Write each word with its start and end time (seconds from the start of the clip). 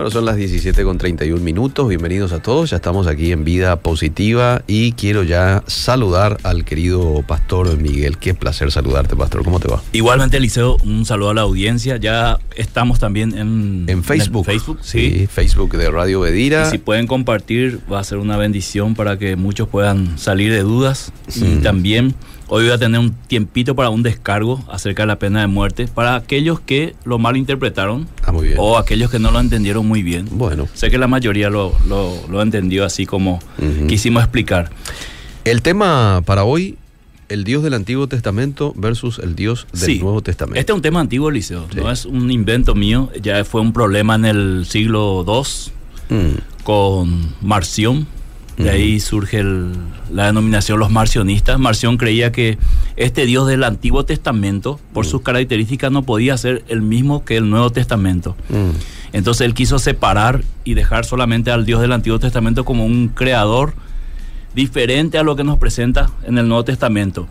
Bueno, 0.00 0.10
son 0.12 0.24
las 0.24 0.36
17 0.36 0.82
con 0.82 0.96
31 0.96 1.42
minutos. 1.44 1.86
Bienvenidos 1.86 2.32
a 2.32 2.40
todos. 2.40 2.70
Ya 2.70 2.76
estamos 2.76 3.06
aquí 3.06 3.32
en 3.32 3.44
Vida 3.44 3.76
Positiva 3.80 4.62
y 4.66 4.92
quiero 4.92 5.24
ya 5.24 5.62
saludar 5.66 6.38
al 6.42 6.64
querido 6.64 7.22
pastor 7.28 7.76
Miguel. 7.76 8.16
Qué 8.16 8.32
placer 8.32 8.72
saludarte, 8.72 9.14
pastor. 9.14 9.44
¿Cómo 9.44 9.60
te 9.60 9.68
va? 9.68 9.82
Igualmente, 9.92 10.38
Eliseo, 10.38 10.78
un 10.84 11.04
saludo 11.04 11.28
a 11.28 11.34
la 11.34 11.40
audiencia. 11.42 11.98
Ya 11.98 12.38
estamos 12.56 12.98
también 12.98 13.36
en, 13.36 13.84
En 13.88 14.02
Facebook. 14.02 14.46
Facebook, 14.46 14.78
sí. 14.80 15.28
Facebook 15.30 15.76
de 15.76 15.90
Radio 15.90 16.26
Y 16.26 16.30
Bedira. 16.30 16.70
si 16.70 16.78
pueden 16.78 17.06
compartir, 17.06 17.80
va 17.92 18.00
a 18.00 18.04
ser 18.04 18.16
una 18.16 18.38
bendición 18.38 18.94
para 18.94 19.18
que 19.18 19.36
muchos 19.36 19.68
puedan 19.68 20.16
salir 20.18 20.50
de 20.50 20.60
dudas. 20.62 21.12
Y 21.36 21.40
Mm. 21.44 21.60
también 21.62 22.14
hoy 22.52 22.64
voy 22.64 22.72
a 22.72 22.78
tener 22.78 23.00
un 23.00 23.12
tiempito 23.12 23.74
para 23.74 23.88
un 23.90 24.02
descargo 24.02 24.62
acerca 24.70 25.04
de 25.04 25.06
la 25.06 25.18
pena 25.18 25.40
de 25.40 25.46
muerte 25.46 25.86
para 25.86 26.16
aquellos 26.16 26.60
que 26.60 26.94
lo 27.04 27.18
malinterpretaron 27.18 28.08
Ah, 28.24 28.32
muy 28.32 28.48
bien. 28.48 28.58
o 28.60 28.76
aquellos 28.76 29.10
que 29.10 29.18
no 29.18 29.30
lo 29.30 29.40
entendieron 29.40 29.86
muy 29.86 30.02
bien. 30.02 30.26
Bueno, 30.32 30.68
Sé 30.74 30.90
que 30.90 30.98
la 30.98 31.06
mayoría 31.06 31.48
lo, 31.48 31.72
lo, 31.88 32.12
lo 32.28 32.42
entendió 32.42 32.84
así 32.84 33.06
como 33.06 33.38
quisimos 33.88 34.22
explicar. 34.22 34.70
el 35.44 35.62
tema 35.62 36.22
para 36.26 36.44
hoy, 36.44 36.76
el 37.28 37.44
Dios 37.44 37.62
del 37.62 37.74
Antiguo 37.74 38.08
Testamento 38.08 38.72
versus 38.76 39.20
el 39.20 39.36
Dios 39.36 39.68
del 39.72 39.80
Sí. 39.82 39.98
Nuevo 40.00 40.20
Testamento. 40.20 40.58
Este 40.58 40.72
es 40.72 40.76
un 40.76 40.82
tema 40.82 40.98
antiguo, 40.98 41.28
Eliseo. 41.30 41.66
Sí. 41.72 41.76
No 41.76 41.88
es 41.90 42.04
un 42.04 42.28
invento 42.32 42.74
mío. 42.74 43.08
Ya 43.22 43.44
fue 43.44 43.60
un 43.60 43.72
problema 43.72 44.16
en 44.16 44.24
el 44.24 44.66
siglo 44.68 45.24
II 45.26 45.72
Mm, 46.16 46.38
con 46.64 47.32
Marción. 47.40 48.08
De 48.62 48.70
ahí 48.70 49.00
surge 49.00 49.38
el- 49.38 49.72
la 50.12 50.26
denominación 50.26 50.78
los 50.78 50.90
marcionistas. 50.90 51.58
Marción 51.58 51.96
creía 51.96 52.30
que 52.32 52.58
este 52.96 53.26
Dios 53.26 53.46
del 53.48 53.64
Antiguo 53.64 54.04
Testamento, 54.04 54.78
por 54.92 55.06
sus 55.06 55.22
características, 55.22 55.90
no 55.92 56.02
podía 56.02 56.36
ser 56.36 56.64
el 56.68 56.82
mismo 56.82 57.24
que 57.24 57.36
el 57.36 57.48
Nuevo 57.50 57.70
Testamento. 57.70 58.36
mm, 58.48 58.70
Entonces 59.12 59.44
él 59.46 59.54
quiso 59.54 59.78
separar 59.80 60.42
y 60.64 60.74
dejar 60.74 61.04
solamente 61.04 61.50
al 61.50 61.64
Dios 61.66 61.80
del 61.80 61.90
Antiguo 61.92 62.18
Testamento 62.20 62.64
como 62.64 62.84
un 62.86 63.08
creador 63.08 63.74
diferente 64.54 65.18
a 65.18 65.22
lo 65.24 65.34
que 65.36 65.42
nos 65.44 65.58
presenta 65.58 66.10
en 66.26 66.38
el 66.38 66.46
Nuevo 66.46 66.64
Testamento. 66.64 67.26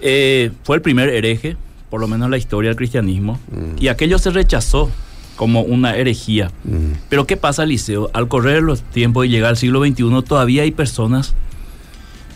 Eh, 0.00 0.50
fue 0.64 0.76
el 0.76 0.82
primer 0.82 1.08
hereje, 1.10 1.56
por 1.90 2.00
lo 2.00 2.08
menos 2.08 2.26
en 2.26 2.30
la 2.32 2.38
historia 2.38 2.70
del 2.70 2.76
cristianismo, 2.76 3.38
Mm. 3.50 3.82
y 3.82 3.88
aquello 3.88 4.18
se 4.18 4.30
rechazó 4.30 4.90
como 5.36 5.62
una 5.62 5.96
herejía. 5.96 6.50
Mm, 6.64 6.92
Pero 7.08 7.26
¿qué 7.26 7.36
pasa, 7.36 7.64
Liceo? 7.66 8.10
Al 8.12 8.28
correr 8.28 8.62
los 8.62 8.82
tiempos 8.82 9.26
y 9.26 9.28
llegar 9.28 9.50
al 9.50 9.56
siglo 9.56 9.80
XXI, 9.84 10.22
todavía 10.26 10.62
hay 10.62 10.70
personas 10.72 11.34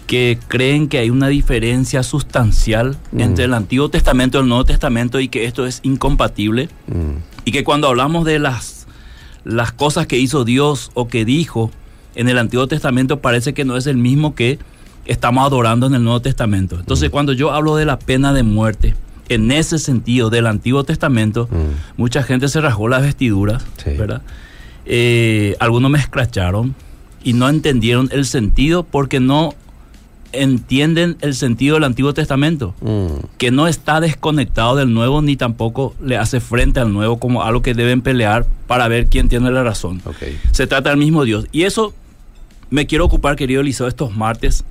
que 0.06 0.38
creen 0.48 0.88
que 0.88 0.98
hay 0.98 1.10
una 1.10 1.28
diferencia 1.28 2.02
sustancial 2.04 2.96
Mm. 3.12 3.20
entre 3.20 3.44
el 3.44 3.54
Antiguo 3.54 3.88
Testamento 3.88 4.38
y 4.38 4.42
el 4.42 4.48
Nuevo 4.48 4.64
Testamento 4.64 5.18
y 5.20 5.28
que 5.28 5.44
esto 5.46 5.66
es 5.66 5.80
incompatible 5.82 6.68
mm, 6.86 7.44
y 7.44 7.50
que 7.52 7.64
cuando 7.64 7.88
hablamos 7.88 8.24
de 8.24 8.38
las, 8.38 8.86
las 9.44 9.72
cosas 9.72 10.06
que 10.06 10.18
hizo 10.18 10.44
Dios 10.44 10.90
o 10.94 11.08
que 11.08 11.24
dijo 11.24 11.70
en 12.14 12.28
el 12.28 12.38
Antiguo 12.38 12.66
Testamento 12.68 13.20
parece 13.20 13.52
que 13.52 13.64
no 13.64 13.76
es 13.76 13.86
el 13.88 13.96
mismo 13.96 14.34
que 14.36 14.58
estamos 15.06 15.44
adorando 15.44 15.86
en 15.88 15.94
el 15.94 16.02
Nuevo 16.04 16.22
Testamento. 16.22 16.78
Entonces 16.78 17.10
cuando 17.10 17.32
yo 17.32 17.52
hablo 17.52 17.74
de 17.76 17.84
la 17.84 17.98
pena 17.98 18.32
de 18.32 18.42
muerte, 18.44 18.94
en 19.28 19.50
ese 19.52 19.78
sentido 19.78 20.30
del 20.30 20.46
Antiguo 20.46 20.84
Testamento, 20.84 21.48
mm. 21.50 22.00
mucha 22.00 22.22
gente 22.22 22.48
se 22.48 22.60
rasgó 22.60 22.88
las 22.88 23.02
vestiduras, 23.02 23.64
Sí. 23.82 23.90
¿verdad? 23.96 24.22
Eh, 24.86 25.56
algunos 25.58 25.90
me 25.90 25.98
escracharon 25.98 26.74
y 27.24 27.32
no 27.32 27.48
entendieron 27.48 28.08
el 28.12 28.24
sentido 28.24 28.84
porque 28.84 29.18
no 29.20 29.54
entienden 30.32 31.16
el 31.20 31.34
sentido 31.34 31.74
del 31.74 31.84
Antiguo 31.84 32.12
Testamento 32.12 32.74
Mm, 32.80 33.24
que 33.38 33.50
no 33.50 33.68
está 33.68 34.00
desconectado 34.00 34.76
del 34.76 34.92
nuevo 34.92 35.22
ni 35.22 35.36
tampoco 35.36 35.94
le 36.02 36.16
hace 36.18 36.40
frente 36.40 36.78
al 36.80 36.92
nuevo 36.92 37.18
como 37.18 37.42
algo 37.42 37.62
que 37.62 37.74
deben 37.74 38.02
pelear 38.02 38.46
para 38.66 38.86
ver 38.88 39.06
quién 39.06 39.28
tiene 39.28 39.50
la 39.50 39.62
razón. 39.62 40.02
Se 40.52 40.66
trata 40.66 40.90
del 40.90 40.98
mismo 40.98 41.24
Dios. 41.24 41.46
Y 41.52 41.62
eso 41.62 41.94
me 42.70 42.86
quiero 42.86 43.04
ocupar, 43.06 43.36
querido 43.36 43.60
Eliseo, 43.60 43.86
estos 43.86 44.14
martes. 44.16 44.64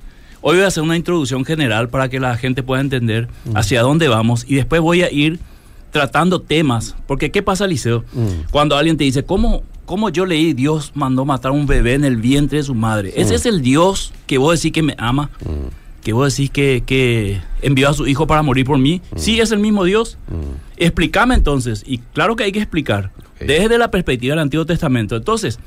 Hoy 0.48 0.58
voy 0.58 0.64
a 0.64 0.68
hacer 0.68 0.84
una 0.84 0.94
introducción 0.96 1.44
general 1.44 1.88
para 1.88 2.08
que 2.08 2.20
la 2.20 2.36
gente 2.36 2.62
pueda 2.62 2.80
entender 2.80 3.26
hacia 3.56 3.82
dónde 3.82 4.06
vamos 4.06 4.44
y 4.46 4.54
después 4.54 4.80
voy 4.80 5.02
a 5.02 5.10
ir 5.10 5.40
tratando 5.90 6.40
temas. 6.40 6.94
Porque 7.08 7.32
¿qué 7.32 7.42
pasa, 7.42 7.64
Eliseo? 7.64 8.04
Mm. 8.12 8.50
Cuando 8.52 8.76
alguien 8.76 8.96
te 8.96 9.02
dice, 9.02 9.24
¿cómo, 9.24 9.64
¿cómo 9.86 10.08
yo 10.08 10.24
leí 10.24 10.52
Dios 10.52 10.92
mandó 10.94 11.24
matar 11.24 11.50
a 11.50 11.54
un 11.54 11.66
bebé 11.66 11.94
en 11.94 12.04
el 12.04 12.16
vientre 12.18 12.58
de 12.58 12.62
su 12.62 12.76
madre? 12.76 13.12
Ese 13.16 13.32
Mm. 13.32 13.34
es 13.34 13.46
el 13.46 13.60
Dios 13.60 14.12
que 14.28 14.38
vos 14.38 14.54
decís 14.56 14.70
que 14.70 14.84
me 14.84 14.94
ama 14.98 15.30
Mm, 15.40 16.04
que 16.04 16.12
vos 16.12 16.32
decís 16.36 16.48
que, 16.50 16.84
que 16.86 17.40
envió 17.60 17.88
a 17.88 17.94
su 17.94 18.06
hijo 18.06 18.28
para 18.28 18.42
morir 18.42 18.66
por 18.66 18.78
mí. 18.78 19.02
Sí, 19.16 19.40
es 19.40 19.50
el 19.50 19.58
mismo 19.58 19.82
Dios. 19.82 20.16
mm. 20.28 20.34
Explícame 20.76 21.34
entonces. 21.34 21.82
Y 21.84 21.98
claro 21.98 22.36
que 22.36 22.44
hay 22.44 22.52
que 22.52 22.60
explicar. 22.60 23.10
Desde 23.40 23.78
la 23.78 23.90
perspectiva 23.90 24.34
del 24.36 24.42
Antiguo 24.42 24.64
Testamento. 24.64 25.16
Entonces, 25.16 25.58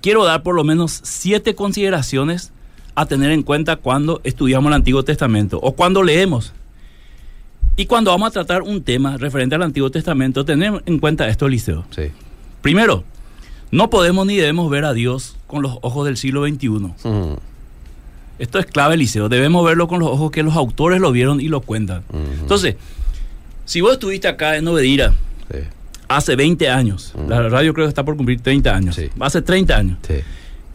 quiero 0.00 0.24
dar 0.24 0.42
por 0.42 0.56
lo 0.56 0.64
menos 0.64 0.98
siete 1.04 1.54
consideraciones 1.54 2.52
a 2.94 3.06
tener 3.06 3.30
en 3.30 3.42
cuenta 3.42 3.76
cuando 3.76 4.20
estudiamos 4.24 4.68
el 4.70 4.74
Antiguo 4.74 5.02
Testamento 5.04 5.58
o 5.62 5.72
cuando 5.72 6.02
leemos. 6.02 6.52
Y 7.76 7.86
cuando 7.86 8.10
vamos 8.10 8.28
a 8.28 8.30
tratar 8.32 8.62
un 8.62 8.82
tema 8.82 9.16
referente 9.16 9.54
al 9.54 9.62
Antiguo 9.62 9.90
Testamento, 9.90 10.44
tener 10.44 10.82
en 10.84 10.98
cuenta 10.98 11.26
esto, 11.28 11.46
Eliseo. 11.46 11.84
Sí. 11.90 12.10
Primero, 12.60 13.02
no 13.70 13.88
podemos 13.88 14.26
ni 14.26 14.36
debemos 14.36 14.70
ver 14.70 14.84
a 14.84 14.92
Dios 14.92 15.36
con 15.46 15.62
los 15.62 15.78
ojos 15.80 16.04
del 16.04 16.16
siglo 16.18 16.46
XXI. 16.46 16.68
Mm, 16.68 17.36
Esto 18.38 18.58
es 18.58 18.66
clave, 18.66 18.94
Eliseo. 18.94 19.28
Debemos 19.28 19.64
verlo 19.64 19.88
con 19.88 20.00
los 20.00 20.08
ojos 20.10 20.30
que 20.30 20.42
los 20.42 20.54
autores 20.56 21.00
lo 21.00 21.12
vieron 21.12 21.40
y 21.40 21.48
lo 21.48 21.60
cuentan. 21.60 22.02
mm, 22.12 22.40
Entonces, 22.42 22.76
si 23.64 23.80
vos 23.80 23.92
estuviste 23.92 24.28
acá 24.28 24.56
en 24.56 24.66
Obedira 24.68 25.14
sí, 25.50 25.58
hace 26.08 26.34
20 26.36 26.68
años, 26.68 27.12
Mm. 27.16 27.28
la 27.30 27.48
radio 27.48 27.72
creo 27.72 27.86
que 27.86 27.90
está 27.90 28.04
por 28.04 28.16
cumplir 28.16 28.40
30 28.40 28.74
años, 28.74 28.96
Sí. 28.96 29.08
hace 29.20 29.40
30 29.42 29.76
años, 29.76 29.98
sí. 30.06 30.16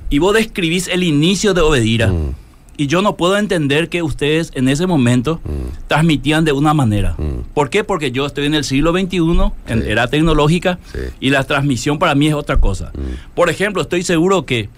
Y 0.09 0.19
vos 0.19 0.33
describís 0.33 0.87
el 0.87 1.03
inicio 1.03 1.53
de 1.53 1.61
Obedira, 1.61 2.07
Mm, 2.07 2.33
y 2.79 2.85
yo 2.87 3.01
no 3.01 3.15
puedo 3.15 3.37
entender 3.37 3.89
que 3.89 4.03
ustedes 4.03 4.51
en 4.53 4.69
ese 4.69 4.85
momento 4.85 5.41
mm, 5.43 5.87
transmitían 5.87 6.45
de 6.45 6.51
una 6.51 6.73
manera. 6.73 7.15
Mm. 7.17 7.41
¿Por 7.53 7.69
qué? 7.69 7.83
Porque 7.83 8.11
yo 8.11 8.25
estoy 8.25 8.45
en 8.45 8.53
el 8.53 8.63
siglo 8.63 8.91
XXI, 8.91 9.51
en 9.67 9.81
Sí. 9.81 9.89
era 9.89 10.07
tecnológica, 10.07 10.77
Sí. 10.93 10.99
y 11.19 11.29
la 11.31 11.43
transmisión 11.43 11.97
para 11.99 12.13
mí 12.15 12.27
es 12.27 12.33
otra 12.35 12.57
cosa. 12.59 12.91
Por 13.35 13.49
ejemplo, 13.49 13.81
estoy 13.81 14.03
seguro 14.03 14.45
que 14.45 14.69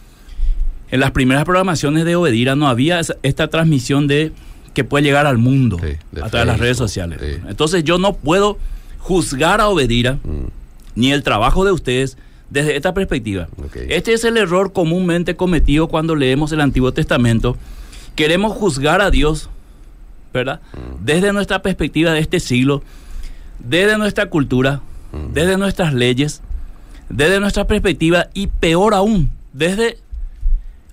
en 0.91 0.99
las 1.01 1.11
primeras 1.11 1.43
programaciones 1.45 2.05
de 2.05 2.15
Obedira 2.15 2.55
no 2.55 2.67
había 2.67 3.01
esta 3.21 3.47
transmisión 3.49 4.07
de 4.07 4.31
que 4.73 4.83
puede 4.83 5.03
llegar 5.03 5.27
al 5.27 5.37
mundo 5.37 5.77
Sí, 5.79 5.97
de 6.11 6.21
a 6.23 6.29
través 6.29 6.31
de 6.31 6.45
las 6.45 6.59
redes 6.59 6.77
sociales. 6.77 7.19
Entonces 7.49 7.83
yo 7.83 7.97
no 7.97 8.13
puedo 8.13 8.57
juzgar 8.99 9.59
a 9.61 9.67
Obedira 9.67 10.17
ni 10.95 11.11
el 11.11 11.21
trabajo 11.23 11.65
de 11.65 11.71
ustedes 11.73 12.17
desde 12.50 12.75
esta 12.75 12.94
perspectiva. 12.94 13.48
Este 13.90 14.13
es 14.13 14.24
el 14.24 14.38
error 14.38 14.74
comúnmente 14.74 15.36
cometido 15.36 15.88
cuando 15.88 16.16
leemos 16.16 16.51
el 16.51 16.62
Antiguo 16.62 16.92
Testamento, 16.92 17.57
queremos 18.16 18.56
juzgar 18.57 19.01
a 19.01 19.12
Dios, 19.12 19.50
¿verdad? 20.34 20.60
Desde 21.01 21.31
nuestra 21.34 21.62
perspectiva 21.62 22.12
de 22.12 22.19
este 22.19 22.40
siglo, 22.40 22.84
desde 23.60 23.98
nuestra 23.98 24.30
cultura, 24.30 24.81
desde 25.34 25.57
nuestras 25.57 25.94
leyes, 25.94 26.42
desde 27.10 27.40
nuestra 27.40 27.66
perspectiva 27.66 28.28
y 28.34 28.48
peor 28.48 28.94
aún, 28.94 29.31
desde 29.54 29.98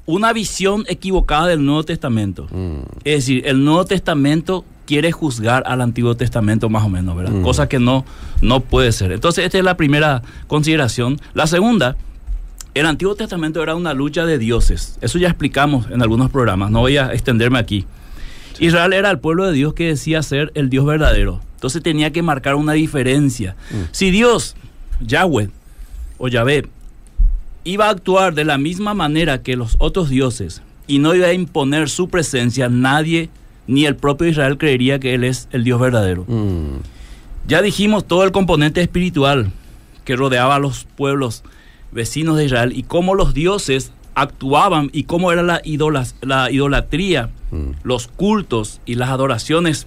una 0.07 0.33
visión 0.33 0.85
equivocada 0.87 1.49
del 1.49 1.65
Nuevo 1.65 1.85
Testamento. 1.85 2.47
Mm. 2.51 2.79
Es 3.05 3.15
decir, 3.15 3.43
el 3.47 3.65
Nuevo 3.65 3.85
Testamento 3.85 4.65
quiere 4.87 5.13
juzgar 5.13 5.65
al 5.67 5.81
Antiguo 5.81 6.17
Testamento 6.17 6.69
más 6.71 6.85
o 6.85 6.89
menos, 6.89 7.17
¿verdad? 7.17 7.33
Mm. 7.33 7.43
Cosa 7.43 7.69
que 7.69 7.79
no, 7.79 8.05
no 8.41 8.61
puede 8.61 8.93
ser. 8.93 9.13
Entonces, 9.13 9.45
esta 9.45 9.59
es 9.59 9.65
la 9.65 9.77
primera 9.77 10.23
consideración. 10.47 11.21
La 11.35 11.47
segunda, 11.47 11.97
el 12.75 12.87
Antiguo 12.87 13.15
Testamento 13.17 13.63
era 13.63 13.75
una 13.75 13.95
lucha 13.95 14.25
de 14.25 14.39
dioses. 14.39 14.97
Eso 15.01 15.19
ya 15.19 15.29
explicamos 15.29 15.87
en 15.91 16.03
algunos 16.03 16.31
programas, 16.31 16.71
no 16.71 16.81
voy 16.81 16.97
a 16.97 17.13
extenderme 17.13 17.59
aquí. 17.59 17.85
Israel 18.59 18.93
era 18.93 19.11
el 19.11 19.19
pueblo 19.19 19.47
de 19.47 19.53
Dios 19.53 19.75
que 19.75 19.89
decía 19.89 20.23
ser 20.23 20.51
el 20.55 20.71
Dios 20.71 20.87
verdadero. 20.87 21.41
Entonces 21.57 21.83
tenía 21.83 22.13
que 22.13 22.23
marcar 22.23 22.55
una 22.55 22.73
diferencia. 22.73 23.57
Si 23.91 24.11
Dios, 24.11 24.57
Yahweh 25.01 25.51
o 26.19 26.29
Yahvé, 26.29 26.69
iba 27.67 27.87
a 27.87 27.91
actuar 27.91 28.35
de 28.35 28.45
la 28.45 28.59
misma 28.59 28.95
manera 28.95 29.43
que 29.43 29.57
los 29.57 29.77
otros 29.79 30.09
dioses 30.09 30.63
y 30.87 30.99
no 30.99 31.15
iba 31.15 31.27
a 31.27 31.33
imponer 31.33 31.91
su 31.91 32.09
presencia, 32.09 32.69
nadie, 32.69 33.29
ni 33.67 33.85
el 33.85 33.97
propio 33.97 34.29
Israel 34.29 34.57
creería 34.57 34.99
que 35.01 35.15
Él 35.15 35.25
es 35.25 35.49
el 35.51 35.65
Dios 35.65 35.81
verdadero. 35.81 36.25
Mm. 36.29 36.79
Ya 37.49 37.61
dijimos 37.63 38.07
todo 38.07 38.25
el 38.25 38.33
componente 38.33 38.81
espiritual 38.81 39.51
que 40.05 40.17
rodeaba 40.17 40.55
a 40.55 40.59
los 40.61 40.85
pueblos 40.85 41.43
vecinos 41.93 42.37
de 42.37 42.45
Israel 42.45 42.73
y 42.75 42.85
cómo 42.85 43.15
los 43.15 43.35
dioses 43.35 43.93
actuaban 44.15 44.91
y 44.93 45.05
cómo 45.05 45.33
era 45.33 45.43
la, 45.43 45.61
idolatría, 45.65 47.31
Mm. 47.51 47.71
los 47.85 48.09
cultos 48.09 48.81
y 48.87 48.97
las 48.97 49.11
adoraciones, 49.11 49.87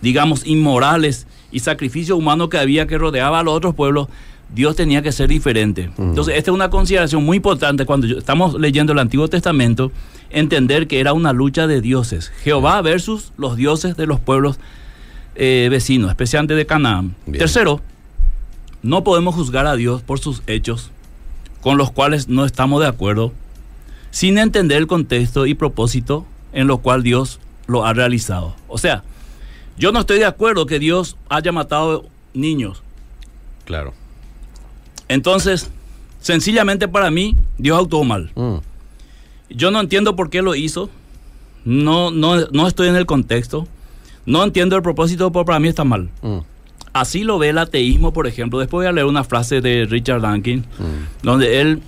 digamos, 0.00 0.44
inmorales 0.46 1.28
y 1.52 1.60
sacrificio 1.60 2.16
humano 2.16 2.48
que 2.48 2.58
había 2.58 2.86
que 2.86 2.98
rodeaba 2.98 3.40
a 3.40 3.42
los 3.44 3.54
otros 3.54 3.74
pueblos. 3.74 4.08
Dios 4.54 4.76
tenía 4.76 5.00
que 5.02 5.12
ser 5.12 5.28
diferente. 5.28 5.90
Entonces, 5.98 6.36
esta 6.36 6.50
es 6.50 6.54
una 6.54 6.68
consideración 6.70 7.24
muy 7.24 7.38
importante 7.38 7.86
cuando 7.86 8.06
yo- 8.06 8.18
estamos 8.18 8.54
leyendo 8.60 8.92
el 8.92 8.98
Antiguo 8.98 9.28
Testamento, 9.28 9.90
entender 10.30 10.86
que 10.88 11.00
era 11.00 11.12
una 11.14 11.32
lucha 11.32 11.66
de 11.66 11.80
dioses. 11.80 12.30
Jehová 12.42 12.80
versus 12.82 13.32
los 13.38 13.56
dioses 13.56 13.96
de 13.96 14.06
los 14.06 14.20
pueblos 14.20 14.58
eh, 15.34 15.68
vecinos, 15.70 16.10
especialmente 16.10 16.54
de 16.54 16.66
Canaán. 16.66 17.14
Bien. 17.26 17.38
Tercero, 17.38 17.80
no 18.82 19.02
podemos 19.04 19.34
juzgar 19.34 19.66
a 19.66 19.76
Dios 19.76 20.02
por 20.02 20.18
sus 20.18 20.42
hechos 20.46 20.90
con 21.62 21.78
los 21.78 21.90
cuales 21.90 22.28
no 22.28 22.44
estamos 22.44 22.80
de 22.82 22.88
acuerdo, 22.88 23.32
sin 24.10 24.36
entender 24.36 24.76
el 24.78 24.86
contexto 24.86 25.46
y 25.46 25.54
propósito 25.54 26.26
en 26.52 26.66
lo 26.66 26.78
cual 26.78 27.02
Dios 27.02 27.38
lo 27.66 27.86
ha 27.86 27.94
realizado. 27.94 28.54
O 28.68 28.76
sea, 28.76 29.04
yo 29.78 29.92
no 29.92 30.00
estoy 30.00 30.18
de 30.18 30.24
acuerdo 30.26 30.66
que 30.66 30.78
Dios 30.78 31.16
haya 31.30 31.52
matado 31.52 32.04
niños. 32.34 32.82
Claro. 33.64 33.94
Entonces, 35.12 35.68
sencillamente 36.20 36.88
para 36.88 37.10
mí, 37.10 37.36
Dios 37.58 37.82
actuó 37.82 38.02
mal. 38.04 38.30
Mm. 38.34 38.56
Yo 39.50 39.70
no 39.70 39.80
entiendo 39.80 40.16
por 40.16 40.30
qué 40.30 40.40
lo 40.40 40.54
hizo. 40.54 40.88
No, 41.64 42.10
no, 42.10 42.46
no 42.50 42.66
estoy 42.66 42.88
en 42.88 42.96
el 42.96 43.04
contexto. 43.06 43.68
No 44.24 44.42
entiendo 44.42 44.74
el 44.76 44.82
propósito, 44.82 45.30
pero 45.30 45.44
para 45.44 45.60
mí 45.60 45.68
está 45.68 45.84
mal. 45.84 46.08
Mm. 46.22 46.38
Así 46.94 47.24
lo 47.24 47.38
ve 47.38 47.50
el 47.50 47.58
ateísmo, 47.58 48.12
por 48.12 48.26
ejemplo. 48.26 48.58
Después 48.58 48.84
voy 48.84 48.86
a 48.86 48.92
leer 48.92 49.06
una 49.06 49.24
frase 49.24 49.60
de 49.60 49.86
Richard 49.86 50.22
Duncan, 50.22 50.60
Mm. 50.78 51.24
donde 51.26 51.60
él 51.60 51.82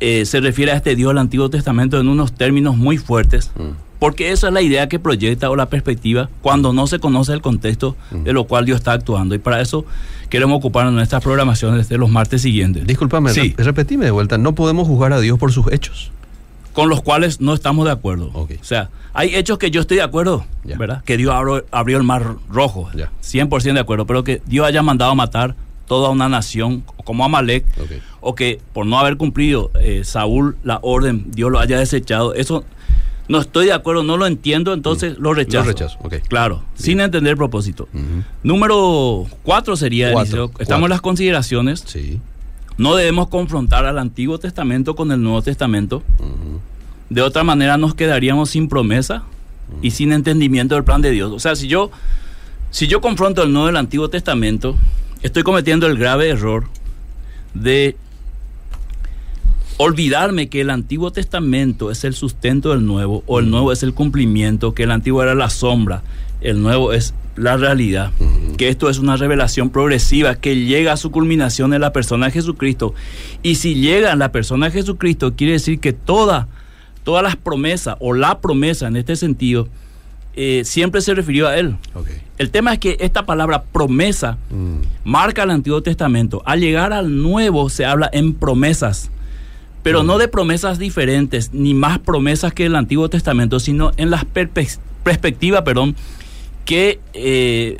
eh, 0.00 0.24
se 0.26 0.40
refiere 0.40 0.72
a 0.72 0.76
este 0.76 0.94
Dios 0.96 1.10
del 1.10 1.18
Antiguo 1.18 1.48
Testamento 1.50 1.98
en 2.00 2.08
unos 2.08 2.32
términos 2.32 2.76
muy 2.76 2.98
fuertes, 2.98 3.50
Mm. 3.56 3.70
porque 3.98 4.30
esa 4.32 4.48
es 4.48 4.52
la 4.52 4.60
idea 4.62 4.88
que 4.88 4.98
proyecta 4.98 5.48
o 5.50 5.56
la 5.56 5.66
perspectiva 5.70 6.28
cuando 6.42 6.72
no 6.72 6.86
se 6.86 6.98
conoce 6.98 7.32
el 7.32 7.40
contexto 7.40 7.96
de 8.10 8.32
lo 8.32 8.44
cual 8.44 8.66
Dios 8.66 8.78
está 8.78 8.92
actuando. 8.92 9.34
Y 9.34 9.38
para 9.38 9.60
eso 9.60 9.84
queremos 10.28 10.58
ocuparnos 10.58 10.90
en 10.92 10.96
nuestras 10.96 11.22
programaciones 11.22 11.88
de 11.88 11.96
los 11.98 12.10
martes 12.10 12.42
siguientes. 12.42 12.86
Discúlpame, 12.86 13.30
Sí. 13.32 13.54
re- 13.56 13.64
repetime 13.64 14.04
de 14.04 14.10
vuelta. 14.10 14.36
No 14.38 14.54
podemos 14.54 14.86
juzgar 14.86 15.12
a 15.12 15.20
Dios 15.20 15.38
por 15.38 15.52
sus 15.52 15.72
hechos. 15.72 16.10
con 16.74 16.90
los 16.90 17.00
cuales 17.00 17.40
no 17.40 17.54
estamos 17.54 17.86
de 17.86 17.90
acuerdo. 17.92 18.30
O 18.34 18.46
sea, 18.60 18.90
hay 19.14 19.34
hechos 19.34 19.56
que 19.56 19.70
yo 19.70 19.80
estoy 19.80 19.96
de 19.96 20.02
acuerdo. 20.02 20.44
¿verdad? 20.62 21.02
Que 21.04 21.16
Dios 21.16 21.32
abrió, 21.32 21.64
abrió 21.70 21.96
el 21.96 22.02
mar 22.02 22.34
rojo, 22.50 22.90
Ya. 22.94 23.10
100% 23.22 23.72
de 23.72 23.80
acuerdo, 23.80 24.06
pero 24.06 24.24
que 24.24 24.42
Dios 24.44 24.66
haya 24.66 24.82
mandado 24.82 25.10
a 25.12 25.14
matar 25.14 25.54
toda 25.86 26.10
una 26.10 26.28
nación 26.28 26.82
como 27.04 27.24
Amalek, 27.24 27.64
o 28.20 28.34
que 28.34 28.60
por 28.72 28.86
no 28.86 28.98
haber 28.98 29.16
cumplido 29.16 29.70
eh, 29.80 30.02
Saúl 30.04 30.56
la 30.64 30.78
orden, 30.82 31.26
Dios 31.30 31.50
lo 31.52 31.58
haya 31.60 31.78
desechado, 31.78 32.34
eso 32.34 32.64
no 33.28 33.40
estoy 33.40 33.66
de 33.66 33.72
acuerdo, 33.72 34.02
no 34.04 34.16
lo 34.16 34.26
entiendo, 34.26 34.72
entonces 34.72 35.18
lo 35.18 35.34
rechazo. 35.34 35.64
Lo 35.64 35.70
rechazo, 35.72 35.98
ok. 36.02 36.14
Claro, 36.28 36.62
sin 36.74 37.00
entender 37.00 37.32
el 37.32 37.36
propósito. 37.36 37.88
Número 38.42 39.26
cuatro 39.42 39.76
sería, 39.76 40.12
Cuatro, 40.12 40.44
Eliseo, 40.44 40.44
estamos 40.46 40.64
cuatro. 40.66 40.84
en 40.86 40.90
las 40.90 41.00
consideraciones, 41.00 41.82
Sí. 41.86 42.20
no 42.78 42.94
debemos 42.94 43.28
confrontar 43.28 43.84
al 43.86 43.98
Antiguo 43.98 44.38
Testamento 44.38 44.94
con 44.94 45.10
el 45.12 45.22
Nuevo 45.22 45.42
Testamento. 45.42 46.02
De 47.10 47.22
otra 47.22 47.42
manera 47.44 47.76
nos 47.76 47.94
quedaríamos 47.94 48.50
sin 48.50 48.68
promesa 48.68 49.22
y 49.82 49.90
sin 49.92 50.12
entendimiento 50.12 50.74
del 50.76 50.84
plan 50.84 51.02
de 51.02 51.10
Dios. 51.10 51.32
O 51.32 51.38
sea, 51.40 51.56
si 51.56 51.66
yo, 51.68 51.90
si 52.70 52.86
yo 52.86 53.00
confronto 53.00 53.42
el 53.42 53.52
Nuevo 53.52 53.66
del 53.66 53.76
Antiguo 53.76 54.08
Testamento, 54.10 54.76
estoy 55.26 55.42
cometiendo 55.42 55.88
el 55.88 55.98
grave 55.98 56.28
error 56.28 56.68
de 57.52 57.96
olvidarme 59.76 60.48
que 60.48 60.60
el 60.60 60.70
Antiguo 60.70 61.10
Testamento 61.10 61.90
es 61.90 62.04
el 62.04 62.14
sustento 62.14 62.70
del 62.70 62.86
Nuevo 62.86 63.24
o 63.26 63.40
el 63.40 63.50
Nuevo 63.50 63.72
es 63.72 63.82
el 63.82 63.92
cumplimiento, 63.92 64.72
que 64.72 64.84
el 64.84 64.92
Antiguo 64.92 65.24
era 65.24 65.34
la 65.34 65.50
sombra, 65.50 66.02
el 66.40 66.62
Nuevo 66.62 66.92
es 66.92 67.12
la 67.34 67.56
realidad, 67.56 68.12
que 68.56 68.68
esto 68.68 68.88
es 68.88 68.98
una 68.98 69.16
revelación 69.16 69.70
progresiva 69.70 70.36
que 70.36 70.64
llega 70.64 70.92
a 70.92 70.96
su 70.96 71.10
culminación 71.10 71.74
en 71.74 71.80
la 71.80 71.92
persona 71.92 72.26
de 72.26 72.32
Jesucristo. 72.32 72.94
Y 73.42 73.56
si 73.56 73.74
llega 73.74 74.12
en 74.12 74.20
la 74.20 74.30
persona 74.30 74.66
de 74.66 74.72
Jesucristo, 74.72 75.34
quiere 75.34 75.54
decir 75.54 75.80
que 75.80 75.92
toda, 75.92 76.46
todas 77.02 77.24
las 77.24 77.34
promesas 77.34 77.96
o 77.98 78.14
la 78.14 78.40
promesa 78.40 78.86
en 78.86 78.96
este 78.96 79.16
sentido 79.16 79.68
eh, 80.36 80.62
siempre 80.64 81.00
se 81.00 81.14
refirió 81.14 81.48
a 81.48 81.56
Él. 81.58 81.76
El 82.38 82.50
tema 82.50 82.72
es 82.74 82.78
que 82.78 82.96
esta 83.00 83.24
palabra 83.24 83.62
promesa 83.62 84.36
Mm. 84.50 84.76
marca 85.04 85.42
el 85.42 85.50
Antiguo 85.50 85.82
Testamento. 85.82 86.42
Al 86.44 86.60
llegar 86.60 86.92
al 86.92 87.22
Nuevo 87.22 87.68
se 87.70 87.84
habla 87.86 88.10
en 88.12 88.34
promesas, 88.34 89.10
pero 89.82 90.02
no 90.02 90.18
de 90.18 90.28
promesas 90.28 90.78
diferentes, 90.78 91.50
ni 91.54 91.72
más 91.72 91.98
promesas 91.98 92.52
que 92.52 92.66
el 92.66 92.76
Antiguo 92.76 93.08
Testamento, 93.08 93.58
sino 93.60 93.92
en 93.96 94.10
la 94.10 94.24
perspectiva, 95.04 95.64
perdón, 95.64 95.94
que, 96.64 96.98
eh, 97.14 97.78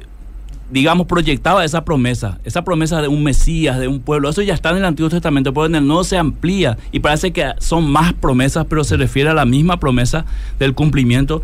digamos, 0.71 1.07
proyectaba 1.07 1.65
esa 1.65 1.85
promesa, 1.85 2.39
esa 2.45 2.63
promesa 2.65 3.03
de 3.03 3.09
un 3.09 3.23
Mesías, 3.23 3.79
de 3.79 3.89
un 3.89 4.01
pueblo. 4.01 4.29
Eso 4.31 4.43
ya 4.43 4.55
está 4.55 4.71
en 4.71 4.79
el 4.79 4.85
Antiguo 4.85 5.11
Testamento, 5.11 5.53
pero 5.53 5.67
en 5.67 5.75
el 5.75 5.87
Nuevo 5.87 6.05
se 6.05 6.17
amplía 6.17 6.79
y 6.93 7.01
parece 7.01 7.33
que 7.33 7.53
son 7.59 7.91
más 7.91 8.13
promesas, 8.15 8.67
pero 8.69 8.83
se 8.85 8.97
refiere 8.97 9.31
a 9.31 9.35
la 9.35 9.45
misma 9.45 9.79
promesa 9.79 10.25
del 10.59 10.75
cumplimiento 10.75 11.43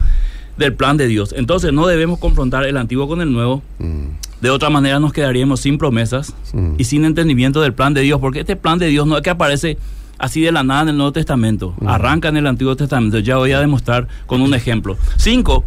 del 0.57 0.75
plan 0.75 0.97
de 0.97 1.07
Dios. 1.07 1.35
Entonces 1.37 1.73
no 1.73 1.87
debemos 1.87 2.19
confrontar 2.19 2.65
el 2.65 2.77
Antiguo 2.77 3.09
con 3.09 3.21
el 3.21 3.33
Nuevo, 3.33 3.63
Mm. 3.79 4.07
de 4.41 4.51
otra 4.51 4.71
manera 4.71 4.99
nos 5.01 5.13
quedaríamos 5.13 5.61
sin 5.61 5.79
promesas 5.79 6.35
Mm. 6.53 6.75
y 6.79 6.85
sin 6.85 7.05
entendimiento 7.05 7.61
del 7.61 7.73
plan 7.73 7.95
de 7.95 8.03
Dios, 8.03 8.21
porque 8.21 8.41
este 8.41 8.57
plan 8.57 8.79
de 8.79 8.87
Dios 8.89 9.07
no 9.07 9.17
es 9.17 9.23
que 9.23 9.31
aparece 9.31 9.79
así 10.19 10.41
de 10.41 10.53
la 10.53 10.63
nada 10.63 10.83
en 10.83 10.89
el 10.91 10.97
Nuevo 10.97 11.13
Testamento, 11.13 11.75
arranca 11.87 12.29
en 12.29 12.37
el 12.37 12.47
Antiguo 12.47 12.77
Testamento. 12.77 13.19
Ya 13.19 13.37
voy 13.39 13.53
a 13.53 13.61
demostrar 13.61 14.07
con 14.27 14.41
un 14.43 14.55
ejemplo. 14.55 14.97
Cinco, 15.17 15.65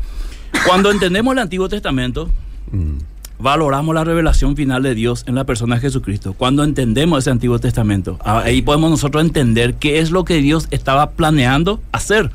cuando 0.66 0.92
entendemos 0.92 1.34
el 1.34 1.40
Antiguo 1.40 1.68
Testamento, 1.68 2.30
Mm. 2.72 2.98
valoramos 3.38 3.94
la 3.94 4.04
revelación 4.06 4.56
final 4.56 4.82
de 4.84 4.96
Dios 4.96 5.26
en 5.28 5.36
la 5.36 5.44
persona 5.44 5.76
de 5.76 5.82
Jesucristo. 5.82 6.34
Cuando 6.34 6.64
entendemos 6.64 7.20
ese 7.20 7.32
Antiguo 7.32 7.60
Testamento, 7.60 8.18
ahí 8.24 8.62
podemos 8.62 8.90
nosotros 8.90 9.24
entender 9.26 9.74
qué 9.76 10.00
es 10.00 10.12
lo 10.12 10.24
que 10.24 10.36
Dios 10.38 10.68
estaba 10.72 11.10
planeando 11.12 11.82
hacer. 11.92 12.32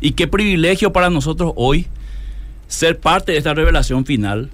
Y 0.00 0.12
qué 0.12 0.26
privilegio 0.26 0.92
para 0.92 1.10
nosotros 1.10 1.52
hoy 1.56 1.86
ser 2.66 2.98
parte 2.98 3.32
de 3.32 3.38
esta 3.38 3.54
revelación 3.54 4.04
final 4.04 4.50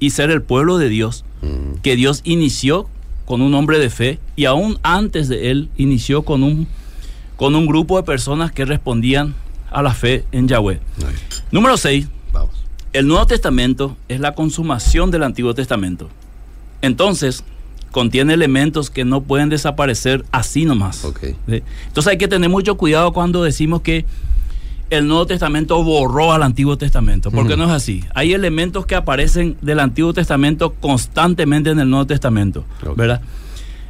y 0.00 0.10
ser 0.10 0.30
el 0.30 0.42
pueblo 0.42 0.78
de 0.78 0.88
Dios 0.88 1.24
que 1.82 1.96
Dios 1.96 2.20
inició 2.24 2.88
con 3.24 3.42
un 3.42 3.54
hombre 3.54 3.78
de 3.78 3.90
fe 3.90 4.18
y 4.36 4.46
aún 4.46 4.78
antes 4.82 5.28
de 5.28 5.50
él 5.50 5.68
inició 5.76 6.22
con 6.22 6.42
un, 6.42 6.66
con 7.36 7.54
un 7.54 7.66
grupo 7.66 7.96
de 7.96 8.02
personas 8.02 8.52
que 8.52 8.64
respondían 8.64 9.34
a 9.70 9.82
la 9.82 9.92
fe 9.92 10.24
en 10.32 10.48
Yahweh. 10.48 10.80
Número 11.52 11.76
6. 11.76 12.08
Vamos. 12.32 12.50
El 12.92 13.06
Nuevo 13.06 13.26
Testamento 13.26 13.96
es 14.08 14.20
la 14.20 14.34
consumación 14.34 15.10
del 15.10 15.22
Antiguo 15.22 15.54
Testamento. 15.54 16.08
Entonces, 16.80 17.44
contiene 17.90 18.34
elementos 18.34 18.90
que 18.90 19.04
no 19.04 19.22
pueden 19.22 19.48
desaparecer 19.48 20.24
así 20.30 20.64
nomás. 20.64 21.04
Entonces 21.04 22.10
hay 22.10 22.18
que 22.18 22.28
tener 22.28 22.50
mucho 22.50 22.76
cuidado 22.76 23.12
cuando 23.12 23.42
decimos 23.42 23.82
que 23.82 24.04
el 24.90 25.06
Nuevo 25.06 25.26
Testamento 25.26 25.82
borró 25.84 26.32
al 26.32 26.42
Antiguo 26.42 26.78
Testamento, 26.78 27.30
porque 27.30 27.54
Ujú. 27.54 27.62
no 27.62 27.64
es 27.68 27.72
así. 27.72 28.04
Hay 28.14 28.32
elementos 28.32 28.86
que 28.86 28.94
aparecen 28.94 29.56
del 29.60 29.80
Antiguo 29.80 30.14
Testamento 30.14 30.74
constantemente 30.80 31.70
en 31.70 31.78
el 31.80 31.90
Nuevo 31.90 32.06
Testamento. 32.06 32.64
¿verdad? 32.96 33.20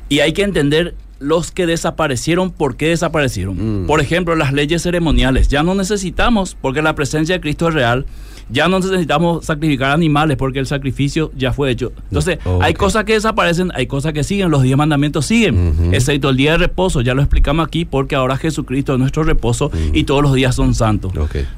Y 0.08 0.20
hay 0.20 0.32
que 0.32 0.42
entender 0.42 0.94
los 1.20 1.50
que 1.50 1.66
desaparecieron, 1.66 2.50
¿por 2.50 2.76
qué 2.76 2.88
desaparecieron? 2.88 3.84
Mm. 3.84 3.86
Por 3.86 4.00
ejemplo, 4.00 4.34
las 4.36 4.52
leyes 4.52 4.82
ceremoniales. 4.82 5.48
Ya 5.48 5.62
no 5.62 5.74
necesitamos, 5.74 6.56
porque 6.60 6.82
la 6.82 6.94
presencia 6.94 7.34
de 7.36 7.40
Cristo 7.40 7.68
es 7.68 7.74
real. 7.74 8.06
Ya 8.50 8.66
no 8.68 8.80
necesitamos 8.80 9.44
sacrificar 9.44 9.90
animales, 9.90 10.36
porque 10.38 10.58
el 10.58 10.66
sacrificio 10.66 11.30
ya 11.36 11.52
fue 11.52 11.70
hecho. 11.70 11.92
Entonces, 12.04 12.38
hay 12.62 12.72
cosas 12.74 13.04
que 13.04 13.12
desaparecen, 13.12 13.70
hay 13.74 13.86
cosas 13.86 14.12
que 14.14 14.24
siguen. 14.24 14.50
Los 14.50 14.62
diez 14.62 14.76
mandamientos 14.76 15.26
siguen, 15.26 15.90
excepto 15.92 16.30
el 16.30 16.36
día 16.36 16.52
de 16.52 16.58
reposo. 16.58 17.02
Ya 17.02 17.12
lo 17.14 17.20
explicamos 17.22 17.66
aquí, 17.66 17.84
porque 17.84 18.14
ahora 18.14 18.36
Jesucristo 18.38 18.94
es 18.94 18.98
nuestro 18.98 19.22
reposo 19.22 19.70
y 19.92 20.04
todos 20.04 20.22
los 20.22 20.32
días 20.34 20.54
son 20.54 20.74
santos. 20.74 21.12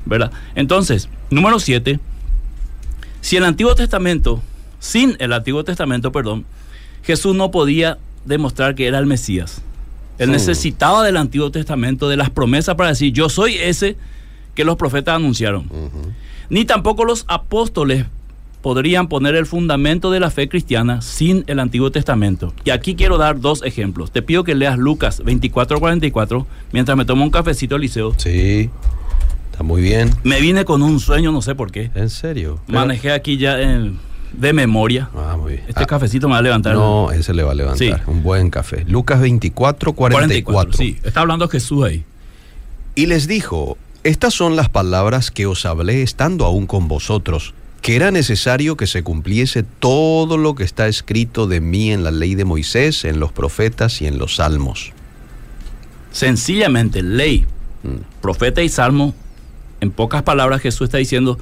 ¿verdad? 0.05 0.33
Entonces, 0.57 1.09
número 1.31 1.61
7, 1.61 2.01
si 3.21 3.37
el 3.37 3.45
Antiguo 3.45 3.75
Testamento, 3.75 4.43
sin 4.81 5.17
el 5.21 5.33
Antiguo 5.33 5.63
Testamento, 5.63 6.11
perdón, 6.11 6.45
Jesús 7.03 7.37
no 7.37 7.51
podía 7.51 7.99
demostrar 8.25 8.75
que 8.75 8.87
era 8.87 8.99
el 8.99 9.07
Mesías. 9.07 9.63
Él 10.19 10.27
Sí. 10.27 10.33
necesitaba 10.33 11.05
del 11.05 11.17
Antiguo 11.17 11.51
Testamento, 11.51 12.09
de 12.09 12.17
las 12.17 12.31
promesas 12.31 12.75
para 12.75 12.91
decir, 12.91 13.13
yo 13.13 13.29
soy 13.29 13.55
ese 13.55 13.97
que 14.55 14.65
los 14.65 14.77
profetas 14.77 15.15
anunciaron. 15.17 15.71
Ni 16.51 16.65
tampoco 16.65 17.05
los 17.05 17.25
apóstoles 17.29 18.07
podrían 18.61 19.09
poner 19.09 19.37
el 19.37 19.47
fundamento 19.47 20.11
de 20.11 20.21
la 20.21 20.31
fe 20.31 20.49
cristiana 20.49 21.01
sin 21.01 21.45
el 21.47 21.61
Antiguo 21.61 21.91
Testamento. 21.91 22.53
Y 22.65 22.71
aquí 22.71 22.95
quiero 22.95 23.17
dar 23.17 23.41
dos 23.41 23.63
ejemplos. 23.65 24.11
Te 24.11 24.21
pido 24.21 24.45
que 24.45 24.55
leas 24.55 24.77
Lucas 24.79 25.23
24-44 25.23 26.45
mientras 26.73 26.97
me 26.99 27.05
tomo 27.05 27.25
un 27.25 27.31
cafecito 27.31 27.77
al 27.77 27.81
liceo. 27.81 28.13
Sí. 28.19 28.69
Está 29.51 29.63
muy 29.63 29.81
bien. 29.81 30.11
Me 30.25 30.41
vine 30.41 30.65
con 30.65 30.83
un 30.83 31.01
sueño, 31.01 31.33
no 31.33 31.41
sé 31.41 31.55
por 31.55 31.71
qué. 31.73 31.91
¿En 31.95 32.11
serio? 32.11 32.61
Pero- 32.67 32.79
Manejé 32.81 33.13
aquí 33.13 33.37
ya 33.39 33.61
en- 33.61 33.99
de 34.33 34.53
memoria. 34.53 35.09
Ah, 35.17 35.37
muy 35.41 35.53
bien. 35.55 35.65
Este 35.69 35.83
Ah, 35.83 35.87
cafecito 35.87 36.29
me 36.29 36.33
va 36.35 36.39
a 36.39 36.43
levantar. 36.43 36.75
No, 36.75 37.11
ese 37.13 37.33
le 37.35 37.43
va 37.43 37.53
a 37.53 37.55
levantar. 37.55 37.79
Sí. 37.79 37.93
Un 38.07 38.23
buen 38.23 38.51
café. 38.51 38.85
Lucas 38.87 39.21
24, 39.21 39.93
44. 39.93 40.73
Sí, 40.77 40.99
está 41.03 41.21
hablando 41.21 41.49
Jesús 41.49 41.85
ahí. 41.85 42.05
Y 42.95 43.07
les 43.07 43.27
dijo, 43.27 43.77
estas 44.05 44.35
son 44.35 44.57
las 44.57 44.69
palabras 44.69 45.31
que 45.31 45.47
os 45.47 45.65
hablé 45.67 46.03
estando 46.03 46.45
aún 46.45 46.67
con 46.67 46.89
vosotros, 46.89 47.55
que 47.83 47.97
era 47.97 48.11
necesario 48.11 48.77
que 48.77 48.87
se 48.87 49.03
cumpliese 49.03 49.63
todo 49.63 50.37
lo 50.37 50.55
que 50.55 50.65
está 50.65 50.87
escrito 50.89 51.47
de 51.47 51.61
mí 51.61 51.93
en 51.93 52.05
la 52.05 52.11
ley 52.11 52.35
de 52.35 52.45
Moisés, 52.45 53.05
en 53.05 53.21
los 53.21 53.33
profetas 53.33 54.01
y 54.03 54.07
en 54.07 54.19
los 54.19 54.37
salmos. 54.37 54.93
Sencillamente, 56.13 57.03
ley, 57.03 57.47
Mm. 57.83 58.03
profeta 58.21 58.61
y 58.63 58.69
salmo, 58.69 59.15
en 59.81 59.91
pocas 59.91 60.23
palabras 60.23 60.61
Jesús 60.61 60.85
está 60.85 60.99
diciendo 60.99 61.39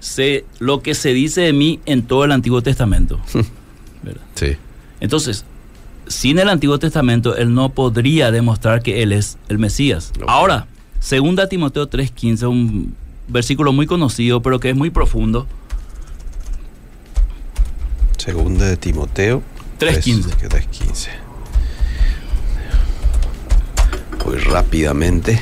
sé 0.00 0.44
lo 0.58 0.82
que 0.82 0.94
se 0.96 1.12
dice 1.12 1.42
de 1.42 1.52
mí 1.52 1.78
en 1.86 2.02
todo 2.02 2.24
el 2.24 2.32
Antiguo 2.32 2.60
Testamento. 2.62 3.20
¿Verdad? 4.02 4.22
Sí. 4.34 4.56
Entonces, 5.00 5.44
sin 6.08 6.40
el 6.40 6.48
Antiguo 6.48 6.78
Testamento, 6.80 7.36
él 7.36 7.54
no 7.54 7.68
podría 7.68 8.32
demostrar 8.32 8.82
que 8.82 9.02
él 9.04 9.12
es 9.12 9.38
el 9.48 9.58
Mesías. 9.58 10.12
Ahora, 10.26 10.66
segunda 11.00 11.48
Timoteo 11.48 11.88
3:15, 11.88 12.46
un 12.46 12.94
versículo 13.28 13.72
muy 13.72 13.86
conocido, 13.86 14.42
pero 14.42 14.60
que 14.60 14.70
es 14.70 14.76
muy 14.76 14.90
profundo. 14.90 15.46
Segunda 18.16 18.66
de 18.66 18.76
Timoteo 18.76 19.42
3:15. 19.78 20.48
3:15. 20.48 21.08
Voy 24.24 24.36
rápidamente 24.38 25.40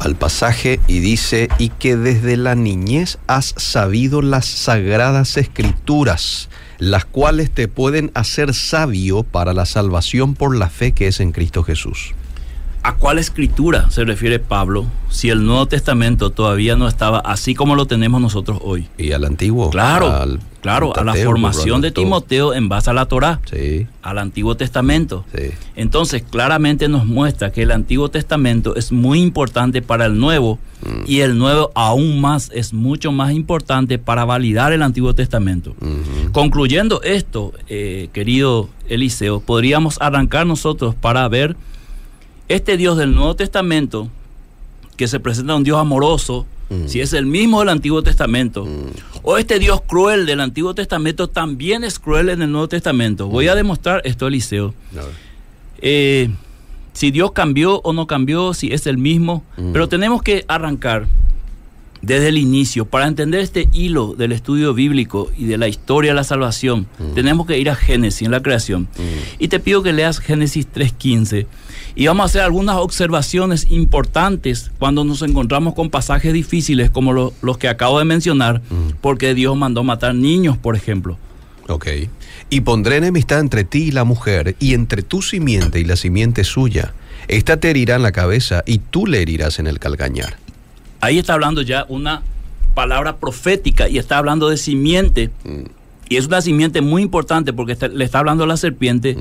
al 0.00 0.16
pasaje 0.16 0.80
y 0.88 1.00
dice, 1.00 1.48
y 1.58 1.68
que 1.68 1.96
desde 1.96 2.36
la 2.36 2.54
niñez 2.54 3.18
has 3.26 3.54
sabido 3.56 4.22
las 4.22 4.46
sagradas 4.46 5.36
escrituras, 5.36 6.48
las 6.78 7.04
cuales 7.04 7.50
te 7.50 7.68
pueden 7.68 8.10
hacer 8.14 8.54
sabio 8.54 9.22
para 9.22 9.52
la 9.52 9.66
salvación 9.66 10.34
por 10.34 10.56
la 10.56 10.70
fe 10.70 10.92
que 10.92 11.06
es 11.06 11.20
en 11.20 11.32
Cristo 11.32 11.62
Jesús. 11.62 12.14
¿A 12.82 12.94
cuál 12.96 13.18
escritura 13.18 13.90
se 13.90 14.04
refiere 14.04 14.38
Pablo 14.38 14.86
si 15.10 15.28
el 15.28 15.44
Nuevo 15.44 15.66
Testamento 15.66 16.30
todavía 16.30 16.76
no 16.76 16.88
estaba 16.88 17.18
así 17.18 17.54
como 17.54 17.74
lo 17.74 17.84
tenemos 17.86 18.22
nosotros 18.22 18.58
hoy? 18.62 18.88
Y 18.96 19.12
al 19.12 19.24
antiguo. 19.24 19.68
Claro, 19.68 20.10
al- 20.10 20.40
claro, 20.62 20.96
al 20.96 21.06
a 21.08 21.14
la 21.14 21.22
formación 21.24 21.82
de. 21.82 21.90
Timoteo 21.90 22.54
en 22.54 22.70
base 22.70 22.88
a 22.88 22.94
la 22.94 23.04
Torá, 23.04 23.38
Sí, 23.50 23.86
al 24.00 24.16
Antiguo 24.18 24.56
Testamento. 24.56 25.26
sí. 25.36 25.50
Entonces, 25.76 26.22
claramente 26.22 26.88
nos 26.88 27.04
muestra 27.04 27.52
que 27.52 27.62
el 27.62 27.70
Antiguo 27.70 28.08
Testamento 28.08 28.74
es 28.76 28.92
muy 28.92 29.20
importante 29.20 29.82
para 29.82 30.06
el 30.06 30.18
Nuevo 30.18 30.58
Mm. 30.82 31.02
y 31.06 31.20
el 31.20 31.36
Nuevo 31.36 31.72
aún 31.74 32.18
más 32.22 32.50
es 32.54 32.72
mucho 32.72 33.12
más 33.12 33.32
importante 33.32 33.98
para 33.98 34.24
validar 34.24 34.72
el 34.72 34.80
Antiguo 34.82 35.14
Testamento. 35.14 35.74
Ujú. 35.82 36.32
Concluyendo 36.32 37.02
esto, 37.02 37.52
eh, 37.68 38.08
querido 38.14 38.70
Eliseo, 38.88 39.40
podríamos 39.40 39.98
arrancar 40.00 40.46
nosotros 40.46 40.94
para 40.94 41.28
ver 41.28 41.56
este 42.50 42.76
Dios 42.76 42.98
del 42.98 43.14
Nuevo 43.14 43.34
Testamento 43.36 44.08
que 44.96 45.08
se 45.08 45.18
presenta 45.20 45.54
un 45.54 45.64
Dios 45.64 45.78
amoroso, 45.78 46.46
Mm. 46.68 46.86
si 46.86 47.00
es 47.00 47.12
el 47.14 47.26
mismo 47.26 47.60
del 47.60 47.68
Antiguo 47.70 48.02
Testamento, 48.02 48.64
Mm. 48.64 48.90
o 49.22 49.38
este 49.38 49.58
Dios 49.58 49.80
cruel 49.86 50.24
del 50.26 50.40
Antiguo 50.40 50.74
Testamento 50.74 51.28
también 51.28 51.82
es 51.84 51.98
cruel 51.98 52.28
en 52.28 52.42
el 52.42 52.52
Nuevo 52.52 52.68
Testamento. 52.68 53.26
Voy 53.28 53.46
Mm. 53.46 53.50
a 53.50 53.54
demostrar 53.56 54.02
esto, 54.04 54.26
Eliseo. 54.28 54.74
Eh, 55.82 56.30
si 56.92 57.10
Dios 57.10 57.32
cambió 57.32 57.80
o 57.82 57.92
no 57.92 58.06
cambió, 58.06 58.52
si 58.54 58.72
es 58.72 58.86
el 58.86 58.98
mismo, 58.98 59.42
Mm. 59.56 59.72
pero 59.72 59.88
tenemos 59.88 60.22
que 60.22 60.44
arrancar 60.48 61.06
desde 62.02 62.28
el 62.28 62.38
inicio 62.38 62.84
para 62.86 63.06
entender 63.06 63.40
este 63.40 63.68
hilo 63.72 64.14
del 64.16 64.32
estudio 64.32 64.72
bíblico 64.72 65.30
y 65.36 65.44
de 65.44 65.58
la 65.58 65.68
historia 65.68 66.12
de 66.12 66.14
la 66.16 66.24
salvación. 66.24 66.86
Mm. 66.98 67.14
Tenemos 67.14 67.46
que 67.46 67.58
ir 67.58 67.68
a 67.68 67.74
Génesis 67.74 68.22
en 68.22 68.30
la 68.30 68.40
creación. 68.42 68.82
Mm. 68.96 69.42
Y 69.44 69.48
te 69.48 69.60
pido 69.60 69.82
que 69.82 69.92
leas 69.92 70.18
Génesis 70.18 70.66
3.15 70.66 71.46
y 71.94 72.06
vamos 72.06 72.22
a 72.22 72.26
hacer 72.26 72.42
algunas 72.42 72.76
observaciones 72.76 73.66
importantes 73.70 74.70
cuando 74.78 75.04
nos 75.04 75.22
encontramos 75.22 75.74
con 75.74 75.90
pasajes 75.90 76.32
difíciles 76.32 76.90
como 76.90 77.12
lo- 77.12 77.32
los 77.42 77.58
que 77.58 77.68
acabo 77.68 77.98
de 77.98 78.04
mencionar, 78.04 78.60
Mm. 78.70 78.92
porque 79.00 79.34
Dios 79.34 79.56
mandó 79.56 79.82
matar 79.84 80.14
niños, 80.14 80.56
por 80.56 80.76
ejemplo. 80.76 81.18
Ok. 81.68 81.86
Y 82.48 82.62
pondré 82.62 82.96
enemistad 82.96 83.40
entre 83.40 83.64
ti 83.64 83.84
y 83.84 83.90
la 83.92 84.04
mujer, 84.04 84.56
y 84.58 84.74
entre 84.74 85.02
tu 85.02 85.22
simiente 85.22 85.78
y 85.80 85.84
la 85.84 85.96
simiente 85.96 86.42
suya. 86.44 86.94
Esta 87.28 87.58
te 87.58 87.70
herirá 87.70 87.96
en 87.96 88.02
la 88.02 88.12
cabeza, 88.12 88.62
y 88.66 88.78
tú 88.78 89.06
le 89.06 89.22
herirás 89.22 89.58
en 89.58 89.66
el 89.68 89.78
calcañar. 89.78 90.36
Ahí 91.00 91.18
está 91.18 91.34
hablando 91.34 91.62
ya 91.62 91.86
una 91.88 92.22
palabra 92.74 93.16
profética 93.16 93.88
y 93.88 93.98
está 93.98 94.18
hablando 94.18 94.48
de 94.48 94.56
simiente. 94.56 95.30
Mm. 95.44 95.62
Y 96.10 96.16
es 96.16 96.26
una 96.26 96.42
simiente 96.42 96.80
muy 96.82 97.02
importante 97.02 97.52
porque 97.54 97.72
está- 97.72 97.88
le 97.88 98.04
está 98.04 98.18
hablando 98.18 98.44
a 98.44 98.46
la 98.46 98.56
serpiente 98.58 99.16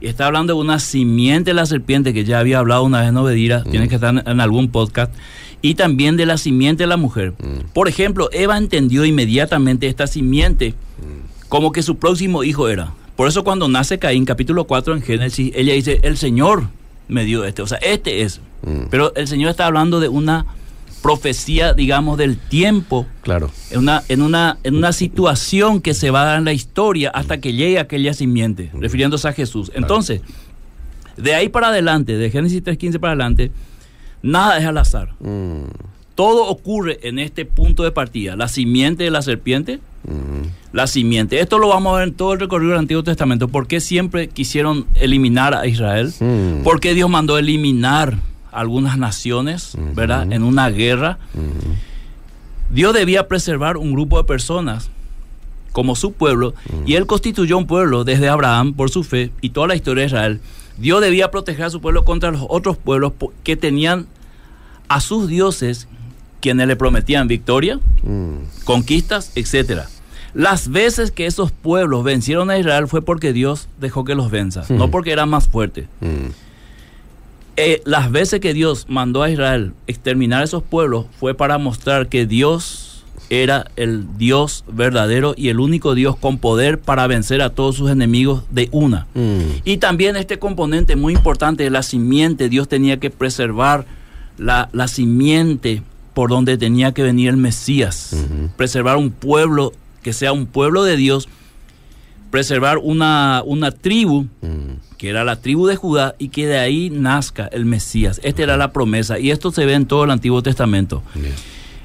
y 0.00 0.06
está 0.06 0.26
hablando 0.26 0.52
de 0.54 0.60
una 0.60 0.78
simiente 0.78 1.50
de 1.50 1.54
la 1.54 1.64
serpiente 1.66 2.12
que 2.14 2.24
ya 2.24 2.38
había 2.38 2.58
hablado 2.60 2.84
una 2.84 3.00
vez 3.00 3.08
en 3.08 3.16
Obedira, 3.16 3.64
tiene 3.64 3.88
que 3.88 3.96
estar 3.96 4.14
en, 4.14 4.22
en 4.28 4.40
algún 4.40 4.68
podcast, 4.68 5.12
y 5.62 5.74
también 5.74 6.18
de 6.18 6.26
la 6.26 6.36
simiente 6.36 6.82
de 6.82 6.86
la 6.86 6.98
mujer. 6.98 7.32
Mm. 7.38 7.72
Por 7.72 7.88
ejemplo, 7.88 8.28
Eva 8.30 8.58
entendió 8.58 9.06
inmediatamente 9.06 9.88
esta 9.88 10.06
simiente 10.06 10.74
como 11.48 11.72
que 11.72 11.82
su 11.82 11.96
próximo 11.96 12.44
hijo 12.44 12.68
era. 12.68 12.92
Por 13.16 13.26
eso 13.28 13.42
cuando 13.42 13.66
nace 13.68 13.98
Caín, 13.98 14.24
capítulo 14.26 14.64
4 14.64 14.94
en 14.96 15.02
Génesis, 15.02 15.50
ella 15.54 15.72
dice, 15.72 16.00
el 16.02 16.18
Señor 16.18 16.64
me 17.08 17.24
dio 17.24 17.44
este, 17.44 17.62
o 17.62 17.66
sea, 17.66 17.78
este 17.78 18.20
es. 18.22 18.40
Mm. 18.62 18.88
Pero 18.90 19.14
el 19.14 19.26
Señor 19.28 19.50
está 19.50 19.64
hablando 19.66 19.98
de 19.98 20.08
una 20.08 20.44
profecía, 21.04 21.74
digamos, 21.74 22.16
del 22.16 22.38
tiempo 22.38 23.06
Claro. 23.20 23.50
en 23.70 23.80
una, 23.80 24.02
en 24.08 24.22
una, 24.22 24.56
en 24.64 24.74
una 24.74 24.90
situación 24.94 25.82
que 25.82 25.92
se 25.92 26.10
va 26.10 26.22
a 26.22 26.24
dar 26.24 26.38
en 26.38 26.46
la 26.46 26.54
historia 26.54 27.10
hasta 27.10 27.38
que 27.42 27.52
llegue 27.52 27.78
aquella 27.78 28.14
simiente, 28.14 28.70
refiriéndose 28.72 29.28
a 29.28 29.34
Jesús. 29.34 29.70
Entonces, 29.74 30.22
de 31.18 31.34
ahí 31.34 31.50
para 31.50 31.68
adelante, 31.68 32.16
de 32.16 32.30
Génesis 32.30 32.62
3.15 32.64 32.98
para 33.00 33.12
adelante, 33.12 33.50
nada 34.22 34.56
es 34.58 34.64
al 34.64 34.78
azar. 34.78 35.10
Mm. 35.20 35.64
Todo 36.14 36.46
ocurre 36.46 36.98
en 37.02 37.18
este 37.18 37.44
punto 37.44 37.82
de 37.82 37.90
partida. 37.92 38.34
La 38.34 38.48
simiente 38.48 39.04
de 39.04 39.10
la 39.10 39.20
serpiente, 39.20 39.80
Mm. 40.06 40.48
la 40.72 40.86
simiente. 40.86 41.38
Esto 41.40 41.58
lo 41.58 41.68
vamos 41.68 41.94
a 41.94 41.98
ver 41.98 42.08
en 42.08 42.14
todo 42.14 42.32
el 42.32 42.40
recorrido 42.40 42.70
del 42.72 42.78
Antiguo 42.80 43.02
Testamento. 43.02 43.48
¿Por 43.48 43.66
qué 43.66 43.80
siempre 43.80 44.28
quisieron 44.28 44.86
eliminar 44.94 45.54
a 45.54 45.66
Israel? 45.66 46.12
Mm. 46.18 46.62
¿Por 46.62 46.80
qué 46.80 46.94
Dios 46.94 47.10
mandó 47.10 47.36
eliminar 47.38 48.18
algunas 48.54 48.98
naciones, 48.98 49.76
verdad? 49.94 50.30
En 50.32 50.42
una 50.42 50.70
guerra. 50.70 51.18
Mm. 51.34 52.74
Dios 52.74 52.94
debía 52.94 53.28
preservar 53.28 53.76
un 53.76 53.92
grupo 53.92 54.16
de 54.18 54.24
personas 54.24 54.90
como 55.72 55.96
su 55.96 56.12
pueblo 56.12 56.54
y 56.86 56.94
él 56.94 57.06
constituyó 57.06 57.58
un 57.58 57.66
pueblo 57.66 58.04
desde 58.04 58.28
Abraham 58.28 58.74
por 58.74 58.90
su 58.90 59.02
fe 59.04 59.32
y 59.40 59.50
toda 59.50 59.66
la 59.66 59.74
historia 59.76 60.02
de 60.02 60.06
Israel. 60.06 60.40
Dios 60.78 61.00
debía 61.00 61.30
proteger 61.30 61.64
a 61.66 61.70
su 61.70 61.80
pueblo 61.80 62.04
contra 62.04 62.30
los 62.30 62.46
otros 62.48 62.76
pueblos 62.76 63.12
que 63.42 63.56
tenían 63.56 64.06
a 64.88 65.00
sus 65.00 65.28
dioses 65.28 65.88
quienes 66.40 66.66
le 66.68 66.76
prometían 66.76 67.26
victoria, 67.28 67.80
Mm. 68.02 68.44
conquistas, 68.64 69.32
etcétera. 69.34 69.88
Las 70.34 70.68
veces 70.68 71.10
que 71.10 71.26
esos 71.26 71.52
pueblos 71.52 72.02
vencieron 72.04 72.50
a 72.50 72.58
Israel 72.58 72.86
fue 72.88 73.02
porque 73.02 73.32
Dios 73.32 73.68
dejó 73.80 74.04
que 74.04 74.14
los 74.14 74.30
venza, 74.30 74.64
no 74.68 74.90
porque 74.90 75.12
eran 75.12 75.28
más 75.28 75.46
fuertes. 75.48 75.86
Eh, 77.56 77.82
las 77.84 78.10
veces 78.10 78.40
que 78.40 78.52
Dios 78.52 78.86
mandó 78.88 79.22
a 79.22 79.30
Israel 79.30 79.72
exterminar 79.86 80.42
esos 80.42 80.62
pueblos 80.62 81.06
fue 81.18 81.34
para 81.34 81.58
mostrar 81.58 82.08
que 82.08 82.26
Dios 82.26 83.04
era 83.30 83.70
el 83.76 84.18
Dios 84.18 84.64
verdadero 84.68 85.34
y 85.36 85.48
el 85.48 85.60
único 85.60 85.94
Dios 85.94 86.16
con 86.16 86.38
poder 86.38 86.80
para 86.80 87.06
vencer 87.06 87.42
a 87.42 87.50
todos 87.50 87.76
sus 87.76 87.90
enemigos 87.90 88.42
de 88.50 88.68
una. 88.72 89.06
Mm. 89.14 89.60
Y 89.64 89.76
también 89.78 90.16
este 90.16 90.38
componente 90.38 90.96
muy 90.96 91.14
importante 91.14 91.64
de 91.64 91.70
la 91.70 91.82
simiente, 91.82 92.48
Dios 92.48 92.68
tenía 92.68 92.98
que 92.98 93.10
preservar 93.10 93.86
la, 94.36 94.68
la 94.72 94.88
simiente 94.88 95.82
por 96.12 96.30
donde 96.30 96.56
tenía 96.56 96.92
que 96.92 97.02
venir 97.02 97.28
el 97.28 97.36
Mesías, 97.36 98.16
preservar 98.56 98.96
un 98.96 99.10
pueblo 99.10 99.72
que 100.02 100.12
sea 100.12 100.32
un 100.32 100.46
pueblo 100.46 100.84
de 100.84 100.96
Dios, 100.96 101.28
preservar 102.34 102.78
una, 102.78 103.44
una 103.46 103.70
tribu 103.70 104.26
Mm. 104.42 104.80
que 104.98 105.08
era 105.08 105.22
la 105.22 105.36
tribu 105.36 105.68
de 105.68 105.76
Judá 105.76 106.16
y 106.18 106.30
que 106.30 106.48
de 106.48 106.58
ahí 106.58 106.90
nazca 106.90 107.46
el 107.46 107.64
Mesías. 107.64 108.20
Esta 108.24 108.42
era 108.42 108.56
la 108.56 108.72
promesa 108.72 109.20
y 109.20 109.30
esto 109.30 109.52
se 109.52 109.64
ve 109.64 109.74
en 109.74 109.86
todo 109.86 110.02
el 110.02 110.10
Antiguo 110.10 110.42
Testamento. 110.42 111.00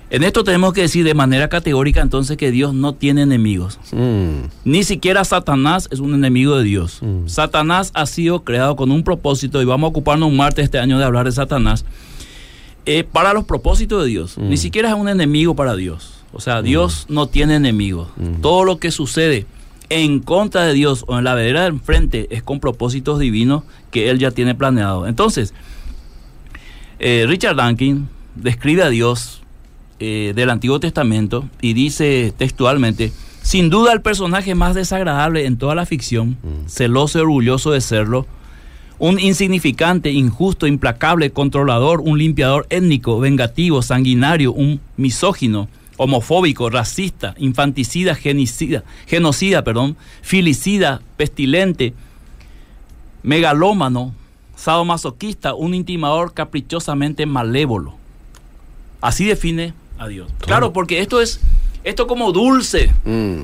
En 0.09 0.23
esto 0.23 0.43
tenemos 0.43 0.73
que 0.73 0.81
decir 0.81 1.05
de 1.05 1.13
manera 1.13 1.49
categórica 1.49 2.01
entonces 2.01 2.35
que 2.35 2.49
Dios 2.49 2.73
no 2.73 2.93
tiene 2.93 3.21
enemigos. 3.21 3.79
Mm. 3.91 4.47
Ni 4.65 4.83
siquiera 4.83 5.23
Satanás 5.23 5.87
es 5.91 5.99
un 5.99 6.15
enemigo 6.15 6.57
de 6.57 6.63
Dios. 6.63 6.97
Mm. 7.03 7.27
Satanás 7.27 7.91
ha 7.93 8.07
sido 8.07 8.43
creado 8.43 8.75
con 8.75 8.89
un 8.89 9.03
propósito 9.03 9.61
y 9.61 9.65
vamos 9.65 9.89
a 9.89 9.91
ocuparnos 9.91 10.29
un 10.29 10.37
martes 10.37 10.65
este 10.65 10.79
año 10.79 10.97
de 10.97 11.03
hablar 11.05 11.25
de 11.25 11.31
Satanás 11.31 11.85
eh, 12.87 13.03
para 13.03 13.33
los 13.33 13.43
propósitos 13.45 14.03
de 14.03 14.09
Dios. 14.09 14.35
Mm. 14.35 14.49
Ni 14.49 14.57
siquiera 14.57 14.89
es 14.89 14.95
un 14.95 15.09
enemigo 15.09 15.55
para 15.55 15.75
Dios. 15.75 16.15
O 16.33 16.41
sea, 16.41 16.63
Dios 16.63 17.05
no 17.07 17.27
tiene 17.27 17.53
enemigos. 17.55 18.07
Todo 18.41 18.63
lo 18.63 18.79
que 18.79 18.89
sucede 18.89 19.45
en 19.89 20.19
contra 20.19 20.63
de 20.63 20.73
Dios 20.73 21.03
o 21.07 21.17
en 21.17 21.23
la 21.23 21.35
vereda 21.35 21.63
de 21.63 21.69
enfrente 21.69 22.27
es 22.31 22.43
con 22.43 22.59
propósitos 22.59 23.19
divinos 23.19 23.63
que 23.91 24.09
Él 24.09 24.19
ya 24.19 24.31
tiene 24.31 24.55
planeado. 24.55 25.07
Entonces, 25.07 25.53
eh, 26.99 27.25
Richard 27.27 27.55
Duncan 27.55 28.09
describe 28.35 28.83
a 28.83 28.89
Dios 28.89 29.41
eh, 29.99 30.33
del 30.35 30.49
Antiguo 30.49 30.79
Testamento 30.79 31.49
y 31.61 31.73
dice 31.73 32.33
textualmente, 32.37 33.11
sin 33.41 33.69
duda 33.69 33.93
el 33.93 34.01
personaje 34.01 34.53
más 34.55 34.75
desagradable 34.75 35.45
en 35.45 35.57
toda 35.57 35.75
la 35.75 35.85
ficción, 35.85 36.37
celoso 36.67 37.17
y 37.17 37.21
orgulloso 37.21 37.71
de 37.71 37.81
serlo, 37.81 38.27
un 38.99 39.19
insignificante, 39.19 40.11
injusto, 40.11 40.67
implacable, 40.67 41.31
controlador, 41.31 42.01
un 42.01 42.17
limpiador 42.17 42.67
étnico, 42.69 43.19
vengativo, 43.19 43.81
sanguinario, 43.81 44.51
un 44.51 44.81
misógino, 44.97 45.69
homofóbico, 46.01 46.69
racista, 46.69 47.35
infanticida, 47.37 48.15
genicida, 48.15 48.85
genocida, 49.05 49.65
perdón, 49.65 49.97
filicida, 50.21 51.01
pestilente, 51.17 51.93
megalómano, 53.21 54.13
sadomasoquista, 54.55 55.53
un 55.55 55.73
intimador 55.73 56.33
caprichosamente 56.33 57.25
malévolo. 57.25 57.95
Así 59.01 59.25
define 59.25 59.73
a 59.97 60.07
Dios. 60.07 60.31
Claro, 60.39 60.71
porque 60.73 61.01
esto 61.01 61.21
es 61.21 61.41
esto 61.83 62.07
como 62.07 62.31
dulce 62.31 62.91
Mm. 63.05 63.43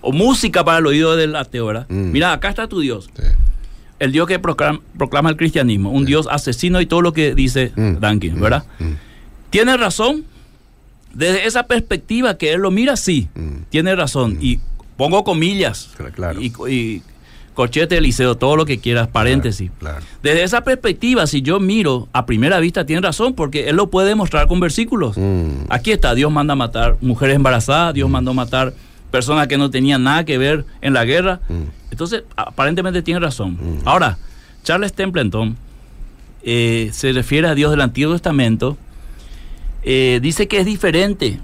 o 0.00 0.10
música 0.12 0.64
para 0.64 0.78
el 0.78 0.86
oído 0.86 1.14
del 1.16 1.36
ateo, 1.36 1.66
¿verdad? 1.66 1.86
Mm. 1.88 2.10
Mira, 2.12 2.32
acá 2.32 2.48
está 2.48 2.66
tu 2.68 2.80
Dios, 2.80 3.08
Sí. 3.16 3.22
el 4.00 4.10
Dios 4.10 4.26
que 4.26 4.40
proclama, 4.40 4.80
proclama 4.98 5.30
el 5.30 5.36
cristianismo, 5.36 5.90
un 5.90 6.04
Dios 6.04 6.26
asesino 6.30 6.80
y 6.80 6.86
todo 6.86 7.02
lo 7.02 7.12
que 7.12 7.34
dice 7.36 7.72
Mm. 7.76 7.94
Duncan, 8.00 8.40
¿verdad? 8.40 8.64
Mm. 8.80 8.92
Tiene 9.50 9.76
razón. 9.76 10.24
Desde 11.14 11.46
esa 11.46 11.66
perspectiva 11.66 12.36
que 12.36 12.52
él 12.52 12.60
lo 12.60 12.70
mira, 12.70 12.96
sí, 12.96 13.28
Mm. 13.34 13.64
tiene 13.70 13.94
razón. 13.94 14.38
Y 14.40 14.60
pongo 14.96 15.24
comillas 15.24 15.90
Cla- 15.98 16.12
claro. 16.12 16.40
y, 16.40 16.52
y 16.68 17.02
corchete, 17.54 18.00
liceo, 18.00 18.36
todo 18.36 18.56
lo 18.56 18.64
que 18.66 18.78
quieras, 18.78 19.06
paréntesis. 19.08 19.70
Claro. 19.78 20.04
Desde 20.22 20.42
esa 20.42 20.62
perspectiva, 20.62 21.26
si 21.28 21.40
yo 21.40 21.60
miro, 21.60 22.08
a 22.12 22.26
primera 22.26 22.58
vista 22.58 22.84
tiene 22.84 23.00
razón, 23.02 23.34
porque 23.34 23.68
él 23.68 23.76
lo 23.76 23.90
puede 23.90 24.08
demostrar 24.08 24.48
con 24.48 24.58
versículos. 24.60 25.16
Mm. 25.16 25.66
Aquí 25.68 25.92
está, 25.92 26.14
Dios 26.14 26.32
manda 26.32 26.54
matar 26.56 26.96
mujeres 27.00 27.36
embarazadas, 27.36 27.94
Dios 27.94 28.10
mandó 28.10 28.34
matar 28.34 28.72
personas 29.12 29.46
que 29.46 29.56
no 29.56 29.70
tenían 29.70 30.02
nada 30.02 30.24
que 30.24 30.36
ver 30.38 30.64
en 30.80 30.92
la 30.94 31.04
guerra. 31.04 31.40
Mm. 31.48 31.62
Entonces, 31.92 32.24
aparentemente 32.36 33.02
tiene 33.02 33.20
razón. 33.20 33.56
Ahora, 33.84 34.18
Charles 34.64 34.92
Templeton 34.92 35.56
eh, 36.42 36.90
se 36.92 37.12
refiere 37.12 37.46
a 37.48 37.54
Dios 37.54 37.70
del 37.70 37.80
Antiguo 37.80 38.12
Testamento, 38.12 38.76
eh, 39.84 40.18
dice 40.22 40.48
que 40.48 40.60
es 40.60 40.66
diferente 40.66 41.38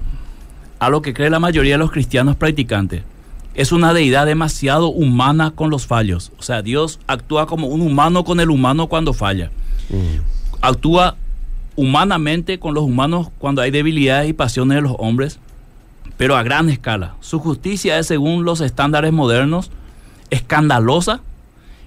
a 0.79 0.89
lo 0.89 1.03
que 1.03 1.13
cree 1.13 1.31
la 1.31 1.39
mayoría 1.39 1.75
de 1.75 1.79
los 1.79 1.93
cristianos 1.93 2.37
practicantes. 2.37 3.03
Es 3.55 3.73
una 3.73 3.93
deidad 3.93 4.26
demasiado 4.26 4.89
humana 4.89 5.50
con 5.50 5.71
los 5.71 5.87
fallos. 5.87 6.33
O 6.39 6.43
sea, 6.43 6.63
Dios 6.63 7.00
actúa 7.07 7.47
como 7.47 7.67
un 7.67 7.83
humano 7.83 8.25
con 8.25 8.41
el 8.41 8.50
humano 8.50 8.87
cuando 8.87 9.13
falla. 9.13 9.50
Mm. 9.91 10.21
Actúa 10.63 11.17
humanamente 11.76 12.59
con 12.59 12.75
los 12.75 12.85
humanos 12.85 13.29
cuando 13.39 13.63
hay 13.63 13.71
debilidades 13.71 14.31
y 14.31 14.33
pasiones 14.33 14.76
de 14.76 14.83
los 14.83 14.95
hombres, 14.99 15.39
pero 16.17 16.37
a 16.37 16.43
gran 16.43 16.71
escala. 16.71 17.15
Su 17.21 17.41
justicia 17.41 17.99
es, 17.99 18.07
según 18.07 18.45
los 18.45 18.61
estándares 18.61 19.13
modernos, 19.13 19.71
escandalosa 20.31 21.21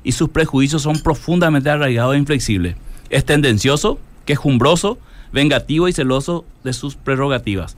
y 0.03 0.11
sus 0.11 0.29
prejuicios 0.29 0.81
son 0.81 0.99
profundamente 0.99 1.69
arraigados 1.69 2.15
e 2.15 2.19
inflexibles. 2.19 2.75
Es 3.09 3.25
tendencioso, 3.25 3.99
quejumbroso, 4.25 4.97
vengativo 5.33 5.87
y 5.87 5.93
celoso 5.93 6.45
de 6.63 6.71
sus 6.73 6.95
prerrogativas. 6.95 7.75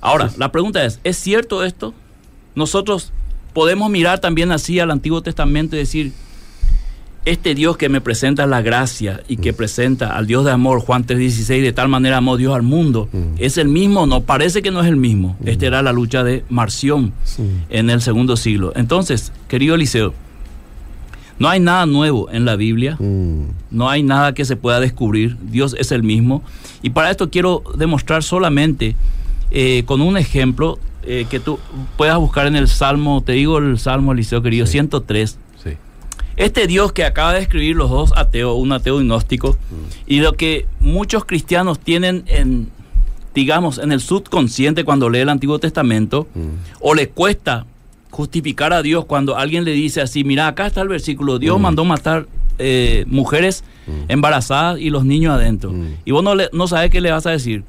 Ahora, 0.00 0.30
la 0.36 0.52
pregunta 0.52 0.84
es, 0.84 1.00
¿es 1.02 1.16
cierto 1.16 1.64
esto? 1.64 1.94
Nosotros 2.54 3.12
podemos 3.52 3.90
mirar 3.90 4.20
también 4.20 4.52
así 4.52 4.78
al 4.78 4.90
Antiguo 4.90 5.22
Testamento 5.22 5.74
y 5.74 5.80
decir, 5.80 6.12
este 7.24 7.56
Dios 7.56 7.76
que 7.76 7.88
me 7.88 8.00
presenta 8.00 8.46
la 8.46 8.62
gracia 8.62 9.20
y 9.26 9.38
que 9.38 9.52
presenta 9.52 10.16
al 10.16 10.28
Dios 10.28 10.44
de 10.44 10.52
amor, 10.52 10.78
Juan 10.80 11.04
3:16, 11.04 11.60
de 11.60 11.72
tal 11.72 11.88
manera 11.88 12.18
amó 12.18 12.36
Dios 12.36 12.54
al 12.54 12.62
mundo, 12.62 13.08
Mm. 13.12 13.34
¿es 13.38 13.58
el 13.58 13.66
mismo? 13.68 14.06
No, 14.06 14.20
parece 14.20 14.62
que 14.62 14.70
no 14.70 14.80
es 14.80 14.86
el 14.86 14.94
mismo. 14.96 15.36
Esta 15.44 15.66
era 15.66 15.82
la 15.82 15.92
lucha 15.92 16.22
de 16.22 16.44
Marción 16.50 17.12
Sí. 17.24 17.42
en 17.70 17.90
el 17.90 18.00
segundo 18.00 18.36
siglo. 18.36 18.72
Entonces, 18.76 19.32
querido 19.48 19.74
Eliseo, 19.74 20.14
no 21.38 21.48
hay 21.48 21.60
nada 21.60 21.86
nuevo 21.86 22.30
en 22.30 22.44
la 22.44 22.56
Biblia, 22.56 22.96
Mm. 22.98 23.42
no 23.70 23.88
hay 23.90 24.02
nada 24.02 24.32
que 24.34 24.44
se 24.44 24.56
pueda 24.56 24.80
descubrir, 24.80 25.36
Dios 25.42 25.74
es 25.78 25.92
el 25.92 26.02
mismo. 26.02 26.42
Y 26.82 26.90
para 26.90 27.10
esto 27.10 27.30
quiero 27.30 27.62
demostrar 27.76 28.22
solamente 28.22 28.96
eh, 29.50 29.84
con 29.86 30.00
un 30.00 30.16
ejemplo 30.16 30.78
eh, 31.04 31.26
que 31.30 31.38
tú 31.38 31.58
puedas 31.96 32.18
buscar 32.18 32.46
en 32.48 32.56
el 32.56 32.66
Salmo, 32.66 33.22
te 33.24 33.32
digo 33.32 33.58
el 33.58 33.78
Salmo, 33.78 34.10
Eliseo 34.12 34.42
querido, 34.42 34.66
Sí. 34.66 34.72
103. 34.72 35.38
Sí. 35.62 35.70
Este 36.36 36.66
Dios 36.66 36.92
que 36.92 37.04
acaba 37.04 37.32
de 37.32 37.40
escribir 37.42 37.76
los 37.76 37.88
dos 37.90 38.12
ateos, 38.16 38.56
un 38.58 38.72
ateo 38.72 38.98
gnóstico, 38.98 39.56
y 40.06 40.18
lo 40.20 40.32
que 40.32 40.66
muchos 40.80 41.24
cristianos 41.24 41.78
tienen 41.78 42.24
en, 42.26 42.68
digamos, 43.36 43.78
en 43.78 43.92
el 43.92 44.00
subconsciente 44.00 44.82
cuando 44.84 45.08
lee 45.08 45.20
el 45.20 45.28
Antiguo 45.28 45.58
Testamento, 45.60 46.26
Mm. 46.34 46.40
o 46.80 46.94
le 46.96 47.08
cuesta 47.10 47.66
justificar 48.10 48.72
a 48.72 48.82
Dios 48.82 49.04
cuando 49.04 49.36
alguien 49.36 49.64
le 49.64 49.72
dice 49.72 50.00
así, 50.00 50.24
mira, 50.24 50.46
acá 50.48 50.66
está 50.66 50.80
el 50.82 50.88
versículo, 50.88 51.38
Dios 51.38 51.58
Mm. 51.58 51.62
mandó 51.62 51.84
matar 51.84 52.26
eh, 52.58 53.04
mujeres 53.08 53.64
Mm. 53.86 53.90
embarazadas 54.08 54.80
y 54.80 54.88
los 54.88 55.04
niños 55.04 55.34
adentro. 55.34 55.72
Mm. 55.72 55.96
Y 56.06 56.10
vos 56.12 56.24
no, 56.24 56.34
le- 56.34 56.48
no 56.54 56.66
sabes 56.66 56.90
qué 56.90 57.02
le 57.02 57.10
vas 57.10 57.26
a 57.26 57.30
decir. 57.30 57.64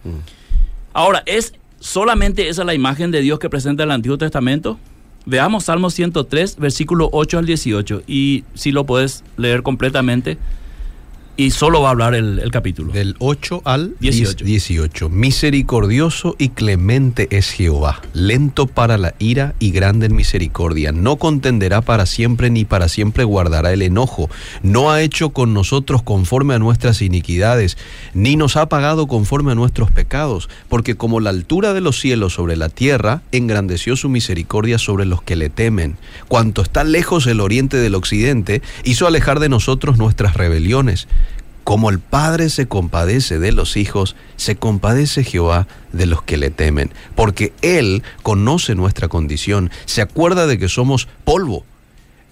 Ahora, 0.93 1.23
¿es 1.25 1.53
solamente 1.79 2.47
esa 2.49 2.63
la 2.63 2.73
imagen 2.73 3.11
de 3.11 3.21
Dios 3.21 3.37
que 3.39 3.49
presenta 3.49 3.83
el 3.83 3.91
Antiguo 3.91 4.17
Testamento? 4.17 4.79
Veamos 5.25 5.65
Salmo 5.65 5.89
103, 5.89 6.55
versículo 6.57 7.09
8 7.11 7.37
al 7.37 7.45
18. 7.45 8.01
Y 8.07 8.45
si 8.53 8.71
lo 8.71 8.85
puedes 8.85 9.23
leer 9.35 9.61
completamente. 9.61 10.37
Y 11.39 11.51
solo 11.51 11.83
va 11.83 11.89
a 11.89 11.91
hablar 11.91 12.15
el, 12.15 12.39
el 12.39 12.49
capítulo. 12.49 12.91
Del 12.91 13.15
8 13.19 13.61
al 13.63 13.93
18. 13.99 14.43
18. 14.43 15.09
Misericordioso 15.09 16.35
y 16.39 16.49
clemente 16.49 17.27
es 17.29 17.51
Jehová, 17.51 18.01
lento 18.13 18.65
para 18.65 18.97
la 18.97 19.13
ira 19.19 19.53
y 19.59 19.69
grande 19.69 20.07
en 20.07 20.15
misericordia. 20.15 20.91
No 20.91 21.17
contenderá 21.17 21.81
para 21.81 22.07
siempre 22.07 22.49
ni 22.49 22.65
para 22.65 22.89
siempre 22.89 23.23
guardará 23.23 23.71
el 23.71 23.83
enojo. 23.83 24.31
No 24.63 24.89
ha 24.89 25.03
hecho 25.03 25.29
con 25.29 25.53
nosotros 25.53 26.01
conforme 26.01 26.55
a 26.55 26.59
nuestras 26.59 27.03
iniquidades, 27.03 27.77
ni 28.15 28.35
nos 28.35 28.57
ha 28.57 28.67
pagado 28.67 29.05
conforme 29.05 29.51
a 29.51 29.55
nuestros 29.55 29.91
pecados, 29.91 30.49
porque 30.69 30.95
como 30.95 31.19
la 31.19 31.29
altura 31.29 31.75
de 31.75 31.81
los 31.81 31.99
cielos 31.99 32.33
sobre 32.33 32.55
la 32.55 32.69
tierra, 32.69 33.21
engrandeció 33.31 33.95
su 33.95 34.09
misericordia 34.09 34.79
sobre 34.79 35.05
los 35.05 35.21
que 35.21 35.35
le 35.35 35.51
temen. 35.51 35.97
Cuanto 36.29 36.63
está 36.63 36.83
lejos 36.83 37.27
el 37.27 37.41
oriente 37.41 37.77
del 37.77 37.93
occidente, 37.93 38.63
hizo 38.85 39.05
alejar 39.05 39.39
de 39.39 39.49
nosotros 39.49 39.99
nuestras 39.99 40.33
rebeliones. 40.33 41.07
Como 41.67 41.89
el 41.89 41.99
Padre 41.99 42.49
se 42.49 42.69
compadece 42.69 43.39
de 43.39 43.51
los 43.51 43.75
hijos, 43.75 44.15
se 44.37 44.55
compadece 44.55 45.25
Jehová 45.25 45.67
de 45.91 46.05
los 46.05 46.21
que 46.21 46.37
le 46.37 46.49
temen, 46.49 46.93
porque 47.13 47.51
Él 47.61 48.03
conoce 48.23 48.73
nuestra 48.73 49.09
condición, 49.09 49.69
se 49.83 50.01
acuerda 50.01 50.47
de 50.47 50.57
que 50.57 50.69
somos 50.69 51.09
polvo. 51.25 51.65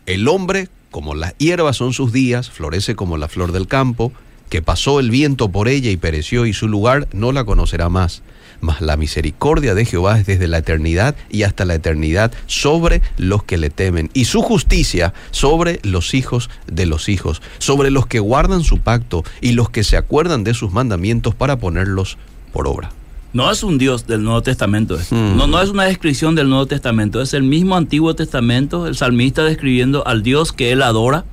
El 0.06 0.30
hombre, 0.30 0.70
como 0.90 1.16
las 1.16 1.38
hierbas 1.38 1.76
son 1.76 1.92
sus 1.92 2.14
días, 2.14 2.50
florece 2.50 2.96
como 2.96 3.18
la 3.18 3.28
flor 3.28 3.52
del 3.52 3.68
campo, 3.68 4.14
que 4.48 4.62
pasó 4.62 5.02
el 5.02 5.10
viento 5.10 5.50
por 5.50 5.68
ella 5.68 5.92
y 5.92 5.98
pereció 5.98 6.46
y 6.46 6.54
su 6.54 6.70
lugar 6.70 7.10
no 7.12 7.34
la 7.34 7.44
conocerá 7.44 7.90
más. 7.90 8.22
Mas 8.62 8.82
la 8.82 8.98
misericordia 8.98 9.76
de 9.76 9.86
Jehová 9.86 10.20
es 10.20 10.26
desde 10.26 10.48
la 10.48 10.60
eternidad 10.60 11.16
y 11.30 11.44
hasta 11.44 11.66
la 11.66 11.76
eternidad 11.76 12.32
sobre 12.48 13.02
los 13.18 13.44
que 13.44 13.58
le 13.58 13.70
temen, 13.70 14.10
y 14.14 14.26
su 14.26 14.42
justicia 14.42 15.14
sobre 15.32 15.80
los 15.84 16.14
hijos 16.14 16.50
de 16.68 16.86
los 16.86 17.10
hijos, 17.10 17.42
sobre 17.60 17.92
los 17.92 18.08
que 18.08 18.20
guardan 18.20 18.64
su 18.64 18.80
pacto 18.80 19.24
y 19.42 19.54
los 19.54 19.70
que 19.70 19.84
se 19.84 19.98
acuerdan 19.98 20.44
de 20.44 20.54
sus 20.54 20.72
mandamientos 20.72 21.36
para 21.36 21.58
ponerlos 21.58 22.18
por 22.52 22.68
obra. 22.68 22.92
No 23.36 23.52
es 23.52 23.64
un 23.64 23.78
Dios 23.78 24.08
del 24.08 24.24
Nuevo 24.24 24.42
Testamento. 24.44 24.98
Mm. 25.10 25.36
No, 25.36 25.46
no 25.46 25.62
es 25.62 25.70
una 25.70 25.84
descripción 25.84 26.36
del 26.36 26.48
Nuevo 26.48 26.68
Testamento. 26.68 27.22
Es 27.22 27.34
el 27.34 27.44
mismo 27.44 27.76
Antiguo 27.76 28.16
Testamento, 28.16 28.88
el 28.88 28.96
salmista 28.96 29.44
describiendo 29.44 30.08
al 30.08 30.24
Dios 30.24 30.54
que 30.54 30.72
él 30.72 30.82
adora, 30.82 31.26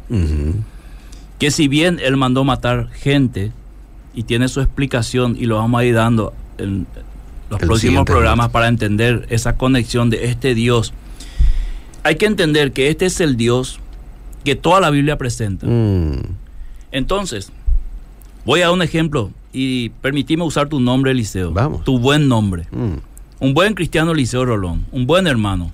que 1.38 1.50
si 1.52 1.68
bien 1.68 2.00
él 2.02 2.16
mandó 2.16 2.42
matar 2.42 2.88
gente 2.90 3.52
y 4.14 4.24
tiene 4.24 4.48
su 4.48 4.60
explicación 4.60 5.36
y 5.38 5.46
lo 5.46 5.58
vamos 5.58 5.80
a 5.80 5.84
ir 5.84 5.94
dando 5.94 6.32
en 6.58 6.88
los 7.52 7.60
El 7.62 7.68
próximos 7.68 8.04
programas 8.04 8.48
para 8.50 8.68
entender 8.68 9.26
esa 9.30 9.56
conexión 9.56 10.10
de 10.10 10.26
este 10.26 10.54
Dios. 10.54 10.92
Hay 12.02 12.16
que 12.16 12.26
entender 12.26 12.72
que 12.72 12.88
este 12.88 13.06
es 13.06 13.20
el 13.20 13.36
Dios 13.36 13.78
que 14.44 14.56
toda 14.56 14.80
la 14.80 14.90
Biblia 14.90 15.16
presenta. 15.18 15.66
Mm. 15.66 16.22
Entonces, 16.90 17.52
voy 18.44 18.60
a 18.60 18.64
dar 18.66 18.74
un 18.74 18.82
ejemplo 18.82 19.30
y 19.52 19.90
permitime 19.90 20.42
usar 20.44 20.68
tu 20.68 20.80
nombre, 20.80 21.12
Eliseo. 21.12 21.52
Vamos. 21.52 21.84
Tu 21.84 21.98
buen 21.98 22.26
nombre. 22.28 22.66
Mm. 22.72 22.94
Un 23.40 23.54
buen 23.54 23.74
cristiano, 23.74 24.12
Eliseo 24.12 24.44
Rolón. 24.44 24.84
Un 24.92 25.06
buen 25.06 25.26
hermano. 25.26 25.70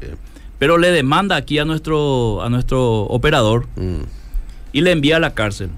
Bien. 0.00 0.16
Pero 0.58 0.78
le 0.78 0.90
demanda 0.90 1.36
aquí 1.36 1.58
a 1.58 1.64
nuestro, 1.64 2.42
a 2.42 2.48
nuestro 2.50 3.02
operador 3.02 3.66
Mm. 3.76 4.02
y 4.72 4.80
le 4.80 4.92
envía 4.92 5.16
a 5.16 5.20
la 5.20 5.34
cárcel. 5.34 5.70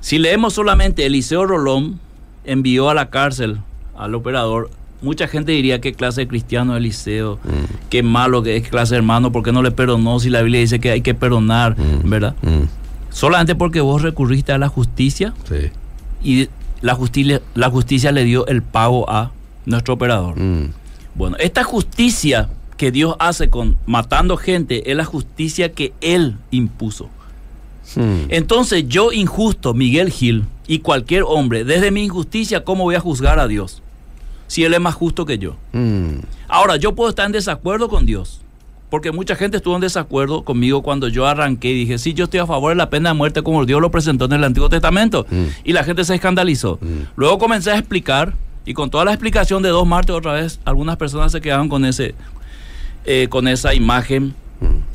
Si 0.00 0.18
leemos 0.18 0.54
solamente 0.54 1.04
Eliseo 1.04 1.44
Rolón 1.44 2.00
envió 2.44 2.88
a 2.88 2.94
la 2.94 3.10
cárcel 3.10 3.58
al 4.04 4.14
operador, 4.14 4.70
mucha 5.02 5.28
gente 5.28 5.52
diría 5.52 5.80
qué 5.80 5.92
clase 5.94 6.22
de 6.22 6.28
cristiano 6.28 6.74
es 6.74 6.78
Eliseo, 6.80 7.36
Mm. 7.44 7.48
qué 7.90 8.02
malo 8.02 8.42
que 8.42 8.56
es 8.56 8.68
clase 8.68 8.94
de 8.94 8.98
hermano, 8.98 9.32
¿por 9.32 9.42
qué 9.42 9.52
no 9.52 9.62
le 9.62 9.70
perdonó 9.70 10.18
si 10.20 10.30
la 10.30 10.42
Biblia 10.42 10.60
dice 10.60 10.78
que 10.80 10.90
hay 10.90 11.00
que 11.00 11.14
perdonar, 11.14 11.76
Mm. 11.78 12.08
verdad? 12.10 12.34
Mm. 12.42 12.64
Solamente 13.10 13.54
porque 13.54 13.80
vos 13.80 14.02
recurriste 14.02 14.52
a 14.52 14.58
la 14.58 14.68
justicia 14.68 15.32
Sí. 15.48 15.70
y 16.22 16.48
la 16.80 16.94
justicia, 16.94 17.40
la 17.54 17.70
justicia 17.70 18.12
le 18.12 18.24
dio 18.24 18.46
el 18.46 18.62
pago 18.62 19.08
a 19.10 19.32
nuestro 19.66 19.94
operador. 19.94 20.34
Bueno, 21.14 21.36
esta 21.38 21.64
justicia 21.64 22.48
que 22.76 22.90
Dios 22.90 23.14
hace 23.18 23.50
con 23.50 23.76
matando 23.86 24.36
gente 24.38 24.90
es 24.90 24.96
la 24.96 25.04
justicia 25.04 25.72
que 25.72 25.92
Él 26.00 26.36
impuso. 26.50 27.08
Entonces 28.28 28.86
yo 28.88 29.12
injusto, 29.12 29.74
Miguel 29.74 30.10
Gil, 30.10 30.44
y 30.66 30.78
cualquier 30.78 31.24
hombre, 31.26 31.64
desde 31.64 31.90
mi 31.90 32.04
injusticia, 32.04 32.62
¿cómo 32.64 32.84
voy 32.84 32.94
a 32.94 33.00
juzgar 33.00 33.38
a 33.40 33.48
Dios? 33.48 33.82
Si 34.50 34.64
Él 34.64 34.74
es 34.74 34.80
más 34.80 34.96
justo 34.96 35.24
que 35.24 35.38
yo. 35.38 35.54
Mm. 35.72 36.22
Ahora, 36.48 36.74
yo 36.74 36.96
puedo 36.96 37.08
estar 37.08 37.24
en 37.24 37.30
desacuerdo 37.30 37.88
con 37.88 38.04
Dios. 38.04 38.40
Porque 38.90 39.12
mucha 39.12 39.36
gente 39.36 39.58
estuvo 39.58 39.76
en 39.76 39.80
desacuerdo 39.80 40.42
conmigo 40.42 40.82
cuando 40.82 41.06
yo 41.06 41.28
arranqué 41.28 41.70
y 41.70 41.74
dije, 41.74 41.98
sí, 41.98 42.14
yo 42.14 42.24
estoy 42.24 42.40
a 42.40 42.46
favor 42.48 42.72
de 42.72 42.74
la 42.74 42.90
pena 42.90 43.10
de 43.10 43.14
muerte 43.14 43.44
como 43.44 43.64
Dios 43.64 43.80
lo 43.80 43.92
presentó 43.92 44.24
en 44.24 44.32
el 44.32 44.42
Antiguo 44.42 44.68
Testamento. 44.68 45.24
Mm. 45.30 45.44
Y 45.62 45.72
la 45.72 45.84
gente 45.84 46.02
se 46.02 46.16
escandalizó. 46.16 46.80
Mm. 46.80 47.02
Luego 47.14 47.38
comencé 47.38 47.70
a 47.70 47.78
explicar 47.78 48.34
y 48.66 48.74
con 48.74 48.90
toda 48.90 49.04
la 49.04 49.12
explicación 49.12 49.62
de 49.62 49.68
dos 49.68 49.86
martes 49.86 50.16
otra 50.16 50.32
vez, 50.32 50.58
algunas 50.64 50.96
personas 50.96 51.30
se 51.30 51.40
quedaron 51.40 51.68
con, 51.68 51.84
ese, 51.84 52.16
eh, 53.04 53.28
con 53.30 53.46
esa 53.46 53.72
imagen 53.72 54.34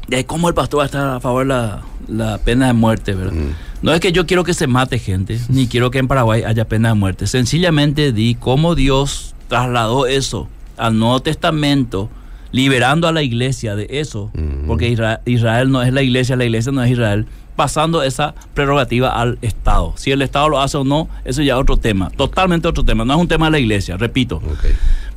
de 0.09 0.25
cómo 0.25 0.49
el 0.49 0.53
pastor 0.53 0.79
va 0.79 0.83
a 0.83 0.87
estar 0.87 1.07
a 1.07 1.19
favor 1.21 1.43
de 1.43 1.53
la, 1.53 1.81
la 2.09 2.37
pena 2.39 2.67
de 2.67 2.73
muerte, 2.73 3.13
¿verdad? 3.13 3.31
Mm. 3.31 3.53
No 3.81 3.93
es 3.93 4.01
que 4.01 4.11
yo 4.11 4.25
quiero 4.25 4.43
que 4.43 4.53
se 4.53 4.67
mate 4.67 4.99
gente, 4.99 5.39
ni 5.47 5.67
quiero 5.67 5.91
que 5.91 5.99
en 5.99 6.09
Paraguay 6.09 6.43
haya 6.43 6.67
pena 6.67 6.89
de 6.89 6.95
muerte. 6.95 7.27
Sencillamente 7.27 8.11
di 8.11 8.35
cómo 8.35 8.75
Dios 8.75 9.34
trasladó 9.47 10.07
eso 10.07 10.47
al 10.77 10.97
Nuevo 10.97 11.21
Testamento, 11.21 12.09
liberando 12.51 13.07
a 13.07 13.11
la 13.11 13.21
iglesia 13.21 13.75
de 13.75 13.87
eso, 13.89 14.31
porque 14.67 14.89
Isra- 14.89 15.21
Israel 15.25 15.71
no 15.71 15.81
es 15.83 15.93
la 15.93 16.01
iglesia, 16.01 16.35
la 16.35 16.45
iglesia 16.45 16.71
no 16.71 16.83
es 16.83 16.91
Israel, 16.91 17.25
pasando 17.55 18.03
esa 18.03 18.33
prerrogativa 18.53 19.09
al 19.19 19.37
Estado. 19.41 19.93
Si 19.97 20.11
el 20.11 20.21
Estado 20.21 20.49
lo 20.49 20.59
hace 20.59 20.77
o 20.77 20.83
no, 20.83 21.07
eso 21.23 21.41
ya 21.41 21.53
es 21.55 21.59
otro 21.59 21.77
tema, 21.77 22.09
totalmente 22.11 22.67
otro 22.67 22.83
tema, 22.83 23.05
no 23.05 23.13
es 23.13 23.19
un 23.19 23.27
tema 23.27 23.45
de 23.47 23.51
la 23.51 23.59
iglesia, 23.59 23.97
repito. 23.97 24.41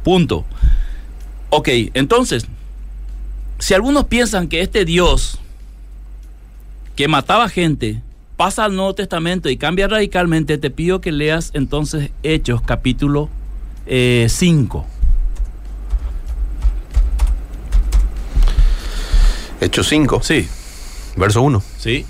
Punto. 0.04 0.44
Ok, 1.50 1.68
entonces, 1.94 2.46
si 3.58 3.74
algunos 3.74 4.04
piensan 4.04 4.48
que 4.48 4.60
este 4.60 4.84
Dios 4.84 5.38
que 6.94 7.08
mataba 7.08 7.48
gente 7.48 8.02
pasa 8.36 8.64
al 8.64 8.74
Nuevo 8.76 8.94
Testamento 8.94 9.48
y 9.48 9.56
cambia 9.56 9.88
radicalmente, 9.88 10.58
te 10.58 10.70
pido 10.70 11.00
que 11.00 11.10
leas 11.12 11.50
entonces 11.54 12.10
Hechos 12.22 12.62
capítulo 12.62 13.28
5. 13.88 14.86
Hechos 19.60 19.88
5, 19.88 20.22
sí, 20.22 20.46
verso 21.16 21.42
1. 21.42 21.62
sí. 21.78 22.06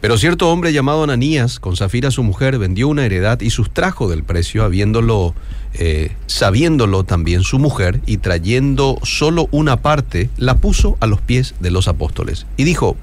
Pero 0.00 0.16
cierto 0.16 0.48
hombre 0.52 0.72
llamado 0.72 1.02
Ananías, 1.02 1.58
con 1.58 1.76
Zafira 1.76 2.12
su 2.12 2.22
mujer, 2.22 2.56
vendió 2.58 2.86
una 2.86 3.04
heredad 3.04 3.40
y 3.40 3.50
sustrajo 3.50 4.08
del 4.08 4.22
precio, 4.22 4.62
habiéndolo, 4.62 5.34
eh, 5.74 6.12
sabiéndolo 6.26 7.02
también 7.02 7.42
su 7.42 7.58
mujer, 7.58 8.00
y 8.06 8.18
trayendo 8.18 9.00
solo 9.02 9.48
una 9.50 9.78
parte, 9.78 10.30
la 10.36 10.58
puso 10.58 10.96
a 11.00 11.08
los 11.08 11.20
pies 11.20 11.56
de 11.58 11.72
los 11.72 11.88
apóstoles. 11.88 12.46
Y 12.56 12.62
dijo, 12.62 12.96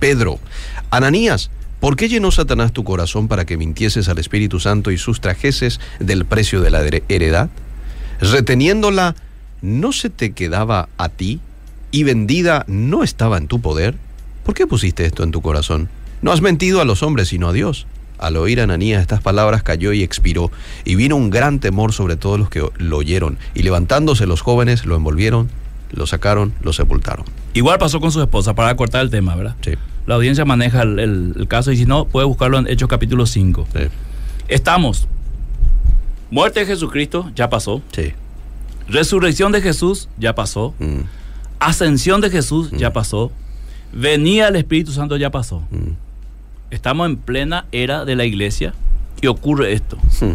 Pedro, 0.00 0.40
Ananías, 0.90 1.52
¿por 1.80 1.96
qué 1.96 2.08
llenó 2.08 2.30
Satanás 2.30 2.72
tu 2.72 2.84
corazón 2.84 3.26
para 3.28 3.44
que 3.44 3.56
mintieses 3.56 4.08
al 4.08 4.18
Espíritu 4.18 4.60
Santo 4.60 4.90
y 4.90 4.98
sustrajeses 4.98 5.80
del 5.98 6.24
precio 6.24 6.60
de 6.60 6.70
la 6.70 6.82
here- 6.84 7.02
heredad? 7.08 7.48
Reteniéndola, 8.20 9.14
¿no 9.62 9.92
se 9.92 10.10
te 10.10 10.32
quedaba 10.32 10.88
a 10.98 11.08
ti? 11.08 11.40
¿Y 11.90 12.04
vendida 12.04 12.64
no 12.68 13.02
estaba 13.02 13.38
en 13.38 13.48
tu 13.48 13.60
poder? 13.60 13.94
¿Por 14.44 14.54
qué 14.54 14.66
pusiste 14.66 15.04
esto 15.06 15.22
en 15.22 15.30
tu 15.30 15.40
corazón? 15.40 15.88
No 16.22 16.32
has 16.32 16.40
mentido 16.42 16.80
a 16.80 16.84
los 16.84 17.02
hombres, 17.02 17.28
sino 17.28 17.48
a 17.48 17.52
Dios. 17.52 17.86
Al 18.18 18.36
oír 18.36 18.60
Ananías 18.60 19.00
estas 19.00 19.22
palabras 19.22 19.62
cayó 19.62 19.92
y 19.94 20.02
expiró, 20.02 20.50
y 20.84 20.94
vino 20.94 21.16
un 21.16 21.30
gran 21.30 21.58
temor 21.58 21.94
sobre 21.94 22.16
todos 22.16 22.38
los 22.38 22.50
que 22.50 22.62
lo 22.76 22.96
oyeron, 22.98 23.38
y 23.54 23.62
levantándose 23.62 24.26
los 24.26 24.42
jóvenes 24.42 24.84
lo 24.84 24.94
envolvieron, 24.96 25.48
lo 25.90 26.06
sacaron, 26.06 26.52
lo 26.60 26.74
sepultaron. 26.74 27.24
Igual 27.54 27.78
pasó 27.78 27.98
con 27.98 28.12
su 28.12 28.20
esposa, 28.20 28.54
para 28.54 28.76
cortar 28.76 29.00
el 29.00 29.10
tema, 29.10 29.34
¿verdad? 29.36 29.56
Sí, 29.62 29.72
La 30.10 30.16
audiencia 30.16 30.44
maneja 30.44 30.82
el, 30.82 30.98
el- 30.98 31.34
el 31.38 31.46
caso 31.46 31.70
y 31.70 31.76
si 31.76 31.86
no, 31.86 32.04
puede 32.04 32.26
buscarlo 32.26 32.58
en 32.58 32.66
Hechos 32.66 32.88
capítulo 32.88 33.26
5. 33.26 33.68
sí, 33.72 33.78
Estamos. 34.48 35.06
Muerte 36.32 36.58
de 36.58 36.66
Jesucristo, 36.66 37.30
ya 37.36 37.48
pasó. 37.48 37.80
sí. 37.92 38.12
Resurrección 38.88 39.52
de 39.52 39.62
Jesús, 39.62 40.08
ya 40.18 40.34
pasó. 40.34 40.74
Mm, 40.80 41.02
Ascensión 41.60 42.20
de 42.20 42.28
Jesús, 42.28 42.72
ya 42.72 42.92
pasó. 42.92 43.30
Venía 43.92 44.48
el 44.48 44.56
Espíritu 44.56 44.90
Santo, 44.90 45.16
ya 45.16 45.30
pasó. 45.30 45.60
mm, 45.70 45.92
Estamos 46.72 47.06
en 47.08 47.16
plena 47.16 47.66
era 47.70 48.04
de 48.04 48.16
la 48.16 48.24
iglesia 48.24 48.74
y 49.22 49.28
ocurre 49.28 49.74
esto. 49.74 49.96
mm, 50.22 50.32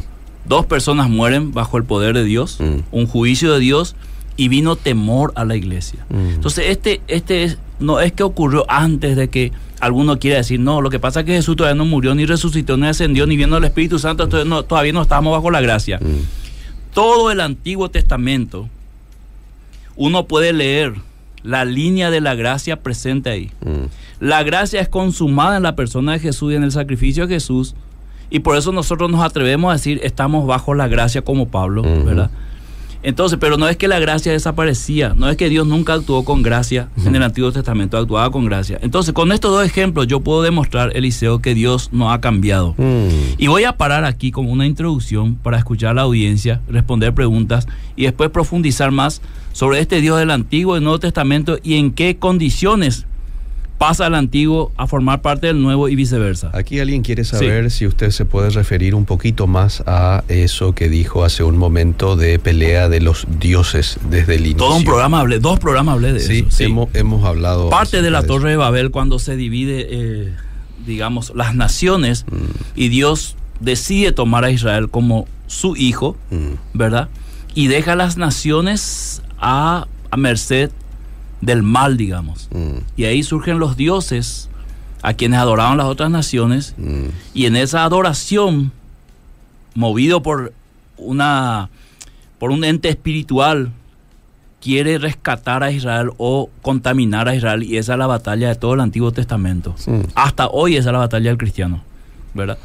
Dos 0.48 0.66
personas 0.68 1.10
mueren 1.10 1.52
bajo 1.52 1.76
el 1.78 1.84
poder 1.84 2.16
de 2.16 2.24
Dios, 2.24 2.62
Mm. 2.62 2.78
un 2.94 3.08
juicio 3.08 3.52
de 3.52 3.60
Dios 3.60 3.98
y 4.38 4.48
vino 4.48 4.78
temor 4.78 5.34
a 5.36 5.44
la 5.44 5.58
iglesia. 5.58 6.06
Mm. 6.10 6.36
Entonces, 6.36 6.68
este, 6.70 7.02
este 7.10 7.44
es, 7.44 7.58
no 7.80 8.00
es 8.00 8.12
que 8.14 8.24
ocurrió 8.24 8.66
antes 8.70 9.16
de 9.16 9.28
que 9.30 9.52
alguno 9.80 10.18
quiera 10.20 10.38
decir, 10.38 10.60
no, 10.60 10.82
lo 10.82 10.90
que 10.90 11.00
pasa 11.00 11.20
es 11.22 11.26
que 11.26 11.34
Jesús 11.34 11.56
todavía 11.56 11.76
no 11.78 11.86
murió, 11.86 12.16
ni 12.16 12.26
resucitó, 12.26 12.78
ni 12.78 12.88
ascendió, 12.88 13.28
ni 13.28 13.36
viendo 13.38 13.58
el 13.58 13.64
Espíritu 13.66 14.00
Santo, 14.00 14.24
entonces 14.24 14.48
no- 14.48 14.64
todavía 14.64 14.94
no 14.94 15.02
estamos 15.02 15.32
bajo 15.34 15.52
la 15.52 15.62
gracia. 15.62 16.00
mm, 16.02 16.94
Todo 16.94 17.30
el 17.32 17.42
Antiguo 17.42 17.90
Testamento, 17.90 18.70
uno 19.96 20.26
puede 20.28 20.54
leer 20.54 20.94
la 21.44 21.64
línea 21.66 22.10
de 22.10 22.22
la 22.22 22.36
gracia 22.36 22.82
presente 22.82 23.30
ahí. 23.30 23.52
mm. 23.64 23.86
La 24.22 24.44
gracia 24.44 24.80
es 24.80 24.88
consumada 24.88 25.58
en 25.58 25.64
la 25.64 25.76
persona 25.76 26.14
de 26.14 26.20
Jesús 26.20 26.54
y 26.54 26.56
en 26.56 26.64
el 26.64 26.72
sacrificio 26.72 27.28
de 27.28 27.34
Jesús. 27.36 27.76
Y 28.30 28.40
por 28.40 28.58
eso 28.58 28.72
nosotros 28.72 29.12
nos 29.12 29.22
atrevemos 29.22 29.70
a 29.70 29.74
decir, 29.74 30.00
estamos 30.04 30.48
bajo 30.48 30.74
la 30.74 30.88
gracia 30.88 31.22
como 31.22 31.50
Pablo. 31.50 31.84
¿verdad? 31.84 32.32
Entonces, 33.06 33.38
pero 33.40 33.56
no 33.56 33.70
es 33.70 33.78
que 33.78 33.88
la 33.88 34.00
gracia 34.00 34.32
desaparecía, 34.32 35.14
no 35.16 35.30
es 35.30 35.38
que 35.38 35.48
Dios 35.48 35.68
nunca 35.68 35.94
actuó 35.94 36.26
con 36.26 36.42
gracia 36.42 36.90
en 37.06 37.16
el 37.16 37.22
Antiguo 37.22 37.52
Testamento, 37.52 38.00
actuaba 38.00 38.32
con 38.32 38.46
gracia. 38.46 38.80
Entonces, 38.82 39.14
con 39.14 39.32
estos 39.32 39.52
dos 39.52 39.64
ejemplos 39.64 40.08
yo 40.08 40.22
puedo 40.22 40.42
demostrar, 40.42 40.92
Eliseo, 40.98 41.40
que 41.40 41.54
Dios 41.54 41.90
no 41.92 42.12
ha 42.12 42.20
cambiado. 42.20 42.74
Mm. 42.80 43.36
Y 43.38 43.46
voy 43.46 43.64
a 43.66 43.78
parar 43.78 44.06
aquí 44.06 44.32
como 44.32 44.52
una 44.52 44.66
introducción 44.66 45.36
para 45.36 45.60
escuchar 45.60 45.92
a 45.92 45.94
la 45.94 46.02
audiencia, 46.02 46.62
responder 46.68 47.14
preguntas 47.14 47.68
y 47.96 48.06
después 48.06 48.32
profundizar 48.32 48.90
más 48.90 49.22
sobre 49.52 49.82
este 49.82 50.02
Dios 50.02 50.18
del 50.18 50.32
Antiguo 50.32 50.76
y 50.76 50.82
Nuevo 50.82 51.00
Testamento 51.00 51.60
y 51.62 51.76
en 51.76 51.92
qué 51.92 52.18
condiciones 52.18 53.06
pasa 53.78 54.08
el 54.08 54.16
Antiguo 54.16 54.72
a 54.78 54.88
formar 54.88 55.22
parte 55.22 55.48
del 55.48 55.62
Nuevo 55.62 55.90
y 55.90 55.96
viceversa. 55.96 56.50
Aquí 56.54 56.80
alguien 56.80 57.02
quiere 57.02 57.24
saber 57.26 57.70
si 57.72 57.86
usted 57.86 58.12
se 58.12 58.24
puede 58.26 58.50
referir 58.50 58.96
un 58.96 59.06
poquito 59.06 59.48
más 59.48 59.84
a 59.86 60.24
eso 60.30 60.74
que 60.74 60.88
dijo 60.90 61.24
hace 61.26 61.44
un 61.44 61.58
momento 61.58 62.16
de 62.16 62.40
pelea 62.40 62.88
de 62.90 63.02
los 63.02 63.28
dioses 63.40 63.98
desde 64.10 64.36
el 64.36 64.42
inicio. 64.48 64.58
Todo 64.68 64.78
un 64.78 64.84
programa 64.86 65.20
hablé, 65.20 65.40
dos 65.40 65.60
programas 65.60 65.94
hablé 65.94 66.14
de 66.14 66.20
Sí, 66.22 66.40
eso. 66.48 66.52
sí. 66.58 66.64
Hemos, 66.66 66.90
hemos 66.94 67.26
hablado. 67.26 67.70
Parte 67.70 68.02
de 68.02 68.12
la 68.12 68.24
Torre 68.24 68.52
de 68.52 68.58
Babel 68.58 68.92
cuando 68.92 69.20
se 69.20 69.36
divide, 69.36 69.88
eh, 69.90 70.34
digamos, 70.86 71.34
las 71.36 71.54
naciones 71.56 72.26
Mm. 72.32 72.36
y 72.76 72.88
Dios 72.90 73.36
decide 73.60 74.12
tomar 74.14 74.44
a 74.46 74.52
Israel 74.52 74.90
como 74.90 75.28
su 75.48 75.76
hijo. 75.76 76.16
Mm, 76.32 76.54
¿verdad? 76.74 77.10
Y 77.54 77.68
deja 77.68 77.94
a 77.94 77.96
las 77.96 78.18
naciones 78.18 79.22
a, 79.38 79.88
a 80.12 80.18
merced 80.18 80.72
del 81.42 81.64
mal, 81.64 81.98
digamos. 81.98 82.48
mm, 82.52 82.78
Y 82.98 83.06
ahí 83.06 83.24
surgen 83.24 83.60
los 83.60 83.78
dioses 83.78 84.50
a 85.02 85.14
quienes 85.14 85.40
adoraban 85.40 85.78
las 85.78 85.88
otras 85.88 86.10
naciones. 86.10 86.74
mm, 86.78 87.06
Y 87.34 87.46
en 87.46 87.56
esa 87.56 87.84
adoración 87.84 88.72
movido 89.74 90.22
por 90.24 90.54
una 90.98 91.70
por 92.40 92.52
un 92.52 92.64
ente 92.64 92.90
espiritual 92.90 93.72
quiere 94.62 94.98
rescatar 94.98 95.64
a 95.64 95.72
Israel 95.72 96.12
o 96.18 96.50
contaminar 96.62 97.28
a 97.30 97.36
Israel 97.36 97.64
y 97.64 97.78
esa 97.78 97.94
es 97.94 98.00
la 98.00 98.08
batalla 98.08 98.50
de 98.50 98.56
todo 98.56 98.74
el 98.74 98.80
Antiguo 98.82 99.12
Testamento. 99.12 99.76
Sí. 99.78 99.92
Hasta 100.16 100.48
hoy 100.48 100.76
esa 100.76 100.90
es 100.90 100.94
la 100.94 101.00
batalla 101.00 101.30
del 101.30 101.38
cristiano, 101.38 101.82
¿verdad? 102.34 102.58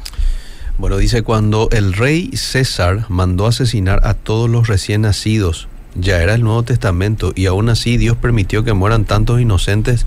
Bueno, 0.77 0.97
dice, 0.97 1.21
cuando 1.21 1.69
el 1.71 1.93
rey 1.93 2.31
César 2.35 3.05
mandó 3.09 3.45
asesinar 3.45 4.01
a 4.05 4.13
todos 4.15 4.49
los 4.49 4.67
recién 4.67 5.01
nacidos, 5.01 5.67
ya 5.95 6.21
era 6.21 6.33
el 6.35 6.43
Nuevo 6.43 6.63
Testamento, 6.63 7.33
y 7.35 7.47
aún 7.47 7.67
así 7.69 7.97
Dios 7.97 8.15
permitió 8.17 8.63
que 8.63 8.73
mueran 8.73 9.05
tantos 9.05 9.41
inocentes 9.41 10.05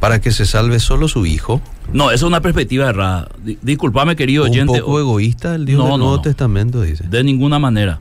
para 0.00 0.20
que 0.20 0.30
se 0.32 0.46
salve 0.46 0.80
solo 0.80 1.08
su 1.08 1.26
hijo. 1.26 1.60
No, 1.92 2.06
esa 2.06 2.14
es 2.16 2.22
una 2.22 2.40
perspectiva 2.40 2.88
errada. 2.88 3.28
Di- 3.44 3.58
Disculpame, 3.62 4.16
querido 4.16 4.44
Un 4.44 4.50
oyente. 4.50 4.80
poco 4.80 4.98
egoísta 5.00 5.54
el 5.54 5.66
Dios 5.66 5.78
No, 5.78 5.88
del 5.90 5.98
Nuevo 5.98 6.16
no. 6.16 6.22
Testamento, 6.22 6.80
dice. 6.82 7.04
De 7.08 7.22
ninguna 7.22 7.58
manera. 7.58 8.00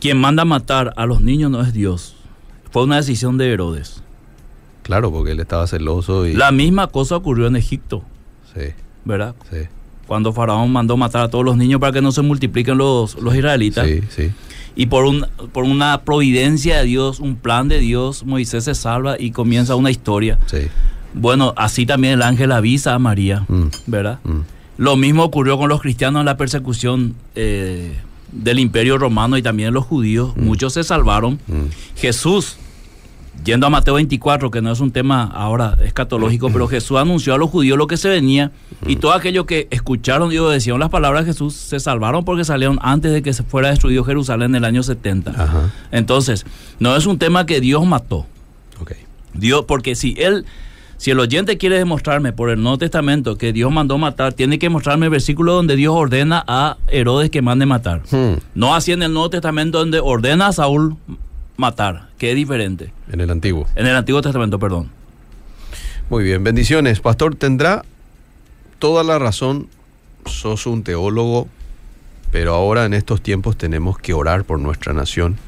Quien 0.00 0.18
manda 0.18 0.44
matar 0.44 0.92
a 0.96 1.06
los 1.06 1.20
niños 1.20 1.50
no 1.50 1.62
es 1.62 1.72
Dios. 1.72 2.16
Fue 2.70 2.82
una 2.84 2.96
decisión 2.96 3.38
de 3.38 3.52
Herodes. 3.52 4.02
Claro, 4.82 5.12
porque 5.12 5.32
él 5.32 5.40
estaba 5.40 5.66
celoso 5.68 6.26
y... 6.26 6.34
La 6.34 6.50
misma 6.50 6.88
cosa 6.88 7.16
ocurrió 7.16 7.46
en 7.46 7.54
Egipto, 7.56 8.02
Sí, 8.52 8.72
¿verdad? 9.04 9.34
sí, 9.50 9.58
Cuando 10.08 10.32
Faraón 10.32 10.72
mandó 10.72 10.96
matar 10.96 11.22
a 11.22 11.28
todos 11.28 11.44
los 11.44 11.56
niños 11.56 11.78
para 11.80 11.92
que 11.92 12.02
no 12.02 12.10
se 12.10 12.20
multipliquen 12.22 12.76
los, 12.78 13.14
los 13.22 13.34
israelitas. 13.36 13.86
sí, 13.86 14.00
sí. 14.10 14.32
Y 14.74 14.86
por, 14.86 15.04
un, 15.04 15.26
por 15.52 15.64
una 15.64 16.00
providencia 16.02 16.78
de 16.78 16.84
Dios, 16.84 17.20
un 17.20 17.36
plan 17.36 17.68
de 17.68 17.78
Dios, 17.78 18.24
Moisés 18.24 18.64
se 18.64 18.74
salva 18.74 19.16
y 19.18 19.30
comienza 19.30 19.74
una 19.76 19.90
historia. 19.90 20.38
sí. 20.46 20.58
Bueno, 21.14 21.52
así 21.58 21.84
también 21.84 22.14
el 22.14 22.22
ángel 22.22 22.50
avisa 22.52 22.94
a 22.94 22.98
María, 22.98 23.44
Mm, 23.48 23.66
¿verdad? 23.86 24.18
mm. 24.24 24.40
Lo 24.78 24.96
mismo 24.96 25.24
ocurrió 25.24 25.58
con 25.58 25.68
los 25.68 25.82
cristianos 25.82 26.20
en 26.20 26.24
la 26.24 26.38
persecución 26.38 27.14
eh, 27.34 27.98
del 28.32 28.58
imperio 28.58 28.96
romano 28.96 29.36
y 29.36 29.42
también 29.42 29.74
los 29.74 29.84
judíos. 29.84 30.34
Muchos 30.38 30.72
se 30.72 30.82
salvaron. 30.84 31.34
Mm. 31.48 31.64
Jesús, 31.96 32.56
yendo 33.44 33.66
a 33.66 33.70
Mateo 33.70 33.94
24, 33.94 34.50
que 34.50 34.62
no 34.62 34.70
es 34.72 34.80
un 34.80 34.90
tema 34.92 35.24
ahora 35.24 35.76
escatológico, 35.84 36.50
pero 36.52 36.68
Jesús 36.68 36.98
anunció 36.98 37.34
a 37.34 37.38
los 37.38 37.50
judíos 37.50 37.76
lo 37.78 37.86
que 37.86 37.96
se 37.96 38.08
venía 38.08 38.52
y 38.86 38.96
todos 38.96 39.16
aquellos 39.16 39.46
que 39.46 39.68
escucharon 39.70 40.32
y 40.32 40.38
obedecieron 40.38 40.80
las 40.80 40.90
palabras 40.90 41.24
de 41.24 41.32
Jesús 41.32 41.54
se 41.54 41.80
salvaron 41.80 42.24
porque 42.24 42.44
salieron 42.44 42.78
antes 42.82 43.12
de 43.12 43.22
que 43.22 43.32
se 43.32 43.42
fuera 43.42 43.68
destruido 43.70 44.04
Jerusalén 44.04 44.50
en 44.52 44.56
el 44.56 44.64
año 44.64 44.82
70. 44.82 45.30
Ajá, 45.30 45.70
Entonces, 45.90 46.46
no 46.78 46.96
es 46.96 47.06
un 47.06 47.18
tema 47.18 47.46
que 47.46 47.60
Dios 47.60 47.84
mató. 47.86 48.26
Dios, 49.34 49.64
porque 49.66 49.94
si 49.94 50.14
él, 50.18 50.44
si 50.98 51.10
el 51.10 51.18
oyente 51.18 51.56
quiere 51.56 51.78
demostrarme 51.78 52.34
por 52.34 52.50
el 52.50 52.62
Nuevo 52.62 52.76
Testamento 52.76 53.38
que 53.38 53.54
Dios 53.54 53.72
mandó 53.72 53.96
matar, 53.96 54.34
tiene 54.34 54.58
que 54.58 54.68
mostrarme 54.68 55.06
el 55.06 55.10
versículo 55.10 55.54
donde 55.54 55.74
Dios 55.74 55.94
ordena 55.96 56.44
a 56.46 56.76
Herodes 56.88 57.30
que 57.30 57.40
mande 57.40 57.64
matar. 57.64 58.02
Hmm, 58.10 58.34
No 58.54 58.74
así 58.74 58.92
en 58.92 59.02
el 59.02 59.12
Nuevo 59.14 59.30
Testamento 59.30 59.78
donde 59.78 60.00
ordena 60.00 60.48
a 60.48 60.52
Saúl 60.52 60.96
matar, 61.62 62.08
que 62.18 62.30
es 62.30 62.36
diferente. 62.36 62.92
En 63.10 63.20
el 63.20 63.30
antiguo. 63.30 63.66
En 63.76 63.86
el 63.86 63.94
Antiguo 63.96 64.20
Testamento, 64.20 64.58
perdón. 64.58 64.90
Muy 66.10 66.24
bien, 66.24 66.44
bendiciones. 66.44 67.00
Pastor, 67.00 67.36
tendrá 67.36 67.84
toda 68.78 69.04
la 69.04 69.18
razón. 69.18 69.68
Sos 70.26 70.66
un 70.66 70.82
teólogo, 70.82 71.48
pero 72.30 72.54
ahora 72.54 72.84
en 72.84 72.94
estos 72.94 73.22
tiempos 73.22 73.56
tenemos 73.56 73.96
que 73.98 74.12
orar 74.12 74.44
por 74.44 74.58
nuestra 74.58 74.92
nación. 74.92 75.38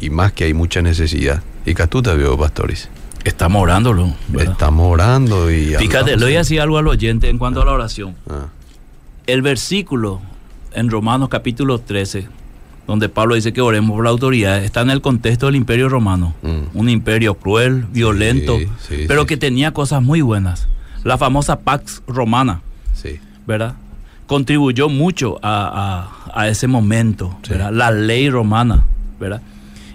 Y 0.00 0.10
más 0.10 0.32
que 0.32 0.44
hay 0.44 0.54
mucha 0.54 0.82
necesidad. 0.82 1.42
Y 1.64 1.74
Catuta 1.74 2.14
veo, 2.14 2.36
pastores. 2.36 2.88
Estamos 3.24 3.62
orándolo. 3.62 4.14
¿verdad? 4.28 4.52
Estamos 4.52 4.92
orando 4.92 5.50
y... 5.50 5.74
Fíjate, 5.76 6.16
le 6.16 6.24
voy 6.24 6.34
a 6.34 6.38
decir 6.38 6.60
algo 6.60 6.78
al 6.78 6.88
oyente 6.88 7.28
en 7.28 7.38
cuanto 7.38 7.62
a 7.62 7.64
la 7.64 7.72
oración. 7.72 8.16
Ah, 8.28 8.46
El 9.26 9.42
versículo 9.42 10.20
en 10.72 10.90
Romanos 10.90 11.28
capítulo 11.28 11.78
13, 11.78 12.28
donde 12.86 13.08
Pablo 13.08 13.34
dice 13.34 13.52
que 13.52 13.60
oremos 13.60 13.94
por 13.96 14.04
la 14.04 14.10
autoridad, 14.10 14.62
está 14.62 14.82
en 14.82 14.90
el 14.90 15.00
contexto 15.00 15.46
del 15.46 15.56
imperio 15.56 15.88
romano. 15.88 16.34
Mm. 16.42 16.76
Un 16.78 16.88
imperio 16.88 17.34
cruel, 17.34 17.86
violento, 17.92 18.58
sí, 18.86 19.04
pero 19.08 19.22
sí. 19.22 19.26
que 19.28 19.36
tenía 19.36 19.72
cosas 19.72 20.02
muy 20.02 20.20
buenas. 20.20 20.68
La 21.02 21.18
famosa 21.18 21.60
Pax 21.60 22.02
Romana. 22.06 22.60
¿verdad? 23.46 23.74
Contribuyó 24.26 24.88
mucho 24.88 25.38
a, 25.42 26.08
a- 26.32 26.40
a 26.40 26.48
ese 26.48 26.66
momento. 26.66 27.36
La 27.70 27.90
ley 27.90 28.30
romana, 28.30 28.84
¿verdad? 29.20 29.42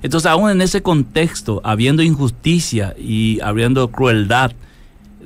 Entonces, 0.03 0.29
aún 0.29 0.51
en 0.51 0.61
ese 0.61 0.81
contexto, 0.83 1.59
habiendo 1.63 2.03
injusticia 2.03 2.93
y 2.97 3.39
habiendo 3.41 3.87
crueldad 3.89 4.51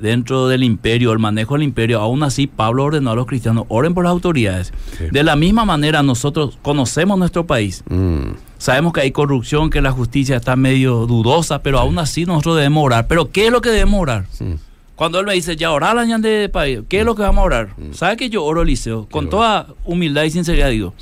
dentro 0.00 0.48
del 0.48 0.62
imperio, 0.62 1.12
el 1.12 1.18
manejo 1.18 1.54
del 1.54 1.62
imperio, 1.62 2.00
aún 2.00 2.22
así 2.22 2.46
Pablo 2.46 2.84
ordenó 2.84 3.10
a 3.12 3.14
los 3.14 3.26
cristianos, 3.26 3.64
oren 3.68 3.94
por 3.94 4.04
las 4.04 4.10
autoridades. 4.10 4.72
Sí. 4.98 5.04
De 5.10 5.22
la 5.22 5.36
misma 5.36 5.64
manera, 5.64 6.02
nosotros 6.02 6.58
conocemos 6.62 7.18
nuestro 7.18 7.46
país, 7.46 7.82
Mm, 7.88 8.34
sabemos 8.58 8.92
que 8.92 9.00
hay 9.02 9.10
corrupción, 9.10 9.70
que 9.70 9.80
la 9.80 9.92
justicia 9.92 10.36
está 10.36 10.56
medio 10.56 11.06
dudosa, 11.06 11.62
pero 11.62 11.78
aún 11.78 11.98
así 11.98 12.24
nosotros 12.24 12.56
debemos 12.56 12.84
orar. 12.84 13.06
Pero 13.06 13.30
¿qué 13.30 13.46
es 13.46 13.52
lo 13.52 13.60
que 13.60 13.70
debemos 13.70 14.00
orar? 14.00 14.24
mm. 14.40 14.54
Cuando 14.96 15.18
él 15.18 15.26
me 15.26 15.34
dice, 15.34 15.56
ya 15.56 15.72
orar 15.72 15.96
la 15.96 16.18
de 16.18 16.48
país, 16.48 16.80
¿qué 16.88 17.00
es 17.00 17.04
lo 17.04 17.16
que 17.16 17.22
vamos 17.22 17.42
a 17.42 17.44
orar? 17.44 17.74
¿Sabe 17.92 18.16
que 18.16 18.30
yo 18.30 18.44
oro, 18.44 18.62
Eliseo? 18.62 19.08
Con 19.10 19.28
toda 19.28 19.66
humildad 19.84 20.22
y 20.22 20.30
sinceridad 20.30 20.70
digo, 20.70 20.94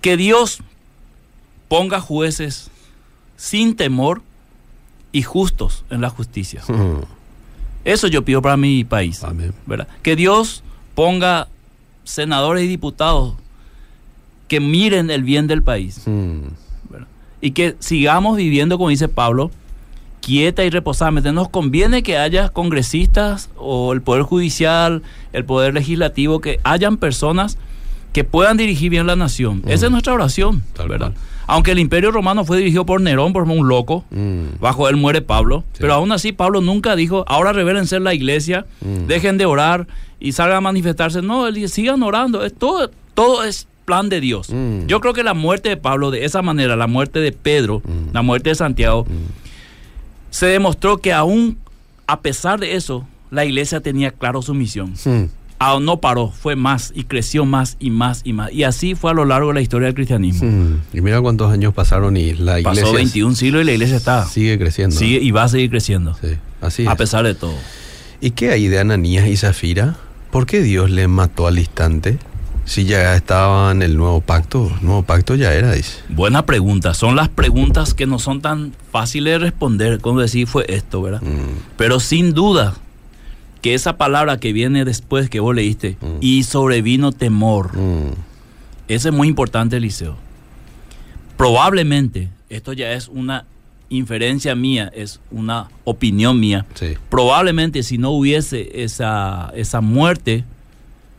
que 0.00 0.16
Dios 0.16 0.60
ponga 1.68 2.00
jueces 2.00 2.70
sin 3.36 3.76
temor 3.76 4.22
y 5.12 5.22
justos 5.22 5.84
en 5.90 6.00
la 6.00 6.08
justicia. 6.08 6.62
Mm, 6.68 7.02
Eso 7.84 8.06
yo 8.06 8.24
pido 8.24 8.42
para 8.42 8.56
mi 8.56 8.84
país, 8.84 9.22
Amén. 9.24 9.52
¿verdad? 9.66 9.88
Que 10.02 10.16
Dios 10.16 10.62
ponga 10.94 11.48
senadores 12.04 12.64
y 12.64 12.68
diputados 12.68 13.34
que 14.48 14.60
miren 14.60 15.10
el 15.10 15.22
bien 15.22 15.46
del 15.46 15.62
país 15.62 16.02
mm. 16.06 16.40
y 17.40 17.52
que 17.52 17.74
sigamos 17.78 18.36
viviendo, 18.36 18.76
como 18.76 18.90
dice 18.90 19.08
Pablo, 19.08 19.50
quieta 20.20 20.64
y 20.64 20.70
reposadamente. 20.70 21.32
Nos 21.32 21.48
conviene 21.48 22.02
que 22.02 22.18
haya 22.18 22.48
congresistas 22.50 23.50
o 23.56 23.92
el 23.92 24.02
Poder 24.02 24.22
Judicial, 24.22 25.02
el 25.32 25.44
Poder 25.44 25.74
Legislativo, 25.74 26.40
que 26.40 26.60
hayan 26.64 26.96
personas 26.96 27.58
que 28.12 28.24
puedan 28.24 28.56
dirigir 28.56 28.90
bien 28.90 29.06
la 29.06 29.16
nación. 29.16 29.62
Esa 29.66 29.86
es 29.86 29.92
nuestra 29.92 30.12
oración, 30.12 30.62
Tal 30.74 30.88
¿verdad? 30.88 31.12
cual. 31.12 31.22
Aunque 31.52 31.72
el 31.72 31.78
Imperio 31.78 32.10
Romano 32.10 32.44
fue 32.44 32.56
dirigido 32.58 32.86
por 32.86 33.00
Nerón, 33.00 33.32
por 33.34 33.42
un 33.42 33.68
loco, 33.68 34.04
Mm. 34.10 34.58
bajo 34.60 34.88
él 34.88 34.96
muere 34.96 35.20
Pablo, 35.20 35.64
Sí. 35.72 35.78
pero 35.80 35.94
aún 35.94 36.10
así 36.12 36.32
Pablo 36.32 36.60
nunca 36.62 36.96
dijo, 36.96 37.24
ahora 37.28 37.52
revérense 37.52 37.96
en 37.96 38.04
la 38.04 38.14
iglesia, 38.14 38.64
Mm. 38.80 39.06
dejen 39.06 39.36
de 39.38 39.44
orar 39.44 39.86
y 40.18 40.32
salgan 40.32 40.56
a 40.58 40.60
manifestarse. 40.62 41.20
No, 41.20 41.46
él 41.46 41.68
sigan 41.68 42.02
orando, 42.02 42.44
es 42.44 42.54
todo, 42.54 42.90
todo 43.14 43.44
es 43.44 43.66
plan 43.84 44.08
de 44.08 44.20
Dios. 44.20 44.48
Mm. 44.50 44.86
Yo 44.86 45.00
creo 45.00 45.12
que 45.12 45.22
la 45.22 45.34
muerte 45.34 45.68
de 45.68 45.76
Pablo 45.76 46.10
de 46.10 46.24
esa 46.24 46.40
manera, 46.40 46.74
la 46.76 46.86
muerte 46.86 47.18
de 47.20 47.32
Pedro, 47.32 47.82
la 48.12 48.22
muerte 48.22 48.48
de 48.50 48.54
Santiago, 48.54 49.06
se 50.30 50.46
demostró 50.46 50.98
que 50.98 51.12
aún 51.12 51.58
a 52.06 52.20
pesar 52.20 52.60
de 52.60 52.76
eso, 52.76 53.06
la 53.30 53.44
iglesia 53.44 53.80
tenía 53.80 54.10
claro 54.10 54.40
su 54.42 54.54
misión. 54.54 54.94
Mm. 55.04 55.24
Aún 55.62 55.84
no 55.84 55.98
paró, 56.00 56.28
fue 56.30 56.56
más 56.56 56.92
y 56.94 57.04
creció 57.04 57.44
más 57.44 57.76
y 57.78 57.90
más 57.90 58.22
y 58.24 58.32
más. 58.32 58.52
Y 58.52 58.64
así 58.64 58.94
fue 58.94 59.10
a 59.12 59.14
lo 59.14 59.24
largo 59.24 59.48
de 59.48 59.54
la 59.54 59.60
historia 59.60 59.86
del 59.86 59.94
cristianismo. 59.94 60.48
Mm. 60.50 60.80
Y 60.92 61.00
mira 61.00 61.20
cuántos 61.20 61.52
años 61.52 61.72
pasaron 61.72 62.16
y 62.16 62.32
la 62.34 62.58
iglesia 62.60 62.82
Pasó 62.82 62.94
21 62.94 63.34
siglos 63.36 63.62
y 63.62 63.64
la 63.66 63.72
iglesia 63.72 63.96
está. 63.96 64.24
sigue 64.26 64.58
creciendo. 64.58 64.96
Sigue 64.96 65.18
y 65.22 65.30
va 65.30 65.44
a 65.44 65.48
seguir 65.48 65.70
creciendo. 65.70 66.16
Sí, 66.20 66.28
así 66.60 66.86
A 66.86 66.92
es. 66.92 66.98
pesar 66.98 67.24
de 67.24 67.34
todo. 67.34 67.54
¿Y 68.20 68.32
qué 68.32 68.50
hay 68.50 68.68
de 68.68 68.80
Ananías 68.80 69.26
y 69.28 69.36
Zafira? 69.36 69.96
¿Por 70.30 70.46
qué 70.46 70.62
Dios 70.62 70.90
le 70.90 71.06
mató 71.08 71.46
al 71.46 71.58
instante? 71.58 72.18
Si 72.64 72.84
ya 72.84 73.16
estaba 73.16 73.72
en 73.72 73.82
el 73.82 73.96
nuevo 73.96 74.20
pacto, 74.20 74.70
el 74.80 74.86
nuevo 74.86 75.02
pacto 75.02 75.34
ya 75.34 75.52
era, 75.52 75.72
dice. 75.72 75.98
Buena 76.08 76.46
pregunta. 76.46 76.94
Son 76.94 77.16
las 77.16 77.28
preguntas 77.28 77.92
que 77.92 78.06
no 78.06 78.18
son 78.20 78.40
tan 78.40 78.72
fáciles 78.92 79.32
de 79.34 79.38
responder 79.40 79.98
como 80.00 80.20
decir 80.20 80.46
fue 80.46 80.64
esto, 80.68 81.02
¿verdad? 81.02 81.22
Mm, 81.22 81.58
Pero 81.76 81.98
sin 81.98 82.34
duda 82.34 82.74
que 83.62 83.72
esa 83.74 83.96
palabra 83.96 84.38
que 84.38 84.52
viene 84.52 84.84
después 84.84 85.30
que 85.30 85.40
vos 85.40 85.54
leíste, 85.54 85.96
Mm. 86.00 86.06
y 86.20 86.42
sobrevino 86.42 87.12
temor, 87.12 87.74
mm, 87.76 88.10
ese 88.88 89.08
es 89.08 89.14
muy 89.14 89.28
importante, 89.28 89.76
Eliseo. 89.78 90.16
Probablemente, 91.36 92.28
esto 92.50 92.72
ya 92.72 92.92
es 92.92 93.08
una 93.08 93.44
inferencia 93.88 94.54
mía, 94.54 94.90
es 94.94 95.20
una 95.30 95.68
opinión 95.84 96.38
mía, 96.40 96.64
sí. 96.74 96.94
probablemente 97.10 97.82
si 97.82 97.98
no 97.98 98.10
hubiese 98.10 98.82
esa, 98.84 99.50
esa 99.54 99.80
muerte, 99.80 100.44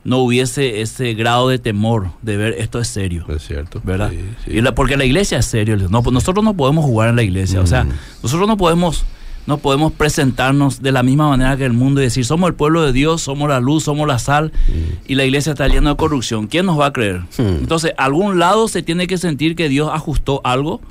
no 0.04 0.18
hubiese 0.18 0.82
ese 0.82 1.14
grado 1.14 1.48
de 1.50 1.60
temor 1.60 2.10
de 2.22 2.36
ver 2.36 2.56
esto 2.58 2.80
es 2.80 2.88
serio. 2.90 3.26
Es 3.30 3.46
cierto. 3.48 3.80
¿verdad? 3.84 4.10
Sí, 4.12 4.20
sí. 4.46 4.52
Y 4.58 4.62
la- 4.62 4.76
porque 4.76 4.98
la 4.98 5.06
iglesia 5.06 5.38
es 5.38 5.46
serio. 5.46 5.78
No, 5.90 6.02
nosotros 6.02 6.44
no 6.44 6.54
podemos 6.56 6.84
jugar 6.84 7.10
en 7.10 7.16
la 7.16 7.24
iglesia. 7.24 7.62
O 7.62 7.68
sea, 7.68 7.86
Mm. 7.86 7.92
nosotros 8.22 8.48
no 8.48 8.58
podemos, 8.58 9.06
no 9.46 9.58
podemos 9.58 9.92
presentarnos 9.92 10.82
de 10.82 10.92
la 10.92 11.04
misma 11.04 11.30
manera 11.30 11.58
que 11.58 11.66
el 11.66 11.74
mundo 11.74 12.02
y 12.02 12.06
decir, 12.06 12.26
somos 12.26 12.48
el 12.48 12.56
pueblo 12.56 12.82
de 12.84 12.94
Dios, 12.94 13.22
somos 13.22 13.50
la 13.50 13.60
luz, 13.60 13.84
somos 13.84 14.08
la 14.08 14.20
sal, 14.20 14.52
y 15.08 15.16
la 15.16 15.26
iglesia 15.26 15.52
está 15.54 15.68
llena 15.68 15.92
de 15.92 15.96
corrupción. 15.98 16.48
¿Quién 16.48 16.66
nos 16.66 16.80
va 16.80 16.88
a 16.88 16.94
creer? 16.94 17.22
Mm. 17.38 17.60
Entonces, 17.62 17.94
algún 17.98 18.40
lado 18.40 18.68
se 18.68 18.82
tiene 18.84 19.08
que 19.08 19.18
sentir 19.18 19.56
que 19.56 19.70
Dios 19.70 19.90
ajustó 19.92 20.42
algo 20.44 20.82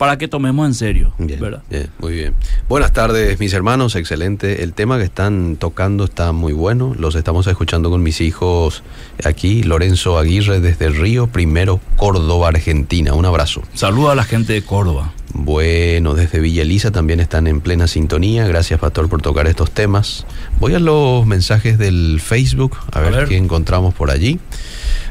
para 0.00 0.16
que 0.16 0.28
tomemos 0.28 0.66
en 0.66 0.72
serio, 0.72 1.12
Bien, 1.18 1.38
¿verdad? 1.38 1.62
bien, 1.68 1.88
muy 1.98 2.14
bien. 2.14 2.32
Buenas 2.70 2.90
tardes, 2.94 3.38
mis 3.38 3.52
hermanos, 3.52 3.96
excelente. 3.96 4.62
El 4.62 4.72
tema 4.72 4.96
que 4.96 5.04
están 5.04 5.56
tocando 5.56 6.04
está 6.04 6.32
muy 6.32 6.54
bueno. 6.54 6.94
Los 6.98 7.16
estamos 7.16 7.46
escuchando 7.46 7.90
con 7.90 8.02
mis 8.02 8.22
hijos 8.22 8.82
aquí. 9.24 9.62
Lorenzo 9.62 10.18
Aguirre 10.18 10.60
desde 10.60 10.88
Río 10.88 11.26
Primero, 11.26 11.80
Córdoba, 11.96 12.48
Argentina. 12.48 13.12
Un 13.12 13.26
abrazo. 13.26 13.60
Saludo 13.74 14.08
a 14.10 14.14
la 14.14 14.24
gente 14.24 14.54
de 14.54 14.62
Córdoba. 14.62 15.12
Bueno, 15.32 16.14
desde 16.14 16.40
Villa 16.40 16.62
Elisa 16.62 16.90
también 16.90 17.20
están 17.20 17.46
en 17.46 17.60
plena 17.60 17.86
sintonía. 17.86 18.46
Gracias, 18.46 18.80
Pastor, 18.80 19.08
por 19.08 19.22
tocar 19.22 19.46
estos 19.46 19.70
temas. 19.70 20.26
Voy 20.58 20.74
a 20.74 20.80
los 20.80 21.24
mensajes 21.26 21.78
del 21.78 22.20
Facebook, 22.20 22.76
a, 22.92 23.00
ver, 23.00 23.12
ver. 23.12 23.28
qué 23.28 23.36
encontramos 23.36 23.94
por 23.94 24.10
allí. 24.10 24.40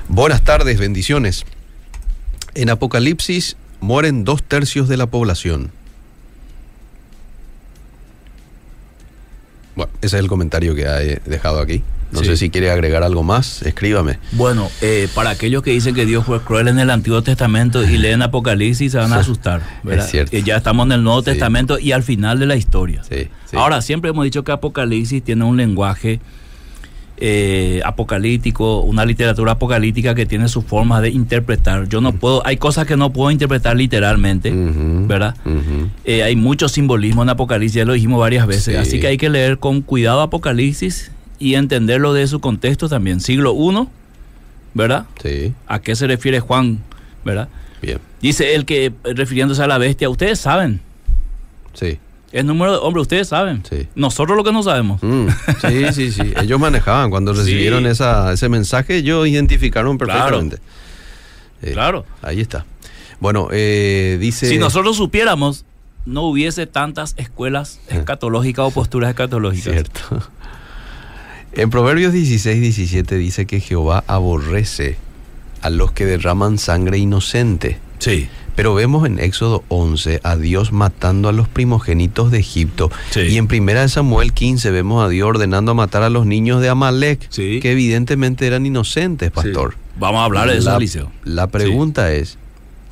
Buenas 0.09 0.43
tardes, 0.43 0.77
bendiciones. 0.77 1.45
En 2.53 2.69
Apocalipsis 2.69 3.55
mueren 3.79 4.25
dos 4.25 4.43
tercios 4.43 4.89
de 4.89 4.97
la 4.97 5.07
población. 5.07 5.71
Bueno, 9.75 9.91
ese 10.01 10.17
es 10.17 10.21
el 10.21 10.27
comentario 10.27 10.75
que 10.75 10.83
he 10.83 11.21
dejado 11.29 11.59
aquí. 11.59 11.83
No 12.11 12.19
Sí. 12.21 12.25
sé 12.25 12.37
si 12.37 12.49
quiere 12.49 12.71
agregar 12.71 13.03
algo 13.03 13.21
más, 13.23 13.61
escríbame. 13.61 14.17
Bueno, 14.31 14.69
eh, 14.81 15.07
para 15.13 15.29
aquellos 15.29 15.61
que 15.61 15.71
dicen 15.71 15.93
que 15.93 16.05
Dios 16.05 16.25
fue 16.25 16.41
cruel 16.41 16.67
en 16.67 16.79
el 16.79 16.89
Antiguo 16.89 17.21
Testamento 17.21 17.83
y 17.83 17.97
leen 17.97 18.21
Apocalipsis 18.23 18.91
se 18.93 18.97
van 18.97 19.13
a 19.13 19.17
asustar, 19.19 19.61
¿verdad? 19.83 20.05
Es 20.05 20.11
cierto. 20.11 20.35
Eh, 20.35 20.41
ya 20.43 20.57
estamos 20.57 20.87
en 20.87 20.93
el 20.93 21.03
Nuevo 21.03 21.19
Sí. 21.21 21.25
Testamento 21.25 21.77
y 21.79 21.91
al 21.91 22.01
final 22.03 22.39
de 22.39 22.45
la 22.47 22.55
historia. 22.55 23.01
Ahora, 23.53 23.81
siempre 23.81 24.09
hemos 24.09 24.23
dicho 24.23 24.43
que 24.43 24.51
Apocalipsis 24.51 25.23
tiene 25.23 25.43
un 25.45 25.55
lenguaje 25.57 26.19
eh, 27.21 27.81
apocalíptico, 27.83 28.79
una 28.79 29.03
literatura 29.05 29.51
apocalíptica 29.51 30.15
que 30.15 30.25
tiene 30.25 30.47
su 30.47 30.61
forma 30.61 31.01
de 31.01 31.09
interpretar. 31.09 31.89
Yo 31.89 31.99
no 31.99 32.13
puedo, 32.13 32.45
hay 32.47 32.55
cosas 32.55 32.87
que 32.87 32.95
no 32.95 33.11
puedo 33.11 33.29
interpretar 33.29 33.75
literalmente, 33.75 34.53
¿verdad? 34.55 35.35
Eh, 36.05 36.23
hay 36.23 36.35
mucho 36.37 36.69
simbolismo 36.69 37.21
en 37.23 37.29
Apocalipsis, 37.29 37.75
ya 37.75 37.83
lo 37.85 37.91
dijimos 37.93 38.19
varias 38.21 38.47
veces, 38.47 38.63
Sí. 38.73 38.75
así 38.75 38.99
que 39.01 39.07
hay 39.07 39.17
que 39.17 39.29
leer 39.29 39.57
con 39.59 39.81
cuidado 39.81 40.21
Apocalipsis 40.21 41.11
y 41.39 41.55
entenderlo 41.55 42.13
de 42.13 42.27
su 42.27 42.39
contexto 42.39 42.89
también. 42.89 43.19
Siglo 43.21 43.53
I, 43.55 43.87
¿verdad? 44.73 45.05
Sí, 45.21 45.53
¿A 45.67 45.79
qué 45.79 45.95
se 45.95 46.05
refiere 46.07 46.39
Juan? 46.39 46.79
¿Verdad? 47.25 47.47
bien. 47.81 47.99
Dice 48.21 48.55
él 48.55 48.65
que, 48.65 48.91
refiriéndose 49.03 49.63
a 49.63 49.67
la 49.67 49.77
bestia, 49.77 50.09
ustedes 50.09 50.39
saben, 50.39 50.81
Sí. 51.73 51.97
el 52.33 52.45
número 52.45 52.73
de 52.73 52.77
hombres, 52.79 53.03
ustedes 53.03 53.29
saben. 53.29 53.63
Sí. 53.69 53.87
Nosotros 53.95 54.35
lo 54.35 54.43
que 54.43 54.51
no 54.51 54.61
sabemos. 54.63 55.01
Mm, 55.01 55.27
sí, 55.61 55.85
sí, 55.93 56.11
sí. 56.11 56.33
Ellos 56.41 56.59
manejaban. 56.59 57.09
Cuando 57.09 57.33
Sí. 57.33 57.39
recibieron 57.41 57.85
esa, 57.85 58.33
ese 58.33 58.49
mensaje, 58.49 58.97
ellos 58.97 59.27
identificaron 59.27 59.97
Claro. 59.97 60.13
perfectamente. 60.39 60.57
Eh, 61.61 61.71
Claro. 61.71 62.05
Ahí 62.21 62.41
está. 62.41 62.65
Bueno, 63.21 63.47
eh, 63.51 64.17
dice. 64.19 64.47
Si 64.47 64.57
nosotros 64.57 64.97
supiéramos, 64.97 65.63
no 66.05 66.23
hubiese 66.23 66.67
tantas 66.67 67.13
escuelas 67.17 67.79
escatológicas 67.89 68.65
o 68.65 68.71
posturas 68.71 69.09
escatológicas. 69.09 69.71
Cierto. 69.73 70.01
En 71.53 71.69
Proverbios 71.69 72.13
16, 72.13 72.61
17 72.61 73.15
dice 73.15 73.45
que 73.45 73.59
Jehová 73.59 74.03
aborrece 74.07 74.97
a 75.61 75.69
los 75.69 75.91
que 75.91 76.05
derraman 76.05 76.57
sangre 76.57 76.97
inocente. 76.97 77.79
Sí. 77.99 78.29
Pero 78.55 78.75
vemos 78.75 79.05
en 79.05 79.19
Éxodo 79.19 79.63
11 79.69 80.19
a 80.23 80.35
Dios 80.35 80.71
matando 80.71 81.29
a 81.29 81.31
los 81.33 81.47
primogénitos 81.47 82.29
de 82.29 82.39
Egipto. 82.39 82.91
Sí. 83.09 83.21
Y 83.21 83.37
en 83.37 83.47
1 83.51 83.87
Samuel 83.89 84.33
15 84.33 84.69
vemos 84.71 85.03
a 85.03 85.09
Dios 85.09 85.27
ordenando 85.27 85.71
a 85.71 85.75
matar 85.75 86.03
a 86.03 86.09
los 86.09 86.25
niños 86.25 86.61
de 86.61 86.69
Amalek, 86.69 87.25
Sí. 87.29 87.59
que 87.61 87.71
evidentemente 87.71 88.45
eran 88.45 88.65
inocentes, 88.65 89.31
pastor. 89.31 89.75
Vamos 89.97 90.19
a 90.21 90.25
hablar 90.25 90.49
de 90.49 90.57
eso, 90.57 90.69
la, 90.69 90.77
Eliseo. 90.77 91.11
la 91.23 91.47
pregunta 91.47 92.11
es, 92.13 92.37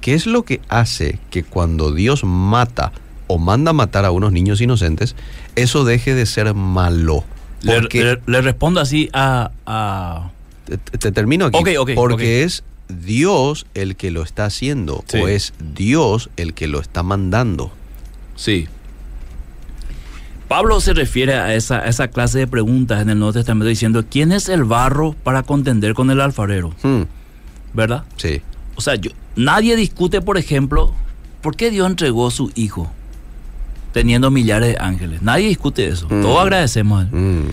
¿qué 0.01 0.13
es 0.13 0.25
lo 0.25 0.43
que 0.43 0.61
hace 0.67 1.19
que 1.29 1.43
cuando 1.43 1.91
Dios 1.93 2.23
mata 2.23 2.91
o 3.27 3.37
manda 3.37 3.71
matar 3.73 4.03
a 4.05 4.11
unos 4.11 4.31
niños 4.31 4.61
inocentes, 4.61 5.15
eso 5.55 5.83
deje 5.85 6.15
de 6.15 6.25
ser 6.25 6.53
malo? 6.53 7.23
Le, 7.61 7.79
Porque, 7.79 8.03
le- 8.03 8.21
le 8.27 8.41
respondo 8.41 8.79
así 8.79 9.09
a, 9.13 9.51
a- 9.65 10.31
te, 10.65 10.77
te 10.77 11.11
termino 11.11 11.45
aquí, 11.45 11.57
porque 11.95 12.43
es 12.43 12.63
Dios 12.87 13.65
el 13.73 13.95
que 13.95 14.11
lo 14.11 14.21
está 14.23 14.45
haciendo 14.45 15.03
Sí. 15.07 15.17
o 15.17 15.27
es 15.27 15.53
Dios 15.75 16.29
el 16.37 16.53
que 16.53 16.67
lo 16.67 16.79
está 16.79 17.03
mandando. 17.03 17.71
Sí. 18.35 18.67
Pablo 20.47 20.79
se 20.79 20.93
refiere 20.93 21.33
a 21.33 21.53
esa, 21.55 21.79
a 21.79 21.87
esa 21.87 22.07
clase 22.07 22.39
de 22.39 22.47
preguntas 22.47 23.01
en 23.01 23.09
el 23.09 23.19
Nuevo 23.19 23.33
Testamento 23.33 23.67
diciendo, 23.67 24.05
¿quién 24.09 24.31
es 24.31 24.47
el 24.47 24.63
barro 24.63 25.13
para 25.23 25.43
contender 25.43 25.93
con 25.93 26.09
el 26.09 26.21
alfarero? 26.21 26.73
Hmm, 26.83 27.01
¿Verdad? 27.73 28.03
sí, 28.15 28.41
O 28.75 28.81
sea, 28.81 28.95
yo, 28.95 29.11
nadie 29.35 29.75
discute, 29.75 30.21
por 30.21 30.37
ejemplo, 30.37 30.93
¿por 31.41 31.55
qué 31.57 31.69
Dios 31.69 31.89
entregó 31.89 32.27
a 32.27 32.31
su 32.31 32.51
hijo 32.55 32.89
teniendo 33.97 34.29
millares 34.29 34.73
de 34.73 34.77
ángeles? 34.79 35.21
Nadie 35.23 35.47
discute 35.47 35.87
eso. 35.87 36.05
Mm. 36.07 36.21
Todos 36.21 36.41
agradecemos 36.41 36.99
a 36.99 37.07
él. 37.07 37.09
mm, 37.11 37.43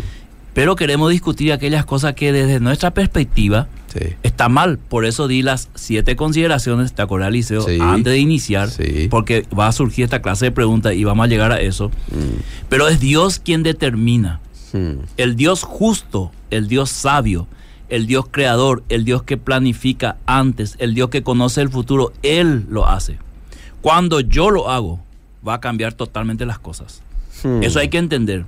Pero 0.52 0.76
queremos 0.76 1.11
discutir 1.11 1.52
aquellas 1.52 1.85
cosas 1.87 2.14
que 2.14 2.33
desde 2.33 2.61
nuestra 2.61 2.92
perspectiva 2.92 3.66
sí, 3.92 4.14
está 4.22 4.48
mal. 4.48 4.78
Por 4.78 5.04
eso 5.07 5.26
di 5.26 5.42
las 5.42 5.68
siete 5.74 6.14
consideraciones, 6.16 6.92
¿te 6.92 7.02
acuerdas, 7.02 7.33
Liceo? 7.33 7.62
Sí. 7.62 7.78
Antes 7.80 8.12
de 8.12 8.18
iniciar, 8.18 8.68
Sí. 8.70 9.09
porque 9.11 9.46
va 9.59 9.66
a 9.68 9.72
surgir 9.72 10.04
esta 10.04 10.20
clase 10.22 10.44
de 10.46 10.50
preguntas 10.52 10.94
y 10.94 11.02
vamos 11.04 11.24
a 11.24 11.28
llegar 11.28 11.50
a 11.50 11.61
eso. 11.61 11.88
mm, 12.11 12.68
Pero 12.68 12.88
es 12.88 13.00
Dios 13.00 13.38
quien 13.38 13.62
determina. 13.62 14.40
hmm, 14.72 14.92
El 15.16 15.35
Dios 15.37 15.62
justo, 15.62 16.30
el 16.50 16.68
Dios 16.68 16.90
sabio, 16.90 17.46
el 17.88 18.07
Dios 18.07 18.26
creador, 18.30 18.83
el 18.90 19.04
Dios 19.04 19.22
que 19.22 19.37
planifica 19.37 20.16
antes, 20.26 20.76
el 20.78 20.94
Dios 20.94 21.09
que 21.11 21.22
conoce 21.22 21.62
el 21.62 21.68
futuro, 21.68 22.12
Él 22.22 22.66
lo 22.68 22.87
hace. 22.88 23.18
Cuando 23.80 24.20
yo 24.20 24.50
lo 24.50 24.70
hago, 24.70 25.00
va 25.46 25.54
a 25.54 25.61
cambiar 25.61 25.92
totalmente 25.94 26.46
las 26.46 26.59
cosas. 26.59 27.02
hmm. 27.42 27.62
Eso 27.62 27.78
hay 27.78 27.88
que 27.88 27.98
entender. 27.98 28.44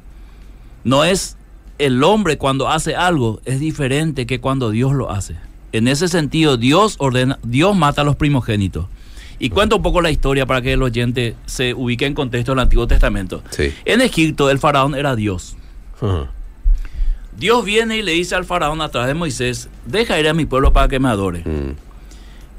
No 0.85 1.05
es 1.05 1.37
el 1.79 2.03
hombre 2.05 2.39
cuando 2.39 2.69
hace 2.69 2.95
algo, 2.97 3.41
es 3.45 3.61
diferente 3.61 4.27
que 4.27 4.41
cuando 4.41 4.71
Dios 4.71 4.93
lo 4.93 5.11
hace. 5.11 5.37
En 5.73 5.89
ese 5.89 6.09
sentido, 6.09 6.57
Dios 6.57 6.97
ordena, 6.99 7.39
Dios 7.43 7.77
mata 7.77 8.01
a 8.03 8.05
los 8.05 8.17
primogénitos. 8.17 8.87
Y 9.39 9.51
cuento 9.51 9.77
un 9.77 9.83
poco 9.83 10.01
la 10.01 10.11
historia 10.11 10.47
para 10.47 10.63
que 10.63 10.73
el 10.73 10.83
oyente 10.83 11.37
se 11.45 11.75
ubique 11.75 12.07
en 12.07 12.15
contexto 12.15 12.53
del 12.53 12.61
Antiguo 12.61 12.87
Testamento. 12.87 13.43
Sí. 13.51 13.75
En 13.85 14.01
Egipto, 14.01 14.49
el 14.49 14.59
faraón 14.59 14.95
era 14.95 15.15
Dios. 15.15 15.57
Dios 17.37 17.65
viene 17.65 17.99
y 17.99 18.03
le 18.03 18.13
dice 18.13 18.35
al 18.35 18.45
faraón 18.47 18.81
a 18.81 18.89
través 18.89 19.09
de 19.09 19.15
Moisés, 19.15 19.69
deja 19.85 20.19
ir 20.19 20.29
a 20.29 20.33
mi 20.35 20.47
pueblo 20.47 20.73
para 20.73 20.89
que 20.89 20.99
me 20.99 21.09
adore. 21.09 21.41
Mm, 21.45 21.75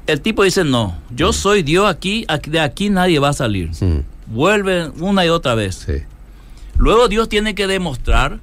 El 0.06 0.20
tipo 0.20 0.44
dice, 0.44 0.62
no, 0.64 0.96
yo 1.14 1.32
soy 1.32 1.62
Dios 1.62 1.86
aquí, 1.88 2.24
aquí- 2.28 2.48
de 2.50 2.60
aquí 2.60 2.88
nadie 2.90 3.18
va 3.18 3.30
a 3.30 3.32
salir. 3.32 3.70
mm, 3.80 4.00
Vuelve 4.30 4.88
una 5.00 5.24
y 5.24 5.28
otra 5.28 5.54
vez. 5.54 5.74
sí. 5.86 6.02
Luego 6.76 7.08
Dios 7.08 7.28
tiene 7.28 7.56
que 7.56 7.66
demostrar 7.66 8.38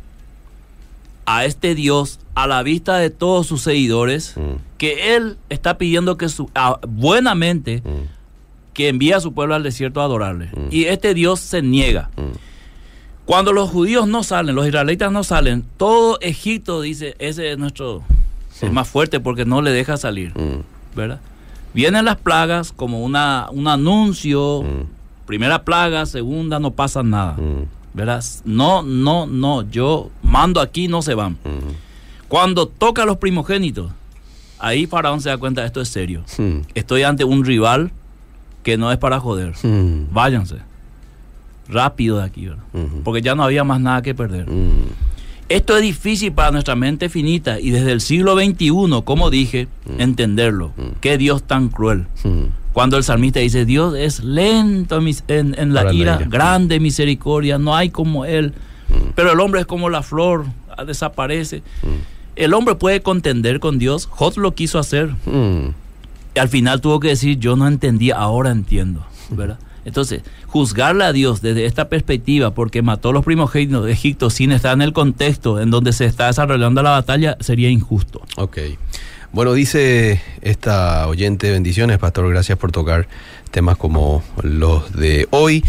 a 1.25 1.45
este 1.45 1.73
Dios, 1.73 2.19
a 2.35 2.47
la 2.47 2.63
vista 2.63 2.97
de 2.97 3.09
todos 3.09 3.47
sus 3.47 3.61
seguidores, 3.61 4.33
Mm, 4.35 4.55
que 4.77 5.15
Él 5.15 5.37
está 5.49 5.77
pidiendo 5.77 6.17
que 6.17 6.27
su, 6.29 6.49
a- 6.53 6.79
buenamente 6.87 7.81
mm, 7.85 8.73
que 8.73 8.89
envíe 8.89 9.13
a 9.13 9.21
su 9.21 9.33
pueblo 9.33 9.55
al 9.55 9.63
desierto 9.63 10.01
a 10.01 10.03
adorarle. 10.03 10.47
Mm. 10.47 10.67
Y 10.69 10.83
este 10.85 11.13
Dios 11.13 11.39
se 11.39 11.61
niega. 11.61 12.09
Cuando 13.25 13.53
los 13.53 13.69
judíos 13.71 14.05
no 14.07 14.21
salen, 14.23 14.53
los 14.53 14.67
israelitas 14.67 15.11
no 15.11 15.23
salen, 15.23 15.63
todo 15.77 16.19
Egipto 16.21 16.81
dice, 16.81 17.15
ese 17.19 17.53
es 17.53 17.57
nuestro, 17.57 18.03
es 18.61 18.71
más 18.71 18.87
fuerte 18.87 19.19
porque 19.21 19.45
no 19.45 19.61
le 19.61 19.71
deja 19.71 19.95
salir, 19.97 20.33
¿verdad? 20.95 21.21
Vienen 21.73 22.05
las 22.05 22.17
plagas 22.17 22.71
como 22.71 23.01
una, 23.03 23.47
un 23.49 23.67
anuncio, 23.67 24.63
primera 25.25 25.63
plaga, 25.63 26.05
segunda, 26.05 26.59
no 26.59 26.71
pasa 26.71 27.03
nada, 27.03 27.33
mm, 27.33 27.63
¿verdad? 27.93 28.23
No, 28.45 28.81
no, 28.83 29.25
no, 29.25 29.61
yo 29.69 30.09
mando 30.23 30.61
aquí, 30.61 30.87
no 30.87 31.01
se 31.01 31.13
van. 31.15 31.33
mm, 31.43 32.27
Cuando 32.27 32.67
toca 32.67 33.03
a 33.03 33.05
los 33.05 33.17
primogénitos, 33.17 33.91
ahí 34.59 34.85
Faraón 34.87 35.21
se 35.21 35.29
da 35.29 35.37
cuenta, 35.37 35.65
esto 35.65 35.81
es 35.81 35.89
serio. 35.89 36.23
mm, 36.37 36.57
Estoy 36.75 37.03
ante 37.03 37.23
un 37.23 37.43
rival 37.45 37.91
que 38.63 38.77
no 38.77 38.91
es 38.91 38.97
para 38.97 39.19
joder. 39.19 39.53
mm, 39.63 40.13
Váyanse. 40.13 40.57
Rápido 41.67 42.17
de 42.19 42.23
aquí, 42.25 42.45
¿verdad? 42.47 42.63
mm, 42.73 43.01
Porque 43.03 43.21
ya 43.21 43.33
no 43.35 43.43
había 43.43 43.63
más 43.63 43.79
nada 43.79 44.01
que 44.01 44.13
perder. 44.13 44.45
Esto 45.49 45.75
es 45.77 45.83
difícil 45.83 46.31
para 46.31 46.49
nuestra 46.51 46.75
mente 46.75 47.07
finita 47.09 47.59
y 47.59 47.69
desde 47.69 47.91
el 47.91 48.01
siglo 48.01 48.35
XXI, 48.35 49.01
como 49.03 49.29
dije, 49.29 49.67
entenderlo. 49.99 50.71
Qué 51.01 51.17
Dios 51.19 51.43
tan 51.43 51.69
cruel. 51.69 52.05
Mm, 52.75 52.77
Cuando 52.77 52.97
el 52.97 53.03
salmista 53.03 53.39
dice, 53.39 53.65
Dios 53.65 53.95
es 53.95 54.23
lento 54.23 54.99
en, 55.29 55.73
la 55.73 55.93
ira, 55.93 56.17
grande 56.17 56.79
misericordia, 56.79 57.57
no 57.57 57.75
hay 57.75 57.89
como 57.89 58.25
Él. 58.25 58.53
Mm. 58.89 59.11
Pero 59.15 59.31
el 59.31 59.39
hombre 59.39 59.61
es 59.61 59.65
como 59.65 59.89
la 59.89 60.03
flor, 60.03 60.45
ah, 60.75 60.83
desaparece. 60.83 61.63
El 62.35 62.53
hombre 62.53 62.75
puede 62.75 63.01
contender 63.01 63.59
con 63.59 63.79
Dios. 63.79 64.07
Jot 64.07 64.37
lo 64.37 64.53
quiso 64.53 64.77
hacer. 64.77 65.09
mm, 65.25 65.69
Y 66.35 66.39
al 66.39 66.49
final 66.49 66.81
tuvo 66.81 66.99
que 66.99 67.07
decir, 67.07 67.39
yo 67.39 67.55
no 67.55 67.67
entendía, 67.67 68.17
ahora 68.17 68.51
entiendo. 68.51 69.05
¿verdad? 69.29 69.57
Entonces, 69.85 70.23
juzgarle 70.47 71.05
a 71.05 71.13
Dios 71.13 71.41
desde 71.41 71.65
esta 71.65 71.89
perspectiva, 71.89 72.51
porque 72.51 72.81
mató 72.81 73.09
a 73.09 73.13
los 73.13 73.23
primogénitos 73.23 73.85
de 73.85 73.91
Egipto 73.91 74.29
sin 74.31 74.51
estar 74.51 74.73
en 74.73 74.81
el 74.81 74.93
contexto 74.93 75.61
en 75.61 75.69
donde 75.69 75.93
se 75.93 76.05
está 76.05 76.27
desarrollando 76.27 76.81
la 76.81 76.89
batalla, 76.89 77.37
sería 77.39 77.69
injusto. 77.69 78.21
Ok. 78.35 78.57
Bueno, 79.35 79.51
dice 79.51 80.21
esta 80.41 81.05
oyente, 81.09 81.51
bendiciones, 81.51 81.97
pastor, 81.97 82.29
gracias 82.29 82.57
por 82.57 82.71
tocar 82.71 83.09
temas 83.51 83.75
como 83.75 84.23
los 84.41 84.93
de 84.93 85.27
hoy. 85.29 85.61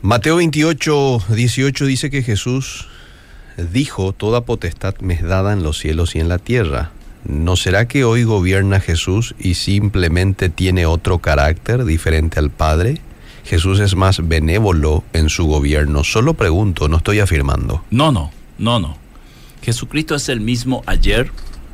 Mateo 0.00 0.36
28, 0.36 1.24
18 1.34 1.84
dice 1.84 2.08
que 2.08 2.22
Jesús 2.22 2.88
dijo, 3.58 4.14
toda 4.14 4.46
potestad 4.46 4.94
me 5.00 5.12
es 5.12 5.22
dada 5.22 5.52
en 5.52 5.62
los 5.62 5.76
cielos 5.76 6.16
y 6.16 6.20
en 6.20 6.30
la 6.30 6.38
tierra. 6.38 6.92
¿No 7.26 7.56
será 7.56 7.88
que 7.88 8.04
hoy 8.04 8.24
gobierna 8.24 8.80
Jesús 8.80 9.34
y 9.38 9.56
simplemente 9.56 10.48
tiene 10.48 10.86
otro 10.86 11.18
carácter 11.18 11.84
diferente 11.84 12.38
al 12.38 12.48
Padre? 12.48 13.02
Jesús 13.44 13.80
es 13.80 13.96
más 13.96 14.26
benévolo 14.26 15.04
en 15.12 15.28
su 15.28 15.44
gobierno. 15.44 16.04
Solo 16.04 16.32
pregunto, 16.32 16.88
no 16.88 16.96
estoy 16.96 17.20
afirmando. 17.20 17.84
No, 17.90 18.10
no, 18.12 18.30
no, 18.56 18.80
no. 18.80 18.96
Jesucristo 19.60 20.14
es 20.14 20.30
el 20.30 20.40
mismo 20.40 20.82
ayer, 20.86 21.30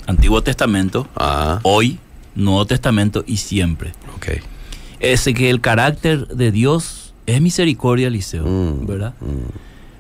Antiguo 0.07 0.43
Testamento, 0.43 1.07
Ah, 1.17 1.61
hoy, 1.63 1.99
Nuevo 2.35 2.67
Testamento 2.67 3.25
y 3.27 3.37
siempre. 3.39 3.93
ok. 4.17 4.41
Es 5.01 5.25
que 5.25 5.51
el 5.51 5.61
carácter 5.61 6.29
de 6.29 6.53
Dios 6.53 7.13
es 7.27 7.41
misericordia, 7.41 8.09
Eliseo, 8.09 8.45
Mm, 8.47 8.87
¿verdad? 8.87 9.15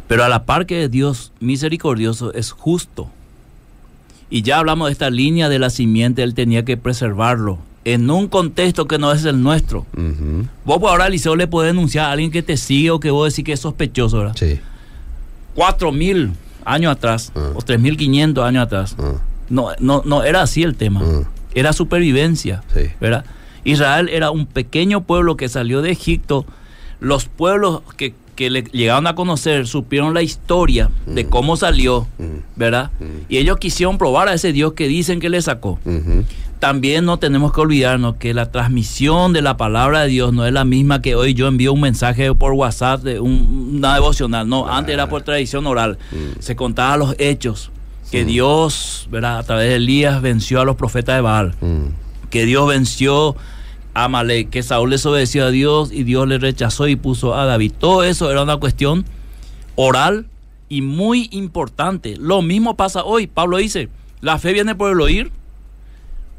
Pero 0.09 0.25
a 0.25 0.29
la 0.29 0.45
par 0.45 0.67
que 0.67 0.89
Dios 0.89 1.33
misericordioso 1.41 2.33
es 2.35 2.51
justo. 2.53 3.11
Y 4.31 4.43
ya 4.43 4.59
hablamos 4.59 4.89
de 4.89 4.93
esta 4.93 5.11
línea 5.11 5.49
de 5.49 5.59
la 5.59 5.71
simiente, 5.71 6.23
él 6.23 6.35
tenía 6.35 6.65
que 6.65 6.77
preservarlo 6.77 7.59
en 7.85 8.09
un 8.11 8.29
contexto 8.29 8.87
que 8.87 8.97
no 8.99 9.11
es 9.13 9.25
el 9.25 9.43
nuestro. 9.43 9.87
Vos 10.65 10.79
por 10.79 10.91
ahora, 10.91 11.07
Eliseo, 11.09 11.35
le 11.37 11.47
podés 11.49 11.73
denunciar 11.73 12.07
a 12.07 12.13
alguien 12.13 12.31
que 12.31 12.43
te 12.43 12.57
sigue 12.57 12.91
o 12.91 13.01
que 13.01 13.11
vos 13.11 13.33
decís 13.33 13.45
que 13.45 13.53
es 13.53 13.61
sospechoso, 13.61 14.19
¿verdad? 14.19 14.37
Sí. 14.39 14.59
Cuatro 15.55 15.91
mil 15.93 16.33
años 16.65 16.93
atrás, 16.93 17.33
Ah. 17.35 17.51
o 17.55 17.63
tres 17.63 17.81
mil 17.81 17.97
quinientos 17.97 18.45
años 18.45 18.63
atrás. 18.65 18.95
ah, 18.99 19.15
No, 19.53 19.69
no, 19.79 20.03
no 20.05 20.25
era 20.25 20.43
así 20.43 20.63
el 20.63 20.75
tema. 20.75 21.01
Mm. 21.01 21.27
Era 21.55 21.73
supervivencia. 21.73 22.63
Sí. 22.75 22.89
¿verdad? 23.01 23.25
Israel 23.65 24.09
era 24.09 24.31
un 24.31 24.47
pequeño 24.47 25.03
pueblo 25.05 25.37
que 25.37 25.49
salió 25.49 25.83
de 25.83 25.91
Egipto. 25.93 26.45
Los 27.01 27.27
pueblos 27.27 27.83
que, 27.97 28.15
que 28.35 28.49
le 28.49 28.63
llegaron 28.63 29.07
a 29.07 29.15
conocer 29.15 29.67
supieron 29.67 30.15
la 30.15 30.23
historia 30.23 30.89
de 31.07 31.27
cómo 31.27 31.57
salió, 31.57 32.09
¿verdad? 32.57 32.91
Y 33.29 33.37
ellos 33.39 33.59
quisieron 33.59 33.99
probar 33.99 34.29
a 34.29 34.35
ese 34.35 34.53
Dios 34.53 34.73
que 34.73 34.89
dicen 34.89 35.21
que 35.21 35.29
le 35.29 35.43
sacó. 35.43 35.79
También 36.59 37.05
no 37.05 37.19
tenemos 37.19 37.53
que 37.53 37.61
olvidarnos 37.61 38.17
que 38.17 38.35
la 38.35 38.53
transmisión 38.53 39.33
de 39.33 39.43
la 39.43 39.57
palabra 39.57 40.03
de 40.03 40.09
Dios 40.09 40.33
no 40.33 40.47
es 40.47 40.53
la 40.53 40.65
misma 40.65 41.03
que 41.03 41.17
hoy 41.17 41.35
yo 41.35 41.49
envío 41.49 41.73
un 41.73 41.81
mensaje 41.81 42.33
por 42.35 42.53
WhatsApp 42.53 43.03
de 43.03 43.19
un- 43.19 43.75
una 43.79 43.95
devocional. 43.95 44.49
No, 44.49 44.69
antes 44.69 44.95
era 44.95 45.09
por 45.09 45.23
tradición 45.23 45.67
oral. 45.67 45.99
Se 46.39 46.55
contaban 46.57 47.01
los 47.01 47.17
hechos. 47.19 47.71
Que 48.13 48.25
Dios, 48.25 49.09
¿verdad? 49.11 49.39
A 49.39 49.43
través 49.43 49.69
de 49.71 49.77
Elías 49.77 50.21
venció 50.23 50.61
a 50.61 50.65
los 50.65 50.77
profetas 50.77 51.17
de 51.17 51.23
Baal 51.23 51.55
mm, 51.61 52.29
que 52.31 52.45
Dios 52.47 52.69
venció 52.69 53.35
a 53.95 54.05
Amalek, 54.05 54.49
que 54.51 54.63
Saúl 54.63 54.91
desobedeció 54.91 55.47
a 55.47 55.51
Dios 55.51 55.91
y 55.93 56.05
Dios 56.05 56.27
le 56.29 56.39
rechazó 56.39 56.89
y 56.89 56.97
puso 56.97 57.35
a 57.35 57.45
David. 57.45 57.73
Todo 57.79 58.05
eso 58.05 58.31
era 58.31 58.43
una 58.43 58.57
cuestión 58.59 59.05
oral 59.75 60.27
y 60.69 60.81
muy 60.83 61.29
importante. 61.33 62.17
Lo 62.19 62.41
mismo 62.43 62.77
pasa 62.77 63.05
hoy. 63.05 63.27
Pablo 63.27 63.59
dice, 63.59 63.89
la 64.23 64.39
fe 64.39 64.53
viene 64.55 64.75
por 64.75 64.91
el 64.93 65.01
oír. 65.01 65.31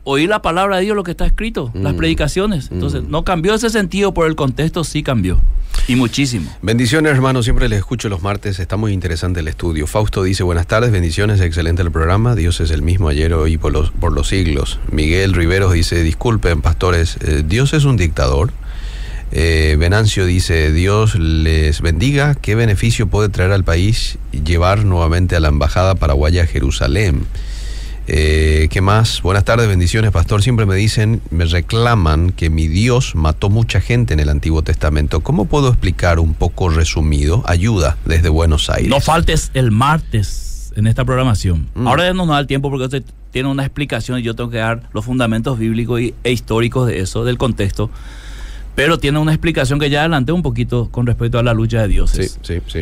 Oír 0.04 0.28
la 0.30 0.42
palabra 0.42 0.78
de 0.78 0.84
Dios, 0.84 0.96
lo 0.96 1.04
que 1.04 1.12
está 1.12 1.26
escrito, 1.26 1.72
las 1.76 1.94
Mm. 1.94 1.98
predicaciones. 1.98 2.70
Entonces, 2.72 3.04
Mm. 3.04 3.10
no 3.12 3.24
cambió 3.24 3.54
ese 3.54 3.70
sentido 3.70 4.14
por 4.14 4.28
el 4.28 4.36
contexto, 4.36 4.84
sí 4.84 5.02
cambió. 5.04 5.40
Y 5.86 5.98
muchísimo. 5.98 6.50
Bendiciones, 6.62 7.12
hermano. 7.12 7.44
Siempre 7.44 7.68
les 7.68 7.80
escucho 7.80 8.08
los 8.08 8.22
martes. 8.22 8.60
Está 8.60 8.78
muy 8.78 8.94
interesante 8.94 9.42
el 9.42 9.50
estudio. 9.50 9.86
Fausto 9.86 10.24
dice: 10.24 10.44
Buenas 10.44 10.66
tardes, 10.66 10.92
bendiciones, 10.92 11.42
excelente 11.42 11.82
el 11.82 11.92
programa. 11.92 12.36
Dios 12.36 12.62
es 12.62 12.72
el 12.72 12.82
mismo 12.82 13.10
ayer, 13.10 13.34
hoy 13.34 13.54
y 13.54 13.58
por 13.58 13.74
los, 13.74 13.92
por 13.92 14.14
los 14.14 14.30
siglos. 14.30 14.80
Miguel 14.92 15.34
Riveros 15.34 15.74
dice: 15.74 16.02
Disculpen, 16.02 16.62
pastores, 16.62 17.18
eh, 17.22 17.44
¿Dios 17.46 17.74
es 17.74 17.84
un 17.84 17.98
dictador? 17.98 18.54
Eh, 19.34 19.76
Venancio 19.78 20.26
dice: 20.26 20.72
Dios 20.72 21.16
les 21.16 21.82
bendiga. 21.82 22.36
¿Qué 22.36 22.56
beneficio 22.56 23.08
puede 23.08 23.28
traer 23.28 23.52
al 23.52 23.66
país 23.66 24.18
llevar 24.32 24.86
nuevamente 24.86 25.36
a 25.36 25.42
la 25.42 25.50
embajada 25.50 25.96
paraguaya 25.96 26.44
a 26.44 26.48
Jerusalén? 26.48 27.26
Eh, 28.08 28.68
¿Qué 28.70 28.82
más? 28.82 29.22
Buenas 29.22 29.46
tardes, 29.46 29.68
bendiciones, 29.68 30.12
pastor. 30.12 30.44
Siempre 30.44 30.66
me 30.66 30.76
dicen, 30.76 31.22
me 31.32 31.46
reclaman 31.46 32.32
que 32.32 32.50
mi 32.50 32.68
Dios 32.68 33.16
mató 33.16 33.50
mucha 33.50 33.80
gente 33.80 34.14
en 34.14 34.20
el 34.20 34.28
Antiguo 34.30 34.62
Testamento. 34.62 35.22
¿Cómo 35.22 35.46
puedo 35.46 35.70
explicar 35.70 36.20
un 36.20 36.34
poco 36.34 36.68
resumido? 36.70 37.44
Ayuda 37.48 37.98
desde 38.06 38.28
Buenos 38.30 38.70
Aires. 38.70 38.90
No 38.90 39.00
faltes 39.00 39.52
el 39.54 39.72
martes 39.72 40.74
en 40.76 40.88
esta 40.88 41.06
programación. 41.06 41.70
Mm. 41.76 41.88
Ahora 41.88 42.04
ya 42.04 42.10
no 42.14 42.26
nos 42.26 42.36
da 42.36 42.40
el 42.40 42.48
tiempo 42.48 42.70
porque 42.70 42.86
usted 42.86 43.04
tiene 43.32 43.48
una 43.50 43.64
explicación 43.64 44.20
y 44.20 44.22
yo 44.22 44.36
tengo 44.36 44.50
que 44.50 44.58
dar 44.58 44.84
los 44.94 45.06
fundamentos 45.06 45.58
bíblicos 45.58 46.02
y- 46.02 46.14
e 46.24 46.32
históricos 46.32 46.88
de 46.88 47.00
eso, 47.00 47.24
del 47.24 47.38
contexto. 47.38 47.90
Pero 48.76 48.98
tiene 48.98 49.20
una 49.20 49.32
explicación 49.34 49.80
que 49.80 49.90
ya 49.90 50.00
adelanté 50.02 50.32
un 50.32 50.42
poquito 50.42 50.90
con 50.90 51.06
respecto 51.06 51.38
a 51.40 51.44
la 51.44 51.54
lucha 51.54 51.82
de 51.82 51.88
Sí, 51.88 51.94
dioses. 51.94 52.40
sí, 52.42 52.60
sí. 52.68 52.80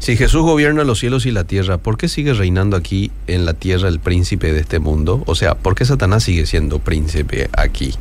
Si 0.00 0.16
Jesús 0.16 0.42
gobierna 0.42 0.84
los 0.84 0.98
cielos 1.00 1.26
y 1.26 1.30
la 1.32 1.44
tierra, 1.44 1.78
¿por 1.78 1.96
qué 1.98 2.08
sigue 2.08 2.32
reinando 2.32 2.76
aquí 2.76 3.10
en 3.26 3.44
la 3.44 3.54
tierra 3.54 3.88
el 3.88 3.98
príncipe 4.00 4.52
de 4.52 4.60
este 4.60 4.78
mundo? 4.78 5.22
O 5.26 5.34
sea, 5.34 5.54
¿por 5.56 5.74
qué 5.74 5.84
Satanás 5.84 6.22
sigue 6.24 6.46
siendo 6.46 6.78
príncipe 6.78 7.50
aquí? 7.52 7.92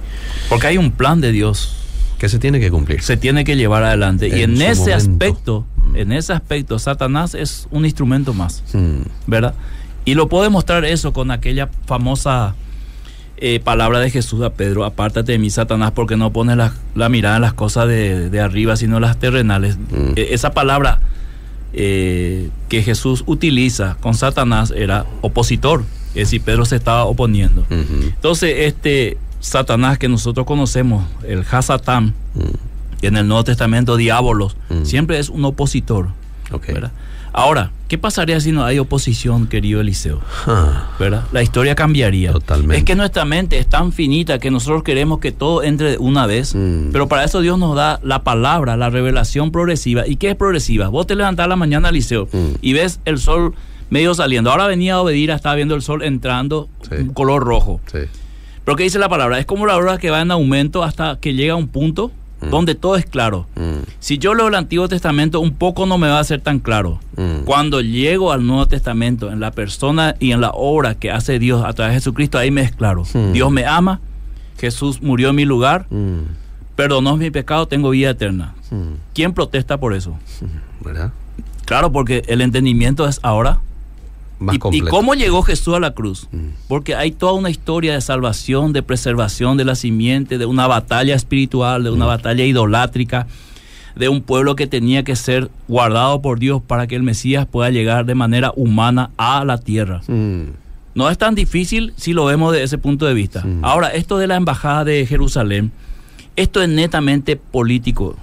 Porque 0.50 0.68
hay 0.68 0.78
un 0.78 0.92
plan 0.92 1.22
de 1.22 1.32
Dios 1.32 1.76
¿Qué 2.20 2.30
se 2.30 2.40
tiene 2.40 2.60
que 2.60 2.72
cumplir? 2.72 3.02
se 3.02 3.18
tiene 3.18 3.44
que 3.44 3.56
llevar 3.56 3.84
adelante. 3.84 4.28
y 4.28 4.42
En 4.42 4.60
ese 4.62 4.80
momento. 4.92 4.96
aspecto, 4.96 5.66
en 5.96 6.12
ese 6.12 6.34
aspecto, 6.34 6.80
Satanás 6.80 7.36
es 7.36 7.68
un 7.72 7.86
instrumento 7.86 8.34
más. 8.34 8.64
Hmm, 8.74 9.02
¿verdad? 9.28 9.54
Y 10.06 10.14
lo 10.16 10.28
puedo 10.30 10.44
demostrar 10.44 10.86
eso 10.86 11.14
con 11.14 11.30
aquella 11.32 11.70
famosa 11.86 12.56
eh, 13.38 13.60
palabra 13.60 14.00
de 14.00 14.10
Jesús 14.10 14.42
a 14.44 14.52
Pedro, 14.52 14.84
apártate 14.86 15.34
de 15.34 15.38
mí, 15.40 15.50
Satanás, 15.50 15.92
porque 15.94 16.16
no 16.18 16.32
pones 16.32 16.58
la, 16.58 16.74
la 16.96 17.10
mirada 17.10 17.36
en 17.38 17.42
las 17.44 17.54
cosas 17.54 17.88
de, 17.88 18.30
de 18.30 18.40
arriba, 18.42 18.76
sino 18.78 19.00
las 19.00 19.18
terrenales. 19.20 19.78
Mm. 19.78 20.14
Eh, 20.16 20.28
esa 20.32 20.52
palabra 20.52 21.00
eh, 21.74 22.50
que 22.70 22.82
Jesús 22.84 23.24
utiliza 23.28 23.98
con 24.00 24.14
Satanás 24.14 24.74
era 24.76 25.06
opositor, 25.22 25.84
es 26.10 26.16
decir, 26.16 26.42
Pedro 26.42 26.66
se 26.66 26.76
estaba 26.78 27.06
oponiendo. 27.06 27.66
Entonces, 27.70 28.54
este 28.60 29.18
Satanás 29.40 29.98
que 30.00 30.08
nosotros 30.10 30.46
conocemos, 30.48 31.06
el 31.28 31.46
Hasatán, 31.50 32.14
mm, 32.34 33.06
en 33.06 33.18
el 33.18 33.28
Nuevo 33.28 33.44
Testamento, 33.44 33.96
diábolos, 33.98 34.58
Mm. 34.70 34.84
siempre 34.86 35.20
es 35.20 35.30
un 35.30 35.46
opositor. 35.46 36.10
ok. 36.52 36.68
¿verdad? 36.68 36.92
Ahora, 37.34 37.72
¿qué 37.88 37.98
pasaría 37.98 38.40
si 38.40 38.52
no 38.52 38.64
hay 38.66 38.80
oposición, 38.80 39.48
querido 39.48 39.82
Eliseo? 39.82 40.20
Ah, 40.46 40.92
¿verdad? 41.00 41.24
La 41.32 41.42
historia 41.44 41.76
cambiaría. 41.76 42.32
Totalmente. 42.34 42.78
Es 42.78 42.84
que 42.84 42.96
nuestra 42.96 43.26
mente 43.26 43.58
es 43.60 43.68
tan 43.68 43.92
finita 43.92 44.40
que 44.40 44.52
nosotros 44.52 44.84
queremos 44.84 45.20
que 45.20 45.32
todo 45.32 45.64
entre 45.64 45.98
una 45.98 46.26
vez, 46.26 46.54
Mm. 46.56 46.92
pero 46.92 47.08
para 47.08 47.24
eso 47.24 47.42
Dios 47.42 47.58
nos 47.58 47.76
da 47.76 48.00
la 48.04 48.24
palabra, 48.24 48.78
la 48.78 48.90
revelación 48.90 49.52
progresiva. 49.52 50.08
¿Y 50.08 50.18
qué 50.18 50.30
es 50.32 50.36
progresiva? 50.36 50.88
Vos 50.90 51.08
te 51.08 51.16
levantás 51.16 51.46
a 51.46 51.48
la 51.48 51.56
mañana, 51.56 51.90
Eliseo, 51.90 52.28
Mm. 52.32 52.56
y 52.62 52.74
ves 52.74 53.00
el 53.06 53.20
sol 53.20 53.54
medio 53.90 54.14
saliendo. 54.14 54.52
Ahora 54.52 54.68
venía 54.68 54.96
a 54.96 55.02
obedir, 55.02 55.30
estaba 55.32 55.56
viendo 55.56 55.74
el 55.76 55.82
sol 55.82 56.04
entrando, 56.04 56.68
Sí. 56.90 56.96
color 57.14 57.44
rojo. 57.44 57.80
sí. 57.92 58.00
Pero 58.66 58.76
¿qué 58.76 58.84
dice 58.84 59.00
la 59.00 59.08
palabra? 59.08 59.40
Es 59.40 59.46
como 59.46 59.66
la 59.66 59.78
hora 59.78 59.98
que 59.98 60.10
va 60.10 60.20
en 60.22 60.30
aumento 60.30 60.84
hasta 60.84 61.18
que 61.22 61.34
llega 61.34 61.54
a 61.54 61.56
un 61.56 61.70
punto 61.70 62.12
Mm. 62.42 62.50
donde 62.52 62.76
todo 62.76 62.96
es 62.98 63.06
claro. 63.06 63.48
Mm, 63.56 63.84
Si 64.00 64.18
yo 64.20 64.34
leo 64.36 64.48
el 64.48 64.56
Antiguo 64.56 64.88
Testamento, 64.88 65.40
un 65.40 65.54
poco 65.56 65.86
no 65.88 65.98
me 65.98 66.08
va 66.08 66.20
a 66.20 66.24
ser 66.24 66.40
tan 66.42 66.60
claro. 66.60 67.00
mm, 67.16 67.46
Cuando 67.46 67.82
llego 67.82 68.32
al 68.32 68.46
Nuevo 68.46 68.68
Testamento, 68.68 69.32
en 69.32 69.40
la 69.40 69.52
persona 69.52 70.16
y 70.20 70.32
en 70.32 70.42
la 70.42 70.52
obra 70.52 70.94
que 70.96 71.10
hace 71.12 71.40
Dios 71.40 71.64
a 71.66 71.74
través 71.74 71.94
de 71.94 72.00
Jesucristo, 72.00 72.38
ahí 72.38 72.52
me 72.52 72.62
es 72.62 72.72
claro. 72.72 73.04
Dios 73.34 73.52
me 73.52 73.66
ama, 73.66 74.00
Jesús 74.60 75.02
murió 75.02 75.30
en 75.30 75.36
mi 75.36 75.46
lugar, 75.46 75.88
perdonó 76.76 77.18
mi 77.18 77.32
pecado, 77.32 77.68
tengo 77.68 77.90
vida 77.90 78.12
eterna. 78.12 78.54
¿Quién 79.14 79.34
protesta 79.34 79.78
por 79.80 79.94
eso? 79.94 80.18
¿Verdad? 80.84 81.12
Claro, 81.66 81.92
porque 81.92 82.24
el 82.28 82.42
entendimiento 82.42 83.08
es 83.08 83.20
ahora. 83.24 83.60
Más 84.40 84.56
¿Y, 84.72 84.82
cómo 84.82 85.14
llegó 85.16 85.42
Jesús 85.42 85.74
a 85.76 85.80
la 85.80 85.92
cruz? 85.92 86.28
Mm. 86.32 86.50
Porque 86.68 86.94
hay 86.96 87.12
toda 87.12 87.34
una 87.34 87.50
historia 87.50 87.94
de 87.94 88.02
salvación, 88.02 88.72
de 88.74 88.84
preservación 88.84 89.58
de 89.58 89.66
la 89.66 89.76
simiente, 89.76 90.38
de 90.38 90.46
una 90.46 90.68
batalla 90.68 91.16
espiritual, 91.16 91.84
de 91.84 91.90
una 91.90 92.06
Mm. 92.06 92.10
batalla 92.10 92.46
idolátrica, 92.46 93.26
de 93.96 94.10
un 94.10 94.22
pueblo 94.22 94.56
que 94.56 94.68
tenía 94.68 95.04
que 95.04 95.16
ser 95.16 95.50
guardado 95.68 96.22
por 96.22 96.38
Dios 96.38 96.62
para 96.62 96.86
que 96.86 96.96
el 96.96 97.02
Mesías 97.02 97.48
pueda 97.48 97.72
llegar 97.72 98.06
de 98.06 98.14
manera 98.14 98.54
humana 98.56 99.10
a 99.18 99.44
la 99.44 99.58
tierra. 99.58 100.02
Mm, 100.08 100.44
No 100.94 101.10
es 101.12 101.18
tan 101.20 101.36
difícil 101.36 101.94
si 101.96 102.14
lo 102.14 102.26
vemos 102.26 102.52
de 102.54 102.64
ese 102.64 102.78
punto 102.80 103.06
de 103.06 103.14
vista. 103.14 103.42
Sí. 103.44 103.48
Ahora, 103.62 103.90
esto 103.90 104.18
de 104.18 104.26
la 104.28 104.36
embajada 104.36 104.84
de 104.84 105.06
Jerusalén, 105.06 105.72
esto 106.36 106.60
es 106.62 106.70
netamente 106.70 107.36
político, 107.36 108.16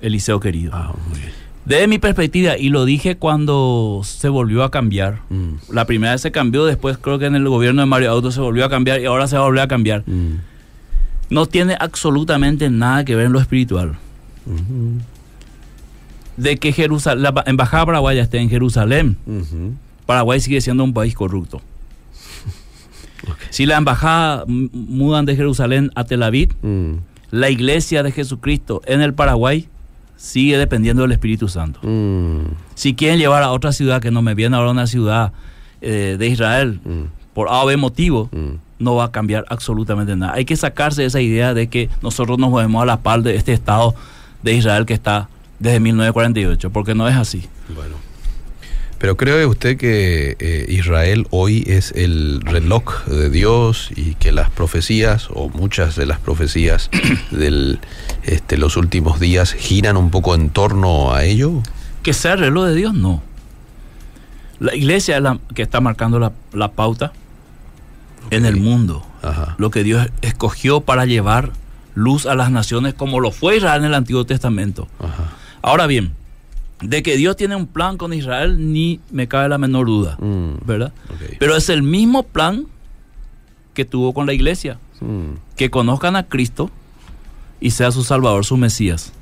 Eliseo 0.00 0.40
querido. 0.40 0.72
ah, 0.74 0.92
muy 1.08 1.18
bien. 1.20 1.32
Desde 1.68 1.86
mi 1.86 1.98
perspectiva, 1.98 2.56
y 2.56 2.70
lo 2.70 2.84
dije 2.86 3.16
cuando 3.18 4.00
se 4.04 4.28
volvió 4.30 4.64
a 4.64 4.70
cambiar, 4.70 5.20
Mm, 5.28 5.54
la 5.72 5.84
primera 5.84 6.12
vez 6.12 6.22
se 6.22 6.32
cambió, 6.32 6.64
después 6.64 6.96
creo 6.98 7.18
que 7.18 7.26
en 7.26 7.34
el 7.34 7.46
gobierno 7.48 7.82
de 7.82 7.86
Mario 7.86 8.10
Auto 8.10 8.32
se 8.32 8.40
volvió 8.40 8.64
a 8.64 8.70
cambiar 8.70 9.00
y 9.00 9.04
ahora 9.04 9.26
se 9.28 9.36
va 9.36 9.42
a 9.42 9.46
volver 9.46 9.62
a 9.62 9.68
cambiar. 9.68 10.02
mm, 10.06 10.36
No 11.30 11.44
tiene 11.44 11.76
absolutamente 11.78 12.70
nada 12.70 13.04
que 13.04 13.14
ver 13.14 13.26
en 13.26 13.32
lo 13.32 13.40
espiritual. 13.40 13.96
De 16.38 16.56
que 16.56 16.72
Jerusal- 16.72 17.20
la 17.20 17.34
embajada 17.46 17.84
paraguaya 17.84 18.22
esté 18.22 18.38
en 18.38 18.48
Jerusalén. 18.48 19.16
Paraguay 20.06 20.40
sigue 20.40 20.60
siendo 20.62 20.84
un 20.84 20.94
país 20.94 21.14
corrupto. 21.14 21.60
Si 23.50 23.66
la 23.66 23.76
embajada 23.76 24.44
mudan 24.46 25.26
de 25.26 25.36
Jerusalén 25.36 25.90
a 25.96 26.04
Tel 26.04 26.22
Aviv, 26.22 26.54
Mm, 26.62 26.94
la 27.30 27.50
iglesia 27.50 28.02
de 28.02 28.10
Jesucristo 28.12 28.80
en 28.86 29.02
el 29.02 29.12
Paraguay 29.12 29.68
sigue 30.18 30.58
dependiendo 30.58 31.02
del 31.02 31.12
Espíritu 31.12 31.48
Santo. 31.48 31.80
mm, 31.82 32.40
Si 32.74 32.94
quieren 32.94 33.18
llevar 33.18 33.42
a 33.42 33.52
otra 33.52 33.72
ciudad 33.72 34.02
que 34.02 34.10
no 34.10 34.20
me 34.20 34.34
viene 34.34 34.56
ahora 34.56 34.70
una 34.72 34.86
ciudad 34.86 35.32
eh, 35.80 36.16
de 36.18 36.26
Israel, 36.26 36.80
mm, 36.84 37.02
por 37.32 37.48
A 37.48 37.62
o 37.62 37.66
B 37.66 37.76
motivo, 37.76 38.28
mm. 38.32 38.54
no 38.80 38.96
va 38.96 39.04
a 39.04 39.12
cambiar 39.12 39.44
absolutamente 39.48 40.16
nada. 40.16 40.34
Hay 40.34 40.44
que 40.44 40.56
sacarse 40.56 41.04
esa 41.04 41.20
idea 41.20 41.54
de 41.54 41.68
que 41.68 41.88
nosotros 42.02 42.36
nos 42.38 42.50
movemos 42.50 42.82
a 42.82 42.86
la 42.86 42.98
par 42.98 43.22
de 43.22 43.36
este 43.36 43.52
Estado 43.52 43.94
de 44.42 44.54
Israel 44.54 44.86
que 44.86 44.94
está 44.94 45.28
desde 45.60 45.78
1948, 45.80 46.70
porque 46.70 46.94
no 46.94 47.08
es 47.08 47.16
así. 47.16 47.46
Bueno. 47.74 48.07
Pero 48.98 49.16
¿cree 49.16 49.46
usted 49.46 49.76
que 49.76 50.36
eh, 50.40 50.66
Israel 50.68 51.28
hoy 51.30 51.62
es 51.68 51.92
el 51.92 52.40
reloj 52.40 53.04
de 53.04 53.30
Dios 53.30 53.90
y 53.94 54.14
que 54.14 54.32
las 54.32 54.50
profecías 54.50 55.28
o 55.32 55.48
muchas 55.48 55.94
de 55.94 56.04
las 56.04 56.18
profecías 56.18 56.90
de 57.30 57.78
este, 58.24 58.58
los 58.58 58.76
últimos 58.76 59.20
días 59.20 59.52
giran 59.52 59.96
un 59.96 60.10
poco 60.10 60.34
en 60.34 60.50
torno 60.50 61.14
a 61.14 61.24
ello? 61.24 61.62
Que 62.02 62.12
sea 62.12 62.32
el 62.32 62.40
reloj 62.40 62.66
de 62.66 62.74
Dios, 62.74 62.94
no. 62.94 63.22
La 64.58 64.74
iglesia 64.74 65.16
es 65.16 65.22
la 65.22 65.38
que 65.54 65.62
está 65.62 65.80
marcando 65.80 66.18
la, 66.18 66.32
la 66.52 66.72
pauta 66.72 67.12
en 68.30 68.44
el 68.44 68.56
mundo. 68.56 69.06
Ajá. 69.22 69.54
Lo 69.58 69.70
que 69.70 69.84
Dios 69.84 70.08
escogió 70.22 70.80
para 70.80 71.06
llevar 71.06 71.52
luz 71.94 72.26
a 72.26 72.34
las 72.34 72.50
naciones 72.50 72.94
como 72.94 73.20
lo 73.20 73.30
fue 73.30 73.58
Israel 73.58 73.82
en 73.82 73.86
el 73.86 73.94
Antiguo 73.94 74.26
Testamento. 74.26 74.88
Ajá. 74.98 75.32
Ahora 75.62 75.86
bien, 75.86 76.14
de 76.80 77.02
que 77.02 77.16
Dios 77.16 77.36
tiene 77.36 77.56
un 77.56 77.66
plan 77.66 77.96
con 77.96 78.12
Israel 78.12 78.72
ni 78.72 79.00
me 79.10 79.26
cabe 79.28 79.48
la 79.48 79.58
menor 79.58 79.86
duda, 79.86 80.16
Mm, 80.20 80.64
¿verdad? 80.66 80.92
Pero 81.38 81.56
es 81.56 81.68
el 81.68 81.82
mismo 81.82 82.22
plan 82.22 82.66
que 83.74 83.84
tuvo 83.84 84.12
con 84.14 84.26
la 84.26 84.32
iglesia, 84.32 84.78
Mm. 85.00 85.34
que 85.56 85.70
conozcan 85.70 86.16
a 86.16 86.24
Cristo 86.24 86.70
y 87.60 87.70
sea 87.72 87.90
su 87.90 88.04
Salvador, 88.04 88.44
su 88.44 88.56
Mesías. 88.56 89.12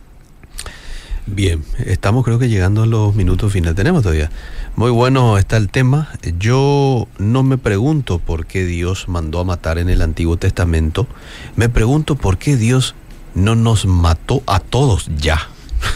Bien, 1.28 1.64
estamos 1.84 2.24
creo 2.24 2.38
que 2.38 2.48
llegando 2.48 2.82
a 2.84 2.86
los 2.86 3.14
minutos 3.16 3.52
finales. 3.52 3.74
Tenemos 3.74 4.02
todavía. 4.02 4.30
Muy 4.76 4.92
bueno 4.92 5.38
está 5.38 5.56
el 5.56 5.68
tema. 5.70 6.08
Yo 6.38 7.08
no 7.18 7.42
me 7.42 7.58
pregunto 7.58 8.20
por 8.20 8.46
qué 8.46 8.64
Dios 8.64 9.08
mandó 9.08 9.40
a 9.40 9.44
matar 9.44 9.78
en 9.78 9.88
el 9.88 10.02
Antiguo 10.02 10.36
Testamento. 10.36 11.08
Me 11.56 11.68
pregunto 11.68 12.14
por 12.14 12.38
qué 12.38 12.56
Dios 12.56 12.94
no 13.34 13.56
nos 13.56 13.86
mató 13.86 14.42
a 14.46 14.60
todos 14.60 15.10
ya. 15.18 15.48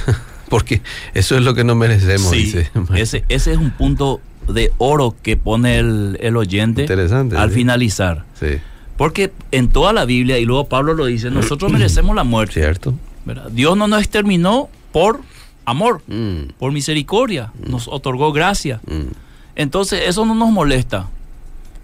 Porque 0.51 0.82
eso 1.14 1.36
es 1.38 1.42
lo 1.42 1.55
que 1.55 1.64
no 1.64 1.74
merecemos, 1.74 2.28
Sí, 2.30 2.36
dice. 2.44 2.70
ese, 2.94 3.24
ese 3.30 3.53
es 3.53 3.57
un 3.59 3.70
punto 3.70 4.20
de 4.48 4.72
oro 4.78 5.14
que 5.22 5.36
pone 5.38 5.78
el, 5.78 6.18
el 6.20 6.36
oyente 6.36 6.82
Interesante, 6.82 7.36
al 7.38 7.48
sí. 7.51 7.55
finalizar. 7.55 8.24
Sí, 8.38 8.59
Porque 8.98 9.32
en 9.53 9.68
toda 9.68 9.92
la 9.94 10.05
Biblia, 10.05 10.38
y 10.38 10.44
luego 10.44 10.64
Pablo 10.68 10.92
lo 10.94 11.07
dice, 11.07 11.30
nosotros 11.30 11.70
merecemos 11.78 12.14
la 12.14 12.24
muerte. 12.24 12.55
¿cierto? 12.61 12.92
¿verdad? 13.24 13.51
Dios 13.51 13.76
no 13.76 13.86
nos 13.88 14.01
exterminó 14.01 14.68
por 14.92 15.20
amor, 15.64 16.03
Mm, 16.09 16.53
por 16.59 16.72
misericordia, 16.72 17.53
nos 17.66 17.86
otorgó 17.88 18.32
gracia. 18.32 18.80
mm. 18.86 19.12
Entonces 19.57 20.03
eso 20.07 20.24
no 20.26 20.34
nos 20.34 20.51
molesta. 20.51 21.09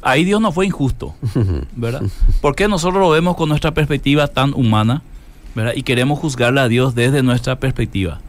Ahí 0.02 0.24
Dios 0.24 0.40
no 0.40 0.50
fue 0.52 0.66
injusto, 0.66 1.14
¿verdad? 1.76 2.02
Porque 2.40 2.68
nosotros 2.68 3.00
lo 3.00 3.10
vemos 3.10 3.36
con 3.36 3.48
nuestra 3.48 3.72
perspectiva 3.74 4.28
tan 4.28 4.54
humana, 4.54 5.02
¿verdad? 5.54 5.72
Y 5.76 5.82
queremos 5.82 6.18
juzgarle 6.18 6.60
a 6.60 6.68
Dios 6.68 6.94
desde 6.94 7.22
nuestra 7.22 7.56
perspectiva. 7.60 8.20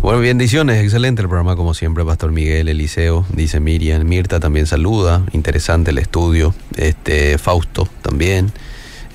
Bueno, 0.00 0.20
bendiciones, 0.20 0.82
excelente 0.82 1.22
el 1.22 1.28
programa 1.28 1.56
como 1.56 1.72
siempre, 1.72 2.04
Pastor 2.04 2.30
Miguel, 2.30 2.68
Eliseo, 2.68 3.24
dice 3.30 3.58
Miriam, 3.58 4.04
Mirta 4.04 4.38
también 4.38 4.66
saluda, 4.66 5.24
interesante 5.32 5.92
el 5.92 5.98
estudio, 5.98 6.54
este 6.76 7.38
Fausto 7.38 7.88
también, 8.02 8.52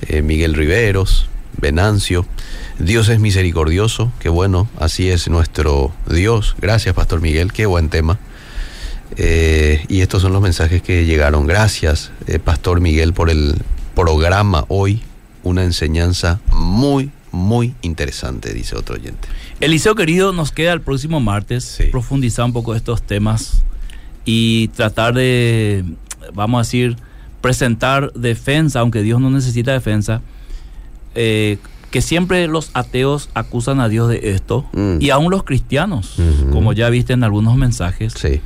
eh, 0.08 0.24
Miguel 0.24 0.56
Riveros, 0.56 1.30
Venancio, 1.62 2.26
Dios 2.80 3.10
es 3.10 3.20
misericordioso, 3.20 4.12
qué 4.20 4.30
bueno, 4.30 4.68
así 4.80 5.10
es 5.10 5.30
nuestro 5.30 5.92
Dios, 6.10 6.56
gracias 6.60 6.96
Pastor 6.96 7.22
Miguel, 7.22 7.54
qué 7.54 7.68
buen 7.68 7.90
tema. 7.90 8.18
Eh, 9.18 9.86
y 9.90 10.02
estos 10.02 10.22
son 10.22 10.34
los 10.34 10.42
mensajes 10.42 10.82
que 10.82 11.06
llegaron, 11.06 11.46
gracias 11.46 12.12
eh, 12.26 12.40
Pastor 12.40 12.82
Miguel 12.82 13.14
por 13.14 13.30
el 13.30 13.62
programa 13.94 14.66
hoy, 14.70 15.04
una 15.44 15.64
enseñanza 15.64 16.40
muy, 16.52 17.12
muy 17.32 17.74
interesante, 17.82 18.54
dice 18.54 18.76
otro 18.76 18.96
oyente. 18.96 19.28
Eliseo 19.60 19.96
querido, 19.96 20.32
nos 20.34 20.52
queda 20.52 20.74
el 20.74 20.82
próximo 20.82 21.20
martes 21.20 21.64
Sí. 21.64 21.84
profundizar 21.92 22.46
un 22.46 22.54
poco 22.54 22.76
estos 22.76 23.02
temas 23.02 23.64
y 24.26 24.68
tratar 24.70 25.14
de, 25.14 25.84
vamos 26.34 26.60
a 26.60 26.62
decir, 26.62 26.98
presentar 27.42 28.12
defensa, 28.14 28.80
aunque 28.82 29.02
Dios 29.02 29.22
no 29.22 29.30
necesita 29.30 29.72
defensa, 29.72 30.22
eh, 31.16 31.58
que 31.92 32.02
siempre 32.02 32.48
los 32.48 32.70
ateos 32.76 33.30
acusan 33.34 33.80
a 33.80 33.90
Dios 33.90 34.10
de 34.10 34.32
esto 34.32 34.66
Mm. 34.74 34.98
y 35.00 35.10
aún 35.10 35.32
los 35.32 35.44
cristianos, 35.44 36.16
como 36.52 36.74
ya 36.74 36.90
viste 36.90 37.14
en 37.14 37.24
algunos 37.24 37.56
mensajes. 37.56 38.14
Sí. 38.14 38.42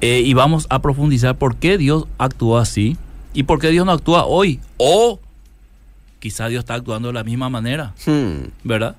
Eh, 0.00 0.22
y 0.24 0.32
vamos 0.34 0.66
a 0.70 0.80
profundizar 0.80 1.36
por 1.36 1.56
qué 1.56 1.76
Dios 1.76 2.04
actuó 2.18 2.58
así 2.58 2.96
y 3.34 3.42
por 3.44 3.58
qué 3.58 3.70
Dios 3.70 3.84
no 3.84 3.90
actúa 3.92 4.26
hoy. 4.26 4.60
O 4.76 5.18
quizá 6.20 6.48
Dios 6.48 6.60
está 6.60 6.74
actuando 6.74 7.08
de 7.08 7.14
la 7.14 7.24
misma 7.24 7.48
manera, 7.48 7.92
Hmm, 8.06 8.48
¿verdad? 8.64 8.96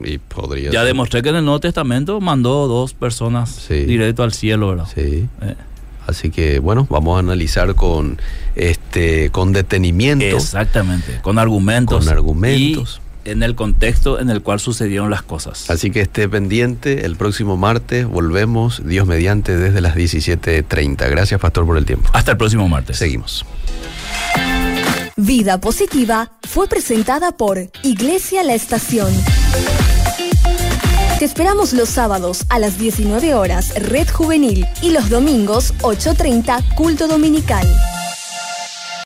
Y 0.00 0.18
podría 0.18 0.70
Ya 0.72 0.80
ser. 0.80 0.86
demostré 0.88 1.22
que 1.22 1.28
en 1.28 1.36
el 1.36 1.44
Nuevo 1.44 1.60
Testamento 1.60 2.20
mandó 2.20 2.66
dos 2.66 2.94
personas 2.94 3.50
Sí. 3.50 3.84
directo 3.84 4.22
al 4.24 4.32
cielo, 4.32 4.68
¿verdad? 4.68 4.86
Sí. 4.94 5.28
Eh, 5.42 5.54
Así 6.06 6.30
que 6.30 6.58
bueno, 6.58 6.86
vamos 6.90 7.16
a 7.16 7.20
analizar 7.20 7.74
con 7.74 8.18
este 8.56 9.30
con 9.30 9.52
detenimiento. 9.54 10.36
exactamente, 10.36 11.20
con 11.22 11.38
argumentos. 11.38 12.04
Con 12.04 12.12
argumentos. 12.12 13.00
Y 13.24 13.30
en 13.30 13.42
el 13.42 13.54
contexto 13.54 14.20
en 14.20 14.28
el 14.28 14.42
cual 14.42 14.60
sucedieron 14.60 15.08
las 15.08 15.22
cosas. 15.22 15.70
Así 15.70 15.90
que 15.90 16.02
esté 16.02 16.28
pendiente, 16.28 17.06
el 17.06 17.16
próximo 17.16 17.56
martes 17.56 18.06
volvemos, 18.06 18.82
Dios 18.84 19.06
mediante, 19.06 19.56
desde 19.56 19.80
las 19.80 19.94
17.30. 19.94 21.08
Gracias, 21.08 21.40
Pastor, 21.40 21.64
por 21.64 21.78
el 21.78 21.86
tiempo. 21.86 22.10
Hasta 22.12 22.32
el 22.32 22.36
próximo 22.36 22.68
martes. 22.68 22.98
Seguimos. 22.98 23.46
Vida 25.26 25.58
Positiva 25.58 26.30
fue 26.46 26.68
presentada 26.68 27.32
por 27.32 27.70
Iglesia 27.82 28.44
La 28.44 28.52
Estación. 28.52 29.10
Te 31.18 31.24
esperamos 31.24 31.72
los 31.72 31.88
sábados 31.88 32.44
a 32.50 32.58
las 32.58 32.76
19 32.78 33.34
horas 33.34 33.72
Red 33.74 34.10
Juvenil 34.10 34.66
y 34.82 34.90
los 34.90 35.08
domingos 35.08 35.72
8.30 35.78 36.74
Culto 36.74 37.08
Dominical. 37.08 37.66